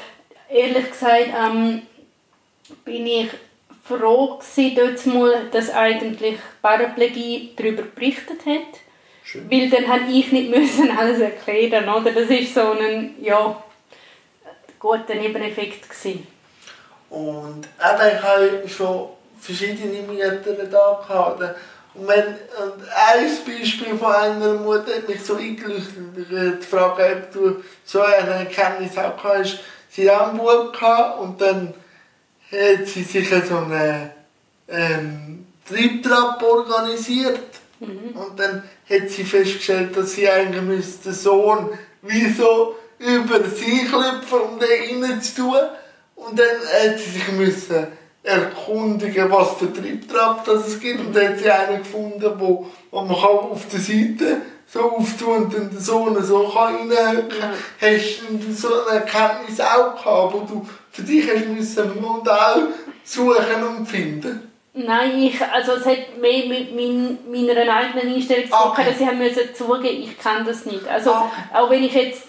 ehrlich 0.48 0.88
gesagt 0.90 1.26
ähm, 1.36 1.82
bin 2.84 3.04
ich 3.08 3.28
froh 3.82 4.38
gewesen, 4.38 4.76
dort 4.76 5.06
mal, 5.06 5.46
dass 5.50 5.70
eigentlich 5.70 6.38
Paraplegie 6.60 7.52
darüber 7.56 7.82
berichtet 7.82 8.46
hat. 8.46 8.80
Schön. 9.24 9.50
Weil 9.50 9.70
dann 9.70 9.88
habe 9.88 10.10
ich 10.10 10.32
nicht 10.32 10.50
müssen 10.50 10.90
alles 10.98 11.20
erklären, 11.20 11.88
oder? 11.88 12.12
Das 12.12 12.28
ist 12.28 12.54
so 12.54 12.72
ein, 12.72 13.14
ja, 13.20 13.62
guter 14.78 15.14
Nebeneffekt 15.14 15.88
gewesen. 15.88 16.26
Und 17.10 17.66
eben, 17.66 18.16
ich 18.16 18.22
habe 18.22 18.68
schon 18.68 19.08
verschiedene 19.38 20.02
Mütter 20.02 20.54
da 20.70 21.04
gehabt. 21.06 21.42
Und, 21.94 22.08
wenn, 22.08 22.24
und 22.24 22.88
ein 22.88 23.28
Beispiel 23.46 23.98
von 23.98 24.12
einer 24.14 24.54
Mutter 24.54 24.96
hat 24.96 25.08
mich 25.08 25.22
so 25.22 25.36
eingeleuchtet. 25.36 26.62
Die 26.62 26.66
Frage, 26.66 27.22
ob 27.22 27.32
du 27.32 27.62
so 27.84 28.00
eine 28.00 28.30
Erkenntnis 28.30 28.96
auch 28.96 29.22
hast. 29.22 29.58
Sie 29.90 30.10
hat 30.10 30.30
einen 30.30 30.38
Bub 30.38 30.72
gehabt 30.72 31.20
und 31.20 31.40
dann 31.40 31.74
hat 32.52 32.86
sie 32.86 33.02
sich 33.02 33.28
so 33.28 33.56
einen 33.56 34.10
ähm, 34.68 35.46
Triebtrap 35.68 36.42
organisiert. 36.42 37.40
Und 37.80 38.38
dann 38.38 38.62
hat 38.88 39.10
sie 39.10 39.24
festgestellt, 39.24 39.96
dass 39.96 40.12
sie 40.12 40.28
eigentlich 40.28 41.00
den 41.04 41.12
Sohn 41.12 41.70
wie 42.02 42.30
so 42.30 42.76
über 42.98 43.40
sie 43.48 43.86
klopfen, 43.86 44.40
um 44.40 44.58
den 44.58 45.02
reinzutun. 45.02 45.56
Und 46.14 46.38
dann 46.38 46.46
hat 46.46 46.98
sie 46.98 47.10
sich 47.10 47.32
müssen 47.32 47.86
erkundigen, 48.22 49.30
was 49.30 49.54
für 49.54 49.72
Triebtrap 49.72 50.44
das 50.44 50.68
es 50.68 50.80
gibt. 50.80 51.00
Und 51.00 51.16
dann 51.16 51.30
hat 51.30 51.38
sie 51.40 51.50
einen 51.50 51.78
gefunden, 51.78 52.32
wo, 52.38 52.66
wo 52.90 53.00
man 53.00 53.16
kann 53.16 53.50
auf 53.50 53.66
der 53.68 53.80
Seite 53.80 54.42
so 54.72 54.92
auftun 54.92 55.44
und 55.44 55.54
dann 55.54 55.70
den 55.70 55.80
Sohn 55.80 56.24
so 56.24 56.48
kann 56.48 56.90
reinhöcken. 56.90 57.42
Hast 57.80 58.22
du 58.30 58.52
so 58.52 58.68
eine 58.86 59.00
Erkenntnis 59.00 59.60
auch 59.60 59.96
gehabt, 59.96 60.34
wo 60.34 60.40
du 60.40 60.66
für 60.92 61.02
dich 61.02 61.28
hast 61.28 61.46
müssen 61.48 61.90
ein 61.92 62.00
Modell 62.00 62.68
suchen 63.04 63.64
und 63.76 63.86
finden? 63.86 64.48
Nein, 64.74 65.22
ich, 65.22 65.40
also 65.42 65.72
es 65.72 65.84
hat 65.84 66.18
mehr 66.20 66.46
mit 66.46 66.74
mein, 66.74 67.18
meiner 67.30 67.60
eigenen 67.74 68.14
Einstellung 68.14 68.44
zu 68.44 68.50
tun, 68.50 68.58
Okay. 68.70 68.84
dass 68.86 69.00
ich 69.00 69.06
haben 69.06 69.18
müssen 69.18 69.54
zugeben, 69.54 70.02
ich 70.02 70.18
kann 70.18 70.46
das 70.46 70.64
nicht. 70.64 70.86
Also 70.88 71.10
Okay. 71.10 71.28
auch 71.54 71.68
wenn 71.70 71.82
ich 71.84 71.92
jetzt, 71.92 72.22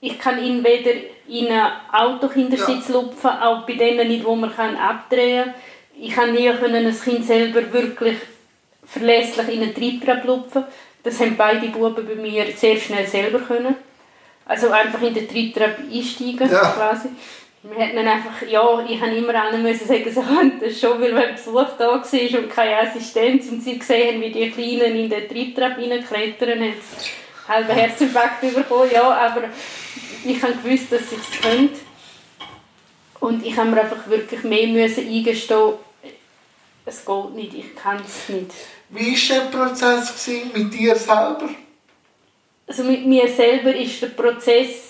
ich 0.00 0.18
kann 0.18 0.42
ihn 0.42 0.64
weder 0.64 0.92
in 1.28 1.48
ein 1.48 1.70
Autokindersitz 1.92 2.88
lupfen, 2.88 3.30
auch 3.30 3.66
bei 3.66 3.74
denen 3.74 4.08
nicht, 4.08 4.24
wo 4.24 4.34
man 4.34 4.54
kann 4.54 4.76
abdrehen 4.76 5.44
kann. 5.44 5.54
Ich 6.00 6.14
kann 6.14 6.32
nie 6.32 6.50
können 6.54 6.86
ein 6.86 7.00
Kind 7.00 7.26
selber 7.26 7.70
wirklich 7.70 8.16
verlässlich 8.86 9.48
in 9.48 9.62
einen 9.62 9.74
Triebtrap 9.74 10.24
lupfen. 10.24 10.64
Das 11.02 11.20
haben 11.20 11.36
beide 11.36 11.68
Buben 11.68 12.06
bei 12.06 12.14
mir 12.14 12.46
sehr 12.56 12.76
schnell 12.76 13.06
selber 13.06 13.40
können. 13.40 13.74
Also 14.46 14.70
einfach 14.70 15.00
in 15.02 15.12
den 15.14 15.28
Triebtrap 15.28 15.78
einsteigen 15.92 16.50
Ja. 16.50 16.70
quasi. 16.70 17.08
Wir 17.62 17.76
hätten 17.76 17.96
dann 17.96 18.08
einfach, 18.08 18.40
ja, 18.48 18.84
ich 18.88 18.98
habe 19.00 19.14
immer 19.14 19.34
allen 19.34 19.62
müssen 19.62 19.86
sagen, 19.86 20.04
sie 20.06 20.22
können 20.22 20.58
das 20.60 20.80
schon, 20.80 20.98
weil 21.00 21.14
wenn 21.14 21.34
Besuch 21.34 21.76
da 21.76 21.88
war 21.88 22.40
und 22.40 22.50
keine 22.50 22.78
Assistenz 22.78 23.48
und 23.50 23.62
sie 23.62 23.78
gesehen 23.78 24.14
haben, 24.14 24.22
wie 24.22 24.32
die 24.32 24.50
Kleinen 24.50 24.96
in 24.96 25.10
den 25.10 25.28
Triebtrap 25.28 25.76
reinklettern, 25.76 26.60
haben 26.60 26.72
sie 26.72 27.48
halben 27.48 27.70
Herzinfarkt 27.70 28.40
bekommen, 28.40 28.90
ja, 28.92 29.10
aber 29.10 29.44
ich 30.24 30.42
habe 30.42 30.54
gewusst, 30.54 30.90
dass 30.90 31.12
ich 31.12 31.18
es 31.18 31.40
könnte. 31.42 31.80
Und 33.20 33.44
ich 33.44 33.54
habe 33.56 33.70
mir 33.70 33.82
einfach 33.82 34.08
wirklich 34.08 34.42
mehr 34.44 34.66
müssen 34.68 35.06
eingestehen, 35.06 35.74
es 36.86 37.04
geht 37.04 37.34
nicht, 37.34 37.54
ich 37.54 37.76
kann 37.76 38.00
es 38.02 38.28
nicht. 38.30 38.52
Wie 38.88 39.14
war 39.14 39.36
der 39.36 39.58
Prozess 39.58 40.28
mit 40.54 40.72
dir 40.72 40.96
selber? 40.96 41.50
Also 42.66 42.84
mit 42.84 43.06
mir 43.06 43.28
selber 43.28 43.74
ist 43.74 44.00
der 44.00 44.08
Prozess 44.08 44.89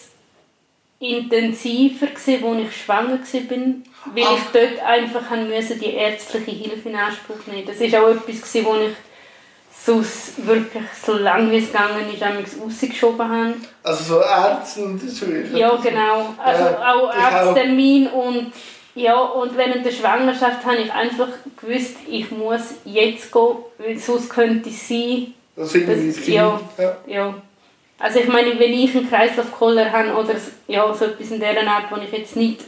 intensiver 1.01 2.07
gewesen, 2.07 2.45
als 2.45 2.69
ich 2.69 2.83
schwanger 2.83 3.19
war, 3.19 3.59
weil 4.15 4.25
Ach. 4.27 4.37
ich 4.37 4.43
dort 4.53 4.87
einfach 4.87 5.31
müssen, 5.37 5.81
die 5.81 5.95
ärztliche 5.95 6.51
Hilfe 6.51 6.89
in 6.91 6.97
Anspruch 6.97 7.39
nehmen. 7.47 7.67
Das 7.67 7.77
ist 7.77 7.95
auch 7.95 8.09
etwas 8.09 8.27
gewesen, 8.43 8.65
wo 8.67 8.75
ich 8.77 8.95
sonst 9.83 10.47
wirklich 10.47 10.83
so 11.05 11.15
lange 11.15 11.51
wie 11.51 11.57
es 11.59 11.69
gegangen 11.73 12.13
ist, 12.13 12.23
einmal 12.23 12.45
rausgeschoben 12.63 13.29
habe. 13.29 13.55
Also 13.83 14.05
so 14.17 14.21
Ärzte 14.21 14.85
und 14.85 14.99
so. 15.01 15.27
Ja, 15.57 15.75
genau. 15.77 16.35
Also 16.37 16.65
Ja, 16.65 16.95
auch. 16.95 17.11
Arzttermin 17.11 18.07
und 18.09 18.53
ja, 18.95 19.17
und 19.19 19.57
während 19.57 19.87
der 19.87 19.93
Schwangerschaft 19.93 20.67
habe 20.67 20.77
ich 20.79 20.93
einfach 20.93 21.29
gewusst, 21.61 21.97
ich 22.09 22.31
muss 22.31 22.75
jetzt 22.85 23.33
gehen, 23.33 23.57
weil 23.79 23.99
sonst 23.99 24.29
könnte 24.29 24.69
es 24.69 24.87
sein, 24.89 25.33
Das 25.57 25.73
Das- 25.73 26.27
ja. 26.27 26.61
Ja. 26.77 26.97
ja, 27.07 27.35
Also 28.01 28.19
ich 28.19 28.29
meine, 28.29 28.59
wenn 28.59 28.73
ich 28.73 28.97
einen 28.97 29.09
Kreislaufkoller 29.09 29.93
habe 29.93 30.15
oder 30.15 30.35
ja, 30.67 30.93
so 30.95 31.05
etwas 31.05 31.31
in 31.31 31.39
dieser 31.39 31.67
Art, 31.69 31.91
wo 31.91 31.97
ich 31.97 32.11
jetzt 32.11 32.35
nicht 32.35 32.63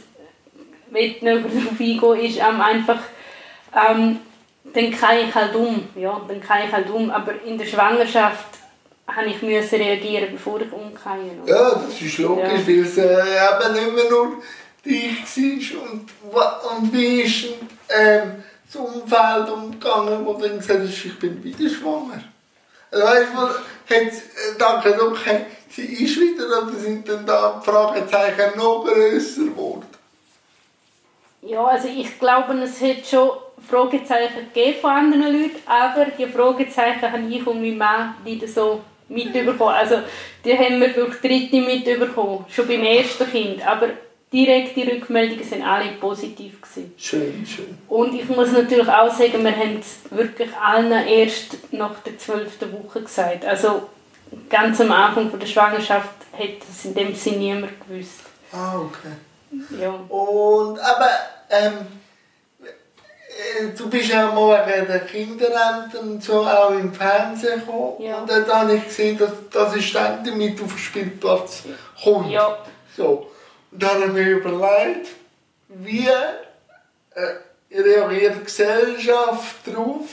näher 0.91 1.15
darauf 1.21 1.79
eingehen 1.79 2.19
ist 2.19 2.37
ähm, 2.37 2.61
einfach, 2.61 2.99
ähm, 3.75 4.19
dann 4.73 4.91
kann 4.91 5.17
ich 5.27 5.33
halt 5.33 5.55
um, 5.55 5.87
ja, 5.95 6.21
dann 6.27 6.39
kann 6.39 6.59
ich 6.67 6.71
halt 6.71 6.87
um, 6.89 7.09
aber 7.09 7.33
in 7.43 7.57
der 7.57 7.65
Schwangerschaft 7.65 8.45
habe 9.07 9.27
ich 9.27 9.41
müssen 9.41 9.75
reagieren, 9.81 10.29
bevor 10.33 10.61
ich 10.61 10.71
umgehe. 10.71 11.31
Ja, 11.47 11.75
das 11.75 11.99
ist 11.99 12.17
logisch, 12.19 12.45
ja. 12.45 12.67
weil 12.67 12.79
es 12.79 12.97
äh, 12.97 13.03
eben 13.03 13.73
nicht 13.73 13.95
mehr 13.95 14.09
nur 14.11 14.43
dich 14.85 15.71
war 15.73 15.91
und, 15.91 16.77
und 16.77 16.93
wie 16.93 17.21
ist 17.21 17.45
ähm, 17.89 18.43
das 18.65 18.75
Umfeld 18.75 19.49
umgegangen, 19.49 20.25
wo 20.25 20.33
du 20.33 20.47
dann 20.47 20.59
gesagt 20.59 20.81
hast, 20.81 21.05
ich 21.05 21.19
bin 21.19 21.43
wieder 21.43 21.69
schwanger. 21.69 22.23
Weißt 22.93 23.33
du, 23.33 23.41
hat 23.41 23.57
äh, 23.89 24.53
gesagt, 24.55 25.01
okay, 25.01 25.45
sie 25.69 25.87
wieder, 25.87 26.45
oder 26.45 26.71
sind 26.77 27.07
dann 27.09 27.25
da 27.25 27.59
Fragezeichen 27.59 28.57
noch 28.57 28.85
grösser 28.85 29.45
geworden? 29.45 29.85
Ja, 31.41 31.65
also 31.65 31.87
ich 31.87 32.19
glaube, 32.19 32.53
es 32.59 32.79
hat 32.81 33.05
schon 33.05 33.31
Fragezeichen 33.67 34.51
gegeben 34.53 34.79
von 34.79 34.91
anderen 34.91 35.33
Leuten, 35.33 35.61
aber 35.65 36.05
die 36.17 36.27
Fragezeichen 36.27 37.11
habe 37.11 37.23
ich 37.29 37.45
und 37.45 37.61
mein 37.61 37.77
Mann 37.77 38.15
nicht 38.23 38.47
so 38.47 38.81
mitbekommen. 39.09 39.73
Also 39.73 39.99
die 40.45 40.57
haben 40.57 40.79
wir 40.79 40.89
durch 40.89 41.19
Dritte 41.19 41.61
mitbekommen, 41.61 42.45
schon 42.49 42.67
beim 42.67 42.83
ersten 42.83 43.29
Kind. 43.29 43.67
Aber 43.67 43.89
direkte 44.33 44.81
Rückmeldungen 44.91 45.43
sind 45.43 45.63
alle 45.63 45.91
positiv 45.93 46.59
gewesen. 46.59 46.93
Schön, 46.97 47.45
schön. 47.45 47.77
Und 47.87 48.15
ich 48.15 48.27
muss 48.27 48.51
natürlich 48.51 48.87
auch 48.87 49.13
sagen, 49.13 49.43
wir 49.43 49.55
haben 49.55 49.79
es 49.79 49.99
wirklich 50.09 50.49
allen 50.57 51.07
erst 51.07 51.71
nach 51.71 51.99
der 51.99 52.17
zwölften 52.17 52.73
Woche 52.73 53.03
gesagt. 53.03 53.45
Also 53.45 53.83
ganz 54.49 54.81
am 54.81 54.91
Anfang 54.91 55.31
der 55.39 55.45
Schwangerschaft 55.45 56.09
hat 56.33 56.49
es 56.67 56.85
in 56.85 56.95
dem 56.95 57.13
Sinne 57.13 57.37
niemand 57.37 57.73
gewusst. 57.87 58.21
Ah, 58.51 58.79
okay. 58.79 59.13
Ja. 59.79 59.89
Und, 59.89 60.79
aber, 60.79 61.09
ähm, 61.51 61.73
äh, 62.59 63.77
du 63.77 63.87
bist 63.87 64.09
ja 64.09 64.31
mal 64.31 64.65
wegen 64.65 65.37
der 65.37 66.01
und 66.01 66.23
so 66.23 66.41
auch 66.41 66.71
im 66.71 66.91
Fernsehen 66.91 67.59
gekommen. 67.59 68.01
Ja. 68.01 68.17
Und 68.21 68.29
dann 68.29 68.47
habe 68.47 68.75
ich 68.75 68.85
gesehen, 68.85 69.15
dass 69.17 69.31
die 69.53 69.57
Assistentin 69.57 70.37
mit 70.37 70.59
auf 70.59 70.69
den 70.69 70.77
Spielplatz 70.79 71.63
kommt. 72.03 72.31
Ja. 72.31 72.57
So. 72.97 73.27
Und 73.73 73.81
dann 73.81 74.01
habe 74.01 74.05
ich 74.05 74.13
mir 74.13 74.37
überlegt, 74.37 75.09
wie 75.67 76.07
äh, 76.07 77.79
reagiert 77.81 78.35
die 78.39 78.43
Gesellschaft 78.43 79.55
darauf, 79.65 80.05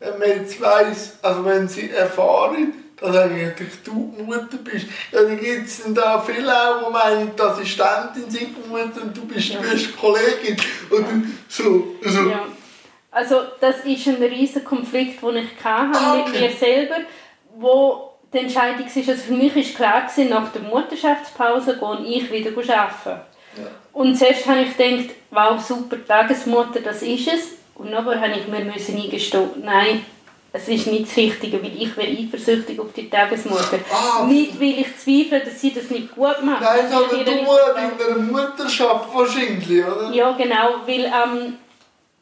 wenn 0.00 0.18
man 0.18 0.28
jetzt 0.28 0.60
weiss, 0.60 1.18
also 1.22 1.44
wenn 1.44 1.68
sie 1.68 1.90
erfahren, 1.90 2.72
dass 2.96 3.16
eigentlich 3.16 3.82
du 3.84 4.12
die 4.18 4.22
Mutter 4.22 4.56
bist. 4.64 4.86
Ja, 5.12 5.22
dann 5.22 5.38
gibt 5.38 5.66
es 5.66 5.82
da 5.94 6.20
viele 6.20 6.52
auch, 6.52 6.86
die 6.86 6.92
meinen, 6.92 7.36
die 7.36 7.42
Assistentin 7.42 8.28
sei 8.28 8.46
die 8.46 8.68
Mutter 8.68 9.02
und 9.02 9.16
du 9.16 9.24
bist 9.26 9.50
ja. 9.50 9.60
die 9.60 9.68
beste 9.68 9.92
Kollegin. 9.92 10.56
Und 10.90 11.34
so, 11.48 11.94
so. 12.02 12.28
Ja. 12.28 12.46
Also 13.12 13.42
das 13.60 13.84
ist 13.84 14.06
ein 14.08 14.16
riesiger 14.16 14.64
Konflikt, 14.64 15.22
den 15.22 15.36
ich 15.36 15.64
hatte 15.64 16.20
okay. 16.20 16.30
mit 16.30 16.40
mir 16.40 16.56
selber, 16.56 16.96
wo 17.56 18.07
die 18.32 18.38
Entscheidung 18.38 18.86
ist, 18.86 19.08
also 19.08 19.22
für 19.22 19.32
mich 19.32 19.54
war 19.54 19.62
klar, 19.62 20.28
nach 20.28 20.52
der 20.52 20.62
Mutterschaftspause 20.62 21.78
gehe 21.78 22.16
ich 22.16 22.30
wieder 22.30 22.50
arbeiten. 22.50 23.20
Ja. 23.56 23.64
Und 23.92 24.16
zuerst 24.16 24.46
habe 24.46 24.60
ich 24.60 24.76
gedacht, 24.76 25.14
wow, 25.30 25.60
super, 25.60 25.96
Tagesmutter, 26.06 26.80
das 26.80 27.02
ist 27.02 27.26
es. 27.28 27.48
Und 27.74 27.90
dann 27.90 28.04
habe 28.04 28.32
ich 28.32 28.46
mir 28.48 28.64
müssen 28.64 29.00
eingestehen, 29.00 29.50
nein, 29.62 30.04
es 30.52 30.68
ist 30.68 30.86
nicht 30.86 31.08
das 31.08 31.16
Richtige, 31.16 31.62
weil 31.62 31.76
ich 31.76 31.96
wäre 31.96 32.08
eifersüchtig 32.08 32.78
auf 32.80 32.92
die 32.94 33.08
Tagesmutter. 33.08 33.78
Ah, 33.92 34.24
nicht, 34.24 34.58
weil 34.60 34.80
ich 34.80 34.96
zweifle, 34.96 35.40
dass 35.40 35.60
sie 35.60 35.72
das 35.72 35.90
nicht 35.90 36.14
gut 36.14 36.42
macht. 36.42 36.62
Nein, 36.62 36.90
sondern 36.90 37.10
du 37.10 37.16
in 37.16 37.98
der 37.98 38.18
Mutterschaft 38.18 39.14
wahrscheinlich, 39.14 39.84
oder? 39.84 40.10
Ja, 40.12 40.32
genau, 40.32 40.80
weil 40.86 41.04
ähm, 41.04 41.58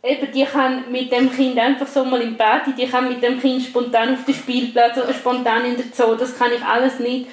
eben, 0.07 0.33
die 0.33 0.45
kann 0.45 0.91
mit 0.91 1.11
dem 1.11 1.31
Kind 1.31 1.59
einfach 1.59 1.87
so 1.87 2.05
mal 2.05 2.21
im 2.21 2.37
Bett, 2.37 2.63
die 2.79 2.87
kann 2.87 3.09
mit 3.09 3.23
dem 3.23 3.41
Kind 3.41 3.63
spontan 3.63 4.15
auf 4.15 4.25
den 4.25 4.35
Spielplatz 4.35 4.97
oder 4.97 5.13
spontan 5.13 5.65
in 5.65 5.77
der 5.77 5.87
Zoo, 5.93 6.15
das 6.15 6.39
kann 6.39 6.53
ich 6.53 6.63
alles 6.63 6.99
nicht. 6.99 7.29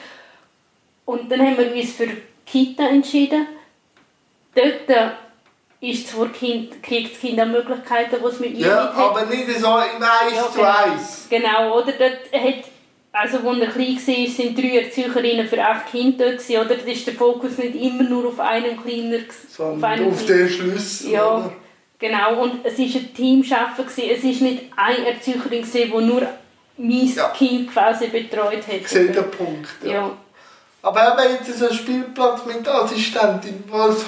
Und 1.05 1.31
dann 1.31 1.41
haben 1.41 1.57
wir 1.57 1.73
uns 1.73 1.93
für 1.93 2.07
Kita 2.45 2.83
entschieden. 2.87 3.47
Dort 4.55 5.15
ist 5.81 6.07
zwar 6.07 6.29
kind, 6.29 6.81
kriegt 6.81 7.13
das 7.13 7.19
Kind 7.19 7.39
auch 7.39 7.45
Möglichkeiten, 7.45 8.15
die 8.21 8.27
es 8.27 8.39
mit 8.39 8.57
mir 8.57 8.67
Ja, 8.67 8.91
aber 8.91 9.25
nicht 9.25 9.47
so 9.59 9.67
im 9.67 10.01
Eis 10.01 10.35
ja, 10.35 10.43
zu 10.49 10.57
genau. 10.59 10.69
Eis. 10.69 11.27
Genau, 11.29 11.77
oder? 11.77 11.91
Dort 11.91 12.41
hat, 12.41 12.63
also 13.11 13.37
als 13.37 13.59
er 13.59 13.67
klein 13.67 13.97
war, 13.97 14.27
sind 14.29 14.57
drei 14.57 14.79
Erzieherinnen 14.79 15.47
für 15.47 15.61
acht 15.61 15.91
Kinder 15.91 16.31
dort, 16.31 16.49
oder? 16.49 16.75
Da 16.75 16.91
ist 16.91 17.05
der 17.05 17.13
Fokus 17.15 17.57
nicht 17.57 17.75
immer 17.75 18.03
nur 18.03 18.29
auf 18.29 18.39
einen 18.39 18.81
kleinen... 18.81 19.25
Sondern 19.49 20.07
auf, 20.07 20.13
auf 20.13 20.25
den 20.25 20.49
Schlüssel, 20.49 21.11
Ja, 21.11 21.35
oder? 21.35 21.53
Genau. 22.03 22.43
Und 22.43 22.65
es 22.65 22.77
war 22.77 22.85
ein 22.85 23.13
Teamschaffen, 23.13 23.85
es 23.87 23.97
war 23.97 24.47
nicht 24.47 24.63
eine 24.75 25.07
Erzieherin, 25.07 25.65
die 25.73 25.87
nur 25.87 26.27
mein 26.77 27.13
ja. 27.15 27.29
Kind 27.29 27.71
quasi 27.71 28.07
betreut 28.07 28.67
hat. 28.67 28.81
Ich 28.81 28.87
sehe 28.87 29.11
den 29.11 29.31
Punkt, 29.31 29.69
ja. 29.83 29.91
ja. 29.91 30.11
Aber 30.81 31.01
haben 31.01 31.17
wir 31.17 31.31
jetzt 31.31 31.57
so 31.57 31.67
einen 31.67 31.75
Spielplatz 31.75 32.45
mit 32.45 32.67
Assistentin, 32.67 33.63
was 33.69 34.03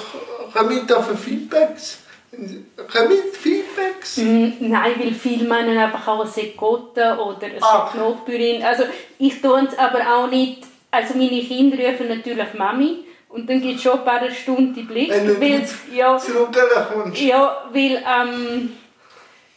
kommen 0.52 0.86
da 0.86 1.00
für 1.00 1.16
Feedbacks? 1.16 2.00
Kommen 2.32 3.16
Feedbacks? 3.32 4.18
Mm, 4.18 4.52
nein, 4.60 4.92
weil 4.98 5.14
viele 5.14 5.48
meinen 5.48 5.78
einfach 5.78 6.06
auch, 6.06 6.24
es 6.24 6.36
Gotte 6.54 7.16
oder 7.18 7.46
es 7.56 7.62
ah. 7.62 7.90
Nachbürin. 7.96 8.62
Also 8.62 8.82
ich 9.18 9.40
tue 9.40 9.66
es 9.66 9.78
aber 9.78 10.00
auch 10.00 10.28
nicht, 10.28 10.64
also 10.90 11.14
meine 11.14 11.40
Kinder 11.40 11.78
rufen 11.78 12.08
natürlich 12.08 12.52
Mami 12.52 13.06
und 13.36 13.48
dann 13.48 13.62
es 13.62 13.82
schon 13.82 13.98
ein 13.98 14.04
paar 14.04 14.30
Stunden 14.30 14.86
Blick. 14.86 15.10
Wenn 15.10 15.26
du 15.26 15.40
weil, 15.40 15.68
ja, 15.94 16.16
zurückkommst. 16.16 17.20
Ja, 17.20 17.64
weil 17.70 18.02
ähm, 18.02 18.70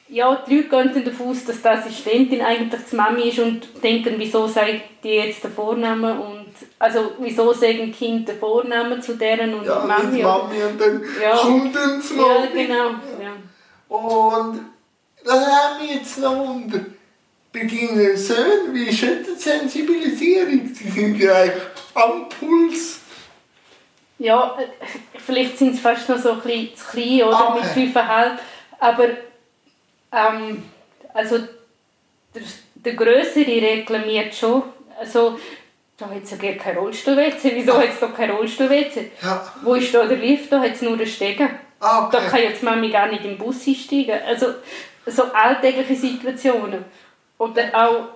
ja, 0.09 0.43
die 0.47 0.67
Leute 0.69 0.89
gehen 0.89 1.05
davon 1.05 1.29
aus, 1.29 1.45
dass 1.45 1.61
die 1.61 1.67
Assistentin 1.67 2.41
eigentlich 2.41 2.81
die 2.91 2.95
Mami 2.95 3.29
ist 3.29 3.39
und 3.39 3.83
denken, 3.83 4.15
wieso 4.17 4.47
sagt 4.47 4.81
die 5.03 5.09
jetzt 5.09 5.43
den 5.43 5.51
Vornamen 5.51 6.19
und 6.19 6.45
also 6.77 7.13
wieso 7.19 7.53
sagen 7.53 7.91
Kinder 7.91 8.33
den 8.33 8.39
Vornamen 8.39 9.01
zu 9.01 9.15
deren 9.15 9.53
und 9.53 9.65
ja, 9.65 9.85
Mami? 9.85 10.21
Mami 10.21 10.63
und 10.63 10.81
dann 10.81 11.03
ja. 11.21 11.37
kommt 11.37 11.75
dann 11.75 12.01
Mami. 12.17 12.19
Ja, 12.19 12.45
genau. 12.53 12.89
Ja. 13.21 13.95
Und 13.95 14.59
das 15.23 15.45
haben 15.45 15.81
wir 15.81 15.95
jetzt 15.95 16.19
noch 16.19 16.55
unter. 16.55 16.79
Bei 17.51 17.61
deinen 17.61 18.15
Söhnen, 18.15 18.73
wie 18.73 18.89
ist 18.89 19.01
die 19.01 19.35
Sensibilisierung? 19.35 20.71
Die 20.71 20.89
sind 20.89 21.17
ja 21.17 21.33
eigentlich 21.33 21.63
am 21.95 22.29
Puls. 22.29 22.98
Ja, 24.19 24.57
äh, 24.59 24.67
vielleicht 25.17 25.57
sind 25.57 25.75
sie 25.75 25.81
fast 25.81 26.07
noch 26.09 26.17
so 26.17 26.31
ein 26.33 26.41
bisschen 26.41 26.75
zu 26.75 26.85
klein 26.91 27.23
oder 27.23 27.55
okay. 27.55 27.79
mit 27.79 27.95
5,5. 27.95 28.31
Aber 28.79 29.07
ähm, 30.11 30.63
also 31.13 31.37
der, 32.35 32.41
der 32.75 32.93
Größere 32.93 33.61
reklamiert 33.61 34.35
schon. 34.35 34.63
Also, 34.99 35.39
da 35.97 36.09
hat 36.09 36.23
es 36.23 36.31
ja 36.31 36.37
gar 36.37 36.53
kein 36.53 36.77
Rollstuhl-WC. 36.77 37.55
Wieso 37.55 37.73
ah. 37.73 37.81
hat 37.81 37.89
es 37.89 37.99
da 37.99 38.07
kein 38.07 38.31
Rollstuhl-WC? 38.31 39.11
Ja. 39.21 39.53
Wo 39.63 39.75
ist 39.75 39.93
da 39.93 40.05
der 40.05 40.17
Lift? 40.17 40.51
Da 40.51 40.59
hat 40.59 40.73
es 40.73 40.81
nur 40.81 40.97
den 40.97 41.07
Stegen. 41.07 41.49
Ah, 41.79 42.05
okay. 42.05 42.17
Da 42.17 42.29
kann 42.29 42.41
jetzt 42.41 42.63
Mami 42.63 42.89
gar 42.89 43.07
nicht 43.07 43.23
im 43.23 43.37
Bus 43.37 43.65
einsteigen. 43.67 44.19
Also 44.25 44.47
so 45.05 45.23
alltägliche 45.23 45.95
Situationen. 45.95 46.85
Oder 47.37 47.69
auch, 47.73 48.07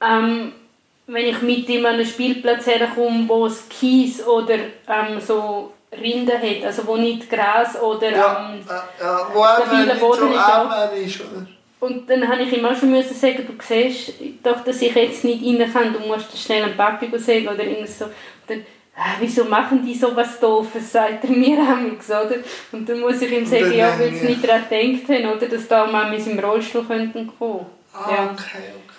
ähm, 0.00 0.52
wenn 1.12 1.26
ich 1.26 1.42
mit 1.42 1.68
ihm 1.68 1.84
an 1.86 1.94
einen 1.94 2.06
Spielplatz 2.06 2.66
herkomme, 2.66 3.28
wo 3.28 3.46
es 3.46 3.68
Kies 3.68 4.24
oder 4.24 4.54
ähm, 4.54 5.20
so 5.20 5.72
Rinder 5.92 6.38
hat, 6.38 6.64
also 6.64 6.86
wo 6.86 6.96
nicht 6.96 7.28
Gras 7.28 7.80
oder 7.80 8.10
ja, 8.10 8.52
ähm, 8.52 8.60
ja, 9.00 9.26
wo 9.32 9.44
stabiler 9.44 9.94
Boden 9.96 10.32
ist. 10.32 11.16
ist 11.16 11.20
oder? 11.20 11.46
Und 11.80 12.08
dann 12.10 12.28
habe 12.28 12.42
ich 12.42 12.52
ihm 12.52 12.64
auch 12.64 12.76
schon 12.76 12.90
müssen 12.90 13.14
sagen, 13.14 13.46
du 13.46 13.54
siehst 13.58 14.12
doch, 14.42 14.62
dass 14.62 14.82
ich 14.82 14.94
jetzt 14.94 15.24
nicht 15.24 15.42
rein 15.44 15.72
kann, 15.72 15.92
du 15.94 16.00
musst 16.00 16.38
schnell 16.38 16.62
einen 16.62 16.76
Papi 16.76 17.10
sagen 17.18 17.48
oder 17.48 17.64
irgendwas 17.64 17.98
so. 17.98 18.04
Und 18.04 18.12
dann, 18.48 18.66
ah, 18.94 19.14
wieso 19.18 19.44
machen 19.44 19.84
die 19.84 19.94
so 19.94 20.14
was 20.14 20.38
Doofes, 20.38 20.92
sagt 20.92 21.24
er 21.24 21.30
mir 21.30 21.58
amigs, 21.58 22.10
oder? 22.10 22.36
Und 22.70 22.86
dann 22.86 23.00
muss 23.00 23.22
ich 23.22 23.32
ihm 23.32 23.46
sagen, 23.46 23.72
ja, 23.72 23.98
weil 23.98 24.12
sie 24.12 24.26
nicht 24.26 24.46
daran 24.46 24.68
gedacht 24.68 25.08
haben, 25.08 25.36
oder, 25.36 25.48
dass 25.48 25.68
da 25.68 25.86
mal 25.86 26.10
mit 26.10 26.20
seinem 26.20 26.38
Rollstuhl 26.38 26.84
könnten 26.84 27.32
kommen. 27.38 27.64
Ah, 27.94 28.10
ja. 28.10 28.24
okay, 28.24 28.58
okay. 28.84 28.89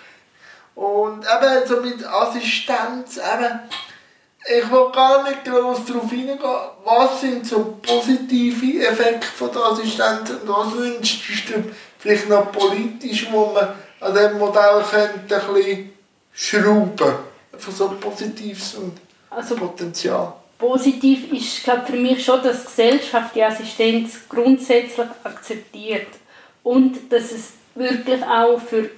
Und 0.74 1.24
eben 1.24 1.66
so 1.66 1.80
mit 1.80 2.04
Assistenz, 2.06 3.18
eben, 3.18 3.60
ich 4.44 4.70
will 4.70 4.90
gar 4.92 5.22
nicht 5.24 5.44
groß 5.44 5.84
darauf 5.86 6.10
eingehen, 6.10 6.38
was 6.84 7.20
sind 7.20 7.46
so 7.46 7.78
positive 7.82 8.86
Effekte 8.86 9.26
von 9.26 9.52
der 9.52 9.64
Assistenz 9.66 10.30
und 10.30 10.48
was 10.48 10.72
wünschst 10.72 11.48
du 11.50 11.64
vielleicht 11.98 12.28
noch 12.28 12.50
politisch, 12.50 13.28
wo 13.30 13.46
man 13.46 13.68
an 14.00 14.14
diesem 14.14 14.38
Modell 14.38 14.82
könnte 14.90 15.40
ein 15.40 15.54
bisschen 15.54 15.92
schrauben 16.32 17.14
Einfach 17.52 17.72
so 17.72 17.88
Positives 18.00 18.74
und 18.74 18.98
also, 19.30 19.54
Potenzial. 19.54 20.32
Positiv 20.58 21.32
ist 21.32 21.64
glaube 21.64 21.86
für 21.86 21.96
mich 21.96 22.24
schon, 22.24 22.42
dass 22.42 22.60
die 22.60 22.66
Gesellschaft 22.66 23.34
die 23.34 23.42
Assistenz 23.42 24.20
grundsätzlich 24.28 25.06
akzeptiert 25.22 26.08
und 26.62 27.12
dass 27.12 27.32
es 27.32 27.52
wirklich 27.74 28.22
auch 28.24 28.58
für 28.58 28.90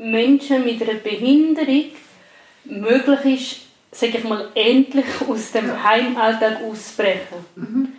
Menschen 0.00 0.64
mit 0.64 0.82
einer 0.82 0.94
Behinderung 0.94 1.84
möglich 2.64 3.66
ist, 3.92 4.00
sage 4.00 4.18
ich 4.18 4.24
mal, 4.24 4.48
endlich 4.54 5.06
aus 5.28 5.52
dem 5.52 5.82
Heimalltag 5.82 6.62
auszubrechen. 6.62 7.44
Mhm. 7.56 7.92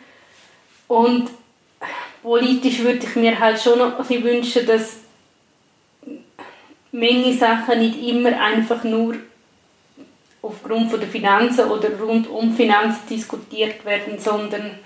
Und 0.88 1.30
politisch 2.22 2.80
würde 2.80 3.06
ich 3.06 3.16
mir 3.16 3.40
halt 3.40 3.60
schon 3.60 3.80
noch 3.80 4.10
ein 4.10 4.24
wünschen, 4.24 4.66
dass 4.66 4.98
Menge 6.92 7.34
Sachen 7.34 7.80
nicht 7.80 8.02
immer 8.02 8.38
einfach 8.40 8.84
nur 8.84 9.16
aufgrund 10.42 10.92
der 10.92 11.08
Finanzen 11.08 11.70
oder 11.70 11.98
rund 12.00 12.28
um 12.28 12.54
Finanzen 12.54 13.08
diskutiert 13.10 13.86
werden, 13.86 14.20
sondern, 14.20 14.80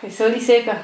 wie 0.00 0.10
soll 0.10 0.32
ich 0.36 0.46
sagen, 0.46 0.76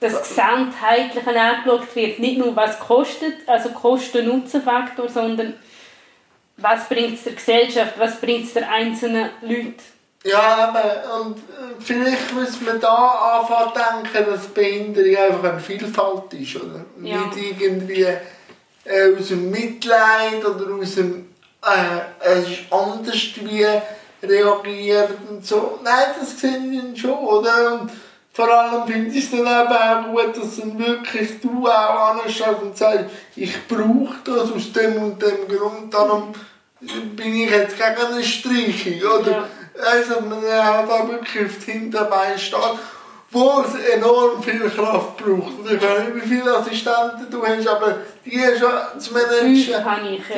das 0.00 0.28
Gesamtheitliche 0.28 1.40
angeschaut 1.40 1.94
wird. 1.94 2.18
Nicht 2.18 2.38
nur, 2.38 2.54
was 2.54 2.78
kostet, 2.78 3.48
also 3.48 3.70
Kosten-Nutzen-Faktor, 3.70 5.08
sondern 5.08 5.54
was 6.58 6.88
bringt 6.88 7.14
es 7.14 7.24
der 7.24 7.34
Gesellschaft, 7.34 7.94
was 7.98 8.20
bringt 8.20 8.46
es 8.46 8.54
der 8.54 8.70
einzelnen 8.70 9.30
Leuten. 9.42 9.74
Ja, 10.24 10.68
aber 10.68 11.20
und 11.20 11.36
äh, 11.36 11.80
vielleicht 11.80 12.34
muss 12.34 12.60
man 12.60 12.80
da 12.80 13.40
anfangen 13.40 13.72
denken, 14.02 14.30
dass 14.30 14.48
Behinderung 14.48 15.16
einfach 15.16 15.52
eine 15.52 15.60
Vielfalt 15.60 16.32
ist, 16.34 16.56
oder? 16.56 16.84
Ja. 17.00 17.26
Nicht 17.26 17.60
irgendwie 17.60 18.02
äh, 18.02 19.16
aus 19.16 19.28
dem 19.28 19.50
Mitleid 19.50 20.44
oder 20.44 20.74
aus 20.74 20.96
dem 20.96 21.28
äh, 21.62 22.38
es 22.38 22.48
ist 22.48 22.72
anders 22.72 23.16
wie 23.36 23.66
reagiert 24.26 25.10
und 25.28 25.44
so. 25.46 25.78
Nein, 25.82 26.06
das 26.18 26.40
sehe 26.40 26.58
ich 26.58 27.00
schon, 27.00 27.18
oder? 27.18 27.80
Und 27.80 27.90
vor 28.36 28.52
allem 28.52 28.86
finde 28.86 29.16
ich 29.16 29.24
es 29.24 29.30
dann 29.30 29.40
eben 29.40 29.48
auch 29.48 30.10
gut, 30.10 30.36
dass 30.36 30.58
dann 30.58 30.78
wirklich 30.78 31.40
du 31.40 31.66
auch 31.66 32.22
anstehst 32.22 32.60
und 32.60 32.76
sagst, 32.76 33.06
ich 33.34 33.66
brauche 33.66 34.16
das 34.24 34.52
aus 34.52 34.72
dem 34.74 35.02
und 35.02 35.22
dem 35.22 35.48
Grund, 35.48 35.94
darum 35.94 36.34
bin 37.16 37.34
ich 37.34 37.50
jetzt 37.50 37.78
gegen 37.78 38.12
eine 38.12 38.22
Streichung, 38.22 39.20
oder? 39.20 39.30
Ja. 39.30 39.48
Also 39.90 40.20
man 40.20 40.42
hat 40.42 40.86
da 40.86 41.08
wirklich 41.08 41.46
auf 41.46 41.64
die 41.64 41.72
Hinterbeine 41.72 42.38
steht, 42.38 42.60
wo 43.30 43.62
es 43.62 43.74
enorm 43.94 44.42
viel 44.42 44.68
Kraft 44.68 45.16
braucht. 45.16 45.54
Ich 45.64 45.80
weiß 45.80 46.00
nicht, 46.00 46.22
wie 46.22 46.28
viele 46.28 46.58
Assistenten 46.58 47.30
du 47.30 47.42
hast, 47.42 47.66
aber 47.66 48.00
die 48.22 48.38
schon 48.58 49.00
zu 49.00 49.14
managen. 49.14 49.54
ich, 49.56 49.68
ja. 49.70 49.86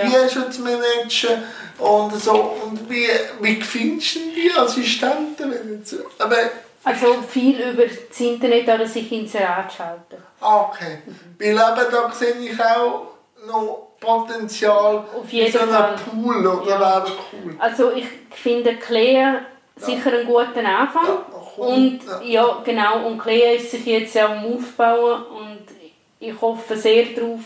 Die 0.05 0.33
schon 0.33 0.53
zu 0.53 0.63
managen. 0.63 1.43
Und, 1.79 2.15
so. 2.23 2.57
und 2.65 2.89
wie, 2.89 3.09
wie 3.41 3.61
findest 3.61 4.15
du 4.15 4.21
die 4.37 4.53
Assistenten? 4.57 5.51
Wenn 5.51 5.83
du, 5.83 5.97
aber 6.21 6.37
also 6.85 7.23
viel 7.23 7.59
über 7.61 7.85
das 7.85 8.21
Internet 8.21 8.69
oder 8.69 8.87
sich 8.87 9.11
ins 9.13 9.35
Rad 9.35 9.73
schalten. 9.73 10.23
Okay. 10.41 10.99
Mhm. 11.05 11.37
Weil 11.39 11.49
eben 11.49 11.93
da 11.93 12.11
sehe 12.13 12.35
ich 12.39 12.61
auch 12.61 13.09
noch 13.47 13.89
Potenzial 14.01 15.05
Auf 15.15 15.31
jeden 15.31 15.53
so 15.53 15.59
Fall. 15.59 15.97
Pool 15.97 16.47
oder 16.47 16.71
ja. 16.71 16.81
wäre 16.81 17.07
cool. 17.33 17.57
Also 17.59 17.93
ich 17.93 18.07
finde 18.31 18.77
Clea 18.77 19.41
sicher 19.77 20.13
einen 20.13 20.27
guten 20.27 20.65
Anfang. 20.65 21.05
Ja, 21.05 21.65
und 21.65 22.01
ja, 22.23 22.63
genau, 22.65 23.07
und 23.07 23.19
Clea 23.19 23.55
ist 23.55 23.73
sich 23.73 23.85
jetzt 23.87 24.15
ja 24.15 24.27
am 24.27 24.45
Aufbauen 24.45 25.23
und 25.25 25.67
ich 26.21 26.41
hoffe 26.41 26.77
sehr 26.77 27.07
darauf, 27.07 27.41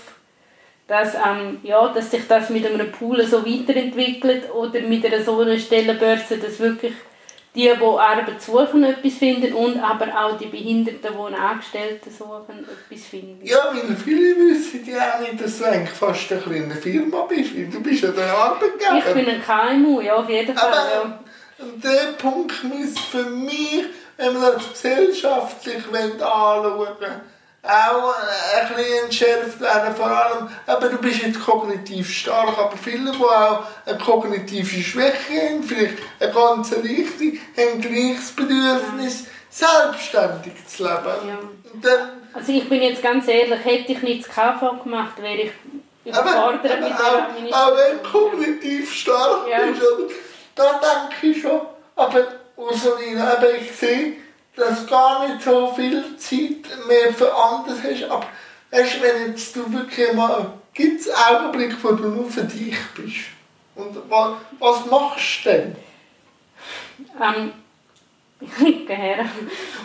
dass, 0.87 1.15
ähm, 1.15 1.61
ja, 1.63 1.89
dass 1.89 2.11
sich 2.11 2.27
das 2.29 2.51
mit 2.51 2.67
einem 2.67 2.93
Pool 2.93 3.25
so 3.27 3.47
weiterentwickelt 3.47 4.53
oder 4.53 4.81
mit 4.81 5.07
einer 5.07 5.23
so 5.23 5.41
einer 5.41 5.59
Stellenbörse, 5.59 6.37
dass 6.39 6.59
wirklich 6.59 6.95
die, 7.55 7.71
die 7.71 7.85
Arbeit 7.85 8.41
suchen, 8.41 8.85
etwas 8.85 9.15
finden 9.15 9.53
und 9.53 9.79
aber 9.79 10.07
auch 10.07 10.39
die 10.39 10.47
Behinderten, 10.47 11.01
die 11.03 11.35
Angestellten 11.35 12.11
suchen, 12.11 12.67
etwas 12.67 13.07
finden. 13.07 13.45
Ja, 13.45 13.59
weil 13.73 13.95
viele 13.97 14.37
wissen 14.37 14.87
ja 14.87 15.15
auch 15.15 15.21
nicht, 15.21 15.43
dass 15.43 15.59
du 15.59 15.65
eigentlich 15.65 15.91
fast 15.91 16.33
eine 16.33 16.41
kleine 16.41 16.75
Firma 16.75 17.23
bist, 17.23 17.55
weil 17.55 17.67
du 17.67 17.83
bist 17.83 18.03
ja 18.03 18.11
der 18.11 18.33
Arbeitgeber. 18.33 18.99
Ich 18.99 19.15
bin 19.15 19.29
ein 19.29 19.43
KMU, 19.43 20.01
ja, 20.01 20.15
auf 20.15 20.29
jeden 20.29 20.57
Fall. 20.57 20.73
Aber 20.73 21.21
ja. 21.59 21.65
der 21.83 22.13
Punkt 22.13 22.65
muss 22.65 22.99
für 22.99 23.25
mich, 23.25 23.85
wenn 24.17 24.33
man 24.33 24.53
das 24.55 24.71
gesellschaftlich 24.73 25.85
anschauen 25.93 26.79
will, 26.79 27.21
auch 27.63 28.15
ein 28.15 28.75
bisschen 28.75 29.05
entschärft 29.05 29.61
werden, 29.61 29.95
vor 29.95 30.07
allem, 30.07 30.49
aber 30.67 30.89
du 30.89 30.99
bist 30.99 31.23
jetzt 31.23 31.41
kognitiv 31.41 32.11
stark, 32.11 32.59
aber 32.59 32.77
viele, 32.77 33.13
die 33.13 33.23
auch 33.23 33.65
eine 33.87 33.99
kognitive 33.99 34.83
Schwäche 34.83 35.51
haben, 35.51 35.63
vielleicht 35.63 35.99
eine 36.19 36.33
ganze 36.33 36.83
Richtung, 36.83 37.39
haben 37.57 37.81
gleich 37.81 38.17
das 38.17 38.33
Bedürfnis, 38.33 39.27
selbstständig 39.49 40.67
zu 40.67 40.85
leben. 40.85 41.29
Ja. 41.29 41.39
Dann, 41.83 42.09
also 42.33 42.53
ich 42.53 42.69
bin 42.69 42.83
jetzt 42.83 43.03
ganz 43.03 43.29
ehrlich, 43.29 43.65
hätte 43.65 43.93
ich 43.93 44.03
nicht 44.03 44.27
das 44.27 44.35
KV 44.35 44.83
gemacht, 44.83 45.23
wäre 45.23 45.43
ich 45.43 45.53
überfordert 46.05 46.65
aber, 46.65 46.75
aber 46.75 46.89
mit 46.89 46.99
der 46.99 47.25
Administration. 47.29 47.53
Auch 47.53 47.77
wenn 47.77 48.03
du 48.03 48.11
kognitiv 48.11 48.93
stark 48.93 49.49
ja. 49.49 49.67
bist, 49.67 49.83
oder? 49.83 50.15
da 50.55 50.81
denke 50.81 51.27
ich 51.27 51.43
schon, 51.43 51.61
aber 51.95 52.27
Ursulina, 52.57 53.35
aber 53.35 53.55
ich 53.55 53.71
sehe, 53.73 54.15
dass 54.57 54.85
du 54.85 54.91
gar 54.91 55.27
nicht 55.27 55.43
so 55.43 55.73
viel 55.73 56.17
Zeit 56.17 56.87
mehr 56.87 57.13
für 57.15 57.35
anderes 57.35 57.79
hast. 57.83 58.05
Aber 58.05 58.27
weißt, 58.71 59.03
wenn 59.03 59.31
jetzt 59.31 59.57
du 59.57 59.73
wirklich 59.73 60.13
mal, 60.13 60.53
gibt 60.75 61.01
es 61.01 61.11
Augenblicke, 61.15 61.77
wo 61.83 61.93
du 61.93 62.09
nur 62.09 62.31
für 62.31 62.45
dich 62.45 62.77
bist? 62.95 63.17
Und 63.75 63.97
was, 64.09 64.35
was 64.59 64.87
machst 64.87 65.45
du 65.45 65.51
denn? 65.51 65.77
Ähm, 67.21 67.53
her. 68.89 69.25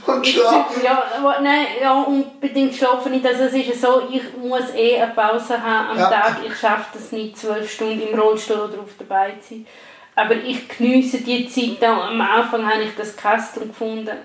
Und 0.06 0.28
schlafen? 0.28 0.84
Ja, 0.84 1.40
nein, 1.42 1.68
ja, 1.82 2.02
unbedingt 2.02 2.76
schlafen 2.76 3.14
nicht. 3.14 3.26
Also 3.26 3.44
es 3.44 3.54
ist 3.54 3.82
so, 3.82 4.10
ich 4.12 4.36
muss 4.36 4.74
eh 4.76 5.00
eine 5.00 5.14
Pause 5.14 5.62
haben 5.62 5.92
am 5.92 5.98
ja. 5.98 6.10
Tag. 6.10 6.38
Ich 6.46 6.58
schaffe 6.58 6.88
das 6.94 7.12
nicht, 7.12 7.38
zwölf 7.38 7.72
Stunden 7.72 8.02
im 8.02 8.20
Rollstuhl 8.20 8.58
oder 8.58 8.80
auf 8.80 8.98
der 9.00 9.06
Beine 9.06 9.40
zu 9.40 9.50
sein. 9.50 9.68
Aber 10.16 10.36
ich 10.36 10.68
genieße 10.68 11.22
die 11.22 11.48
Zeit. 11.48 11.88
Am 11.88 12.20
Anfang 12.20 12.68
habe 12.70 12.84
ich 12.84 12.96
das 12.96 13.16
Kastel 13.16 13.68
gefunden 13.68 14.18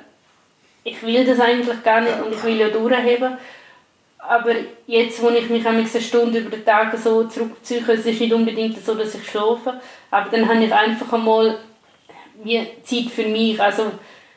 ich 0.85 1.03
will 1.03 1.25
das 1.25 1.41
eigentlich 1.41 1.83
gar 1.83 2.01
nicht 2.01 2.21
und 2.23 2.33
ich 2.33 2.43
will 2.45 2.59
ja 2.59 2.69
durchheben. 2.69 3.37
Aber 4.19 4.55
jetzt, 4.87 5.21
wo 5.21 5.31
ich 5.31 5.49
mich 5.49 5.67
eine 5.67 5.85
Stunde 5.87 6.39
über 6.39 6.57
den 6.57 6.65
Tag 6.65 6.97
so 6.97 7.25
zurückziehe, 7.25 7.83
es 7.89 8.07
ist 8.07 8.21
nicht 8.21 8.33
unbedingt 8.33 8.85
so, 8.85 8.95
dass 8.95 9.15
ich 9.15 9.29
schlafe, 9.29 9.81
aber 10.11 10.31
dann 10.31 10.49
habe 10.49 10.65
ich 10.65 10.73
einfach 10.73 11.13
einmal 11.13 11.59
Zeit 12.85 13.11
für 13.15 13.27
mich. 13.27 13.61
Also 13.61 13.91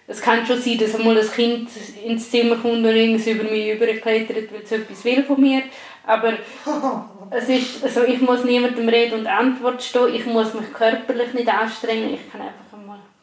es 0.08 0.22
kann 0.22 0.46
schon 0.46 0.60
sein, 0.60 0.78
dass 0.80 0.96
einmal 0.96 1.18
ein 1.18 1.32
Kind 1.32 1.70
ins 2.04 2.30
Zimmer 2.30 2.56
kommt 2.56 2.78
und 2.78 2.86
irgendwas 2.86 3.28
über 3.28 3.44
mich 3.44 3.74
überklettert, 3.74 4.52
weil 4.52 4.62
es 4.64 4.72
etwas 4.72 5.06
will 5.06 5.24
von 5.24 5.40
mir. 5.40 5.64
Aber 6.06 6.34
es 7.32 7.50
ist, 7.50 7.84
also 7.84 8.04
ich 8.04 8.22
muss 8.22 8.44
niemandem 8.44 8.90
Rede 8.90 9.16
und 9.16 9.28
Antwort 9.28 9.82
stehen, 9.82 10.14
ich 10.14 10.26
muss 10.26 10.54
mich 10.54 10.72
körperlich 10.74 11.34
nicht 11.34 11.50
anstrengen, 11.50 12.14
ich 12.14 12.32
kann 12.32 12.42
einfach 12.42 12.65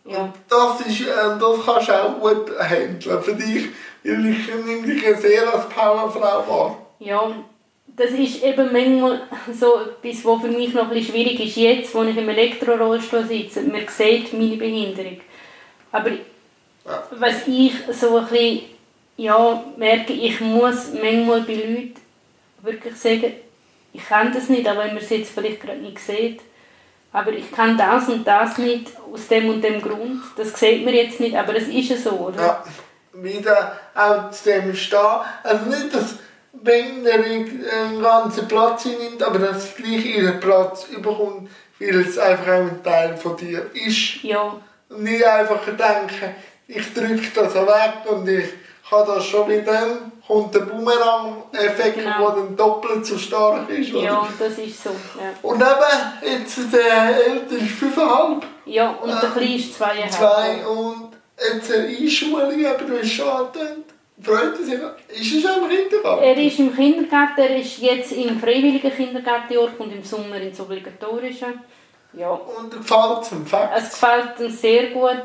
ja. 0.05 0.33
Das, 0.49 0.81
ist, 0.81 1.03
äh, 1.03 1.39
das 1.39 1.65
kannst 1.65 1.89
du 1.89 1.93
auch 1.93 2.19
gut 2.19 2.59
handeln 2.59 3.23
für 3.23 3.35
dich, 3.35 3.69
weil 4.03 4.27
ich 4.27 4.49
nehme 4.65 4.87
dich 4.87 5.03
sehr 5.19 5.53
als 5.53 5.69
Powerfrau 5.69 6.49
wahr. 6.49 6.87
Ja, 6.99 7.33
das 7.87 8.11
ist 8.13 8.43
eben 8.43 8.73
manchmal 8.73 9.23
so 9.53 9.81
etwas, 9.81 10.25
was 10.25 10.43
für 10.43 10.49
mich 10.49 10.73
noch 10.75 10.91
ein 10.91 11.03
schwierig 11.03 11.39
ist. 11.41 11.57
Jetzt, 11.57 11.95
wo 11.95 12.03
ich 12.03 12.17
im 12.17 12.29
Elektrorollstuhl 12.29 13.25
sitze, 13.25 13.63
man 13.63 13.87
sieht 13.89 14.33
meine 14.33 14.57
Behinderung. 14.57 15.21
Aber 15.91 16.11
ja. 16.11 17.03
was 17.11 17.47
ich 17.47 17.73
so 17.93 18.17
ein 18.17 18.27
bisschen 18.27 18.63
ja, 19.17 19.65
merke, 19.77 20.13
ich 20.13 20.41
muss 20.41 20.93
manchmal 20.95 21.43
bei 21.43 21.55
Leuten 21.55 21.95
wirklich 22.63 22.97
sagen, 22.97 23.35
ich 23.93 24.05
kann 24.05 24.33
das 24.33 24.49
nicht, 24.49 24.67
aber 24.67 24.85
wenn 24.85 24.95
man 24.95 25.03
es 25.03 25.11
jetzt 25.11 25.33
vielleicht 25.33 25.61
gerade 25.61 25.79
nicht 25.79 25.99
sieht, 25.99 26.41
aber 27.13 27.33
ich 27.33 27.51
kann 27.53 27.77
das 27.77 28.09
und 28.09 28.27
das 28.27 28.59
nicht 28.59 28.93
aus 29.13 29.29
dem 29.29 29.49
und 29.49 29.63
dem 29.63 29.81
Grund. 29.83 30.23
Das 30.37 30.59
sieht 30.59 30.85
man 30.85 30.95
jetzt 30.95 31.21
nicht, 31.21 31.37
aber 31.37 31.55
es 31.57 31.69
ist 31.69 31.91
ja 31.91 31.97
so, 31.97 32.11
oder? 32.11 32.43
Ja, 32.43 32.65
wieder 33.13 33.79
auch 33.95 34.31
zu 34.31 34.51
dem 34.51 34.75
stehen. 34.75 34.99
Also 35.43 35.67
nicht, 35.67 35.95
dass 35.95 36.17
Behinderung 36.53 37.47
einen 37.71 38.03
ganzen 38.03 38.49
Platz 38.49 38.85
nimmt, 38.85 39.23
aber 39.23 39.39
dass 39.39 39.65
es 39.65 39.77
gleich 39.77 40.05
ihren 40.07 40.41
Platz 40.41 40.87
überkommt, 40.89 41.51
weil 41.79 42.01
es 42.01 42.19
einfach 42.19 42.47
auch 42.47 42.61
ein 42.61 42.83
Teil 42.83 43.17
von 43.17 43.37
dir 43.37 43.71
ist. 43.75 44.23
Ja. 44.23 44.55
Und 44.89 45.03
nicht 45.03 45.25
einfach 45.25 45.65
denken, 45.65 46.35
ich 46.69 46.95
drücke 46.95 47.29
das 47.35 47.55
weg 47.55 48.11
und 48.11 48.29
ich 48.29 48.49
kann 48.89 49.07
das 49.07 49.25
schon 49.25 49.49
mit 49.49 49.67
dem 49.67 50.12
kommt 50.27 50.55
der 50.55 50.61
Boomerang-Effekt, 50.61 51.99
genau. 51.99 52.31
der 52.31 52.43
dann 52.43 52.57
doppelt 52.57 53.05
so 53.05 53.19
stark 53.19 53.69
ist. 53.71 53.93
Oder? 53.93 54.05
Ja, 54.05 54.29
das 54.39 54.59
ist 54.59 54.83
so. 54.83 54.91
Ja. 54.91 55.33
Und 55.43 55.57
eben, 55.57 56.33
jetzt 56.33 56.73
der 56.73 57.27
Ältere 57.27 57.59
ist 57.59 57.83
5,5. 57.83 58.43
Ja, 58.67 58.91
und 58.91 59.09
der 59.11 59.25
ähm, 59.25 59.33
Kleine 59.33 59.57
ist 59.57 59.83
2,5. 59.83 60.11
Zwei 60.11 60.67
und 60.67 61.09
jetzt 61.55 61.73
eine 61.73 61.87
Einschulung, 61.87 62.67
aber 62.67 62.85
du 62.85 62.99
hast 62.99 63.11
schon 63.11 63.29
angetönt. 63.29 63.85
Freut 64.23 64.59
er 64.59 64.65
sich? 64.65 65.33
Ist 65.35 65.45
er 65.45 65.53
schon 65.55 65.65
im 65.65 65.69
Kindergarten? 65.69 66.23
Er 66.23 66.37
ist 66.37 66.59
im 66.61 66.77
Kindergarten, 66.77 67.41
er 67.41 67.57
ist 67.57 67.79
jetzt 67.79 68.13
im 68.13 68.39
freiwilligen 68.39 68.93
Kindergarten 68.93 69.59
und 69.59 69.93
im 69.93 70.05
Sommer 70.05 70.37
ins 70.37 70.61
obligatorischen. 70.61 71.61
Ja. 72.13 72.31
Und 72.31 72.71
gefällt 72.71 73.23
es 73.23 73.33
ihm? 73.33 73.47
Es 73.75 73.91
gefällt 73.91 74.39
ihm 74.39 74.51
sehr 74.51 74.91
gut. 74.91 75.25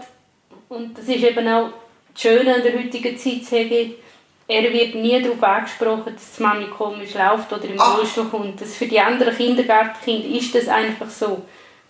Und 0.69 0.97
das 0.97 1.05
ist 1.05 1.23
eben 1.23 1.47
auch 1.47 1.69
das 2.13 2.21
Schöne 2.21 2.55
an 2.55 2.63
der 2.63 2.73
heutigen 2.73 3.15
Zeit, 3.17 3.43
sage 3.43 3.95
er 4.47 4.73
wird 4.73 4.95
nie 4.95 5.21
darauf 5.21 5.43
angesprochen, 5.43 6.13
dass 6.15 6.35
die 6.37 6.43
Mami 6.43 6.67
komisch 6.67 7.13
läuft 7.13 7.51
oder 7.51 7.65
im 7.65 7.79
ah. 7.79 7.95
Rollstuhl 7.95 8.25
kommt. 8.25 8.61
Das 8.61 8.75
für 8.75 8.85
die 8.85 8.99
anderen 8.99 9.35
Kindergartenkinder 9.35 10.37
ist 10.37 10.55
das 10.55 10.67
einfach 10.67 11.09
so. 11.09 11.43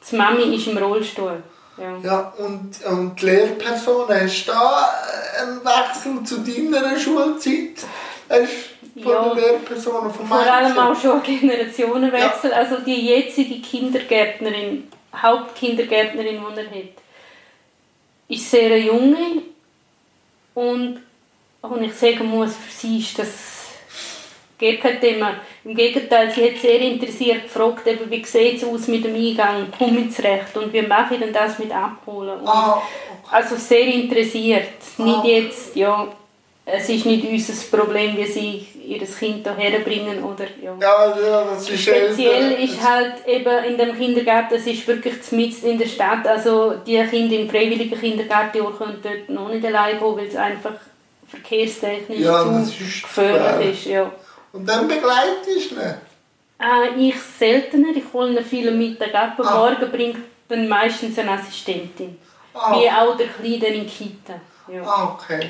Die 0.09 0.15
Mami 0.15 0.55
ist 0.55 0.67
im 0.67 0.77
Rollstuhl. 0.77 1.43
Ja. 1.77 1.97
Ja, 2.03 2.33
und, 2.39 2.83
und 2.85 3.21
die 3.21 3.25
Lehrperson, 3.25 4.09
hast 4.09 4.45
du 4.47 4.51
da 4.51 4.89
einen 5.41 5.61
Wechsel 5.63 6.23
zu 6.23 6.39
deiner 6.39 6.97
Schulzeit? 6.97 7.85
Hast 8.27 8.77
von 9.03 9.11
Ja. 9.11 9.29
den 9.29 9.37
Lehrpersonen 9.37 10.11
vom 10.11 10.27
Vor 10.27 10.37
allem 10.39 10.77
auch 10.77 10.99
schon 10.99 11.21
Generationenwechsel. 11.21 12.51
Also 12.51 12.77
die 12.79 13.07
jetzige 13.07 13.59
Kindergärtnerin, 13.61 14.87
Hauptkindergärtnerin, 15.15 16.41
die 16.55 16.59
er 16.59 16.65
hat, 16.65 16.89
ist 18.27 18.49
sehr 18.49 18.77
junge 18.79 19.43
und, 20.53 21.01
und 21.61 21.83
ich 21.83 21.93
sagen 21.93 22.25
muss, 22.27 22.55
für 22.55 22.71
sie 22.71 22.99
ist 22.99 23.17
das 23.19 23.27
gar 24.59 24.73
kein 24.73 24.99
Thema. 24.99 25.35
Im 25.63 25.75
Gegenteil, 25.75 26.31
sie 26.31 26.45
hat 26.45 26.57
sehr 26.57 26.79
interessiert 26.79 27.43
gefragt, 27.43 27.85
eben, 27.87 28.09
wie 28.09 28.23
sieht 28.23 28.57
es 28.57 28.63
aus 28.63 28.87
mit 28.87 29.03
dem 29.03 29.15
Eingang, 29.15 29.67
komme 29.77 29.99
ich 30.01 30.15
zurecht 30.15 30.55
und 30.55 30.71
wie 30.73 30.81
mache 30.81 31.15
ich 31.15 31.19
denn 31.19 31.33
das 31.33 31.59
mit 31.59 31.71
Abholen. 31.71 32.39
Und 32.39 32.47
Ah, 32.47 32.81
also 33.31 33.55
sehr 33.55 33.85
interessiert. 33.85 34.63
Nicht 34.97 35.15
Ah. 35.17 35.23
jetzt, 35.25 35.75
ja, 35.75 36.07
es 36.65 36.89
ist 36.89 37.05
nicht 37.05 37.25
unser 37.29 37.77
Problem, 37.77 38.17
wie 38.17 38.25
sie 38.25 38.67
ihr 38.85 38.99
Kind 39.05 39.47
hierher 39.57 39.79
bringen 39.81 40.23
oder 40.23 40.45
ja. 40.63 40.73
ja, 40.81 41.17
ja, 41.21 41.43
das 41.45 41.69
ist 41.69 41.81
Speziell 41.81 42.51
älter. 42.53 42.59
ist 42.59 42.81
halt 42.81 43.13
eben 43.27 43.63
in 43.65 43.77
dem 43.77 43.97
Kindergarten, 43.97 44.55
es 44.55 44.65
ist 44.65 44.87
wirklich 44.87 45.15
mitten 45.31 45.67
in 45.67 45.77
der 45.77 45.87
Stadt, 45.87 46.25
also 46.25 46.75
die 46.85 46.97
Kinder 47.09 47.35
im 47.35 47.49
freiwilligen 47.49 47.99
Kindergarten 47.99 48.59
können 48.77 48.99
dort 49.03 49.29
noch 49.29 49.49
nicht 49.49 49.65
allein 49.65 49.99
gehen, 49.99 50.15
weil 50.17 50.27
es 50.27 50.35
einfach 50.35 50.75
verkehrstechnisch 51.27 52.19
Ja, 52.19 52.43
zu 52.43 52.79
ist 52.81 53.03
gefährlich 53.03 53.85
ist. 53.85 53.91
Ja. 53.91 54.11
Und 54.53 54.67
dann 54.67 54.87
begleitest 54.87 55.71
du 55.71 55.75
ihn? 55.75 55.93
Äh, 56.59 57.09
ich 57.09 57.15
seltener, 57.21 57.89
ich 57.95 58.03
hole 58.13 58.39
ihn 58.39 58.43
viele 58.45 58.71
Mittag 58.71 59.13
ab, 59.13 59.33
am 59.39 59.47
Ah. 59.47 59.57
Morgen 59.59 59.91
bringt 59.91 60.17
dann 60.47 60.67
meistens 60.67 61.17
eine 61.19 61.31
Assistentin. 61.31 62.17
Ah. 62.53 62.79
Wie 62.79 62.89
auch 62.89 63.15
der 63.15 63.27
Kleine 63.27 63.67
in 63.67 63.81
die 63.81 63.87
Kita. 63.87 64.39
Ja. 64.71 64.81
Ah, 64.83 65.13
okay. 65.19 65.49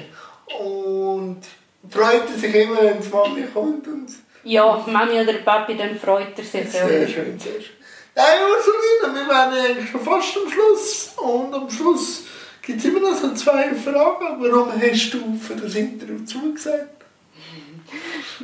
Und 0.59 1.41
freut 1.89 2.29
er 2.29 2.37
sich 2.37 2.53
immer, 2.53 2.81
wenn 2.81 2.99
die 3.01 3.07
Mami 3.09 3.43
kommt? 3.53 3.87
Und 3.87 4.07
Ja, 4.43 4.83
Mami 4.85 5.13
oder 5.13 5.25
der 5.25 5.33
Papi, 5.39 5.77
dann 5.77 5.97
freut 5.97 6.37
er 6.37 6.43
sich. 6.43 6.73
Ja. 6.73 6.87
sehr 6.87 7.07
schön, 7.07 7.39
sehr 7.39 7.53
schön. 7.53 7.75
Nein, 8.15 8.39
Ursulina, 8.49 9.19
wir 9.19 9.27
wären 9.33 9.53
eigentlich 9.53 9.89
schon 9.91 10.01
fast 10.01 10.37
am 10.37 10.51
Schluss. 10.51 11.13
Und 11.17 11.53
am 11.53 11.69
Schluss 11.69 12.23
gibt 12.67 12.79
es 12.79 12.85
immer 12.85 12.99
noch 12.99 13.15
so 13.15 13.33
zwei 13.33 13.73
Fragen. 13.73 14.39
Warum 14.39 14.69
hast 14.79 15.13
du 15.13 15.37
für 15.37 15.55
das 15.55 15.73
Interview 15.75 16.23
zugesagt? 16.25 17.05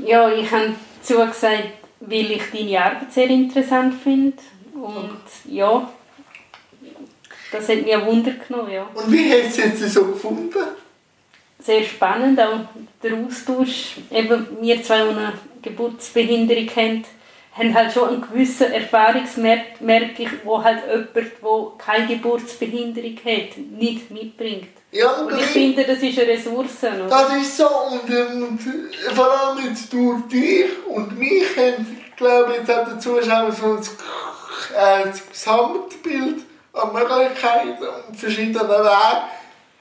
ja, 0.06 0.32
ich 0.32 0.50
habe 0.50 0.74
zugesagt, 1.02 1.74
weil 2.00 2.32
ich 2.32 2.44
deine 2.52 2.84
Arbeit 2.84 3.12
sehr 3.12 3.28
interessant 3.28 3.94
finde. 4.02 4.38
Und 4.74 5.20
ja, 5.46 5.92
das 7.52 7.68
hat 7.68 7.84
mich 7.84 7.94
ein 7.94 8.06
Wunder 8.06 8.32
genommen. 8.32 8.72
Ja. 8.72 8.88
Und 8.94 9.12
wie 9.12 9.30
hast 9.30 9.58
du 9.58 9.62
es 9.62 9.82
jetzt 9.82 9.94
so 9.94 10.06
gefunden? 10.06 10.58
Sehr 11.60 11.84
spannend, 11.84 12.40
auch 12.40 12.62
der 13.02 13.18
Austausch. 13.18 13.98
Eben, 14.10 14.48
wir 14.62 14.82
zwei, 14.84 15.04
die 15.04 15.10
eine 15.10 15.34
Geburtsbehinderung 15.62 16.70
haben, 16.76 17.06
haben 17.56 17.74
halt 17.74 17.92
schon 17.92 18.10
einen 18.10 18.22
gewissen 18.22 18.72
Erfahrungswert, 18.72 19.80
merke 19.82 20.24
ich, 20.24 20.30
wo 20.44 20.64
halt 20.64 20.80
jemand, 20.88 21.16
der 21.16 21.24
keine 21.78 22.08
Geburtsbehinderung 22.08 23.18
hat, 23.26 23.58
nicht 23.58 24.10
mitbringt. 24.10 24.70
Ja, 24.92 25.12
Und 25.12 25.30
ich 25.32 25.38
gleich. 25.38 25.50
finde, 25.50 25.84
das 25.86 26.00
ist 26.00 26.20
eine 26.20 26.28
Ressource. 26.30 26.84
Oder? 26.84 27.08
Das 27.08 27.36
ist 27.36 27.58
so. 27.58 27.68
Und, 27.68 28.10
ähm, 28.10 28.60
vor 29.14 29.32
allem 29.32 29.66
jetzt 29.68 29.92
durch 29.92 30.22
dich 30.28 30.66
und 30.88 31.18
mich 31.18 31.46
haben, 31.58 31.98
glaube 32.16 32.52
ich, 32.54 32.58
jetzt 32.60 32.72
auch 32.72 32.86
der 32.86 33.00
Zuschauer 33.00 33.52
so 33.52 33.66
ein, 33.74 33.80
äh, 34.76 35.08
das 35.08 35.28
Gesamtbild 35.30 36.44
an 36.74 36.94
Möglichkeiten 36.94 37.84
und 38.08 38.16
verschiedenen 38.16 38.68
Wegen 38.68 39.24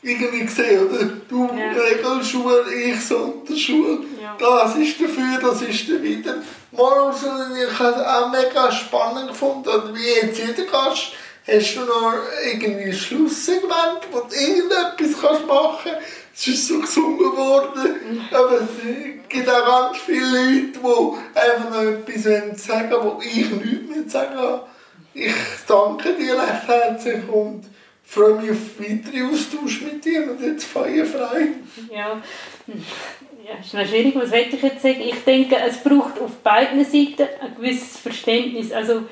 irgendwie 0.03 0.45
gesehen, 0.45 0.89
oder? 0.89 1.05
Du 1.29 1.49
Ja. 1.57 1.73
Regelschule, 1.81 2.65
ich 2.75 3.01
Sonderschule. 3.01 4.01
Ja. 4.21 4.37
Das 4.39 4.77
ist 4.77 5.01
dafür, 5.01 5.39
das 5.41 5.63
ist 5.63 5.89
dawider. 5.89 6.37
Mal 6.73 7.07
also, 7.07 7.27
ich 7.27 7.79
habe 7.79 8.01
es 8.01 8.07
auch 8.07 8.31
mega 8.31 8.73
spannend 8.73 9.29
gefunden. 9.29 9.69
Und 9.69 9.95
wie 9.95 10.27
jetzt 10.27 10.39
jeder 10.39 10.65
Gast, 10.71 11.13
hast 11.47 11.77
du 11.77 11.81
noch 11.81 12.15
irgendwie 12.45 12.91
ein 12.91 12.93
Schlusssegment, 12.93 14.01
wo 14.11 14.21
du 14.21 14.35
irgendetwas 14.35 15.21
kannst 15.21 15.47
machen 15.47 15.93
kannst. 15.93 16.07
Es 16.35 16.47
ist 16.49 16.69
so 16.69 16.81
gesungen 16.81 17.37
worden. 17.37 18.27
Aber 18.33 18.61
es 18.61 19.29
gibt 19.29 19.49
auch 19.49 19.67
ganz 19.67 19.99
viele 19.99 20.27
Leute, 20.27 20.79
die 20.79 21.39
einfach 21.39 21.71
noch 21.71 21.83
etwas 21.83 22.67
sagen 22.67 22.91
wollen, 22.91 23.05
wo 23.05 23.21
ich 23.23 23.51
nichts 23.51 23.89
mehr 23.89 24.09
sagen 24.09 24.37
habe. 24.37 24.67
Ich 25.15 25.35
danke 25.69 26.15
dir 26.15 26.35
recht 26.35 26.67
herzlich 26.67 27.29
und 27.29 27.65
freue 28.05 28.35
mich 28.35 28.51
auf 28.51 28.79
weitere 28.79 29.23
Austausch 29.25 29.83
mit 29.83 30.05
dir. 30.05 30.31
Und 30.31 30.41
jetzt 30.41 30.65
feuerfrei. 30.65 31.49
Ja. 31.91 32.23
ja, 32.67 33.59
ist 33.61 33.75
noch 33.75 33.87
schwierig, 33.87 34.15
was 34.15 34.31
will 34.31 34.47
ich 34.51 34.63
jetzt 34.63 34.83
sagen? 34.83 35.01
Ich 35.01 35.25
denke, 35.25 35.57
es 35.57 35.79
braucht 35.79 36.21
auf 36.21 36.37
beiden 36.43 36.85
Seiten 36.85 37.29
ein 37.41 37.55
gewisses 37.57 37.99
Verständnis. 37.99 38.73
Also 38.73 39.05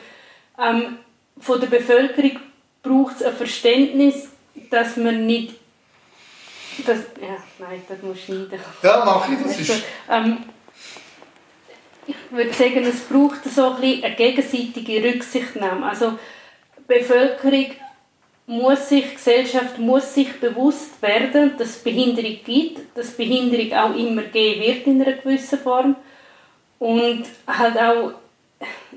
ähm, 0.59 0.99
von 1.38 1.61
der 1.61 1.68
Bevölkerung 1.68 2.38
braucht 2.82 3.16
es 3.16 3.22
ein 3.22 3.34
Verständnis, 3.34 4.28
dass 4.70 4.97
man 4.97 5.26
nicht... 5.26 5.55
Das, 6.86 6.99
ja, 7.20 7.36
nein, 7.59 7.82
das 7.88 8.03
muss 8.03 8.20
schneiden. 8.20 8.59
Ja, 8.82 9.03
mach 9.05 9.28
ich, 9.28 9.38
das 9.43 9.61
ist... 9.61 9.84
Ähm, 10.09 10.38
ich 12.07 12.16
würde 12.30 12.53
sagen, 12.53 12.84
es 12.84 13.01
braucht 13.01 13.45
so 13.45 13.74
ein 13.74 13.80
bisschen 13.80 14.05
eine 14.05 14.14
gegenseitige 14.14 15.05
Rücksichtnahme. 15.05 15.86
Also 15.86 16.18
die 16.78 16.99
Bevölkerung 16.99 17.66
muss 18.51 18.88
sich, 18.88 19.05
die 19.09 19.14
Gesellschaft 19.14 19.78
muss 19.78 20.12
sich 20.12 20.40
bewusst 20.40 21.01
werden, 21.01 21.53
dass 21.57 21.68
es 21.68 21.78
Behinderung 21.84 22.38
gibt, 22.44 22.80
dass 22.96 23.12
Behinderung 23.12 23.72
auch 23.72 23.96
immer 23.96 24.22
geben 24.22 24.61
wird 24.62 24.86
in 24.86 25.01
einer 25.01 25.12
gewissen 25.12 25.59
Form 25.61 25.94
und 26.80 27.24
halt 27.46 27.78
auch 27.78 28.12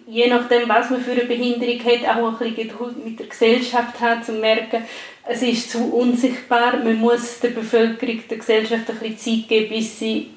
je 0.08 0.28
nachdem, 0.28 0.68
was 0.68 0.90
man 0.90 1.02
für 1.02 1.12
eine 1.12 1.26
Behinderung 1.26 1.80
hat, 1.86 2.18
auch 2.18 2.28
ein 2.30 2.38
bisschen 2.38 2.68
Geduld 2.68 3.06
mit 3.06 3.20
der 3.20 3.28
Gesellschaft 3.28 4.00
hat, 4.00 4.18
um 4.18 4.24
zu 4.24 4.32
merken, 4.34 4.84
es 5.26 5.42
ist 5.42 5.72
zu 5.72 5.94
unsichtbar. 5.94 6.78
Man 6.78 6.96
muss 6.96 7.40
der 7.40 7.50
Bevölkerung, 7.50 8.24
der 8.28 8.38
Gesellschaft 8.38 8.90
ein 8.90 8.98
bisschen 8.98 9.18
Zeit 9.42 9.50
geben, 9.50 9.70
bis 9.70 10.00
sie 10.00 10.32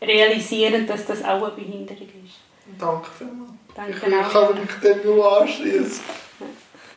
realisieren, 0.00 0.86
dass 0.86 1.06
das 1.06 1.22
auch 1.22 1.42
eine 1.42 1.50
Behinderung 1.52 2.08
ist. 2.24 2.38
Danke 2.78 3.08
vielmals. 3.16 3.50
Danke 3.76 3.92
ich, 3.92 4.32
kann 4.32 4.54
mich 4.54 4.74
dem 4.82 5.04
nur 5.04 5.40
anschließen. 5.40 6.00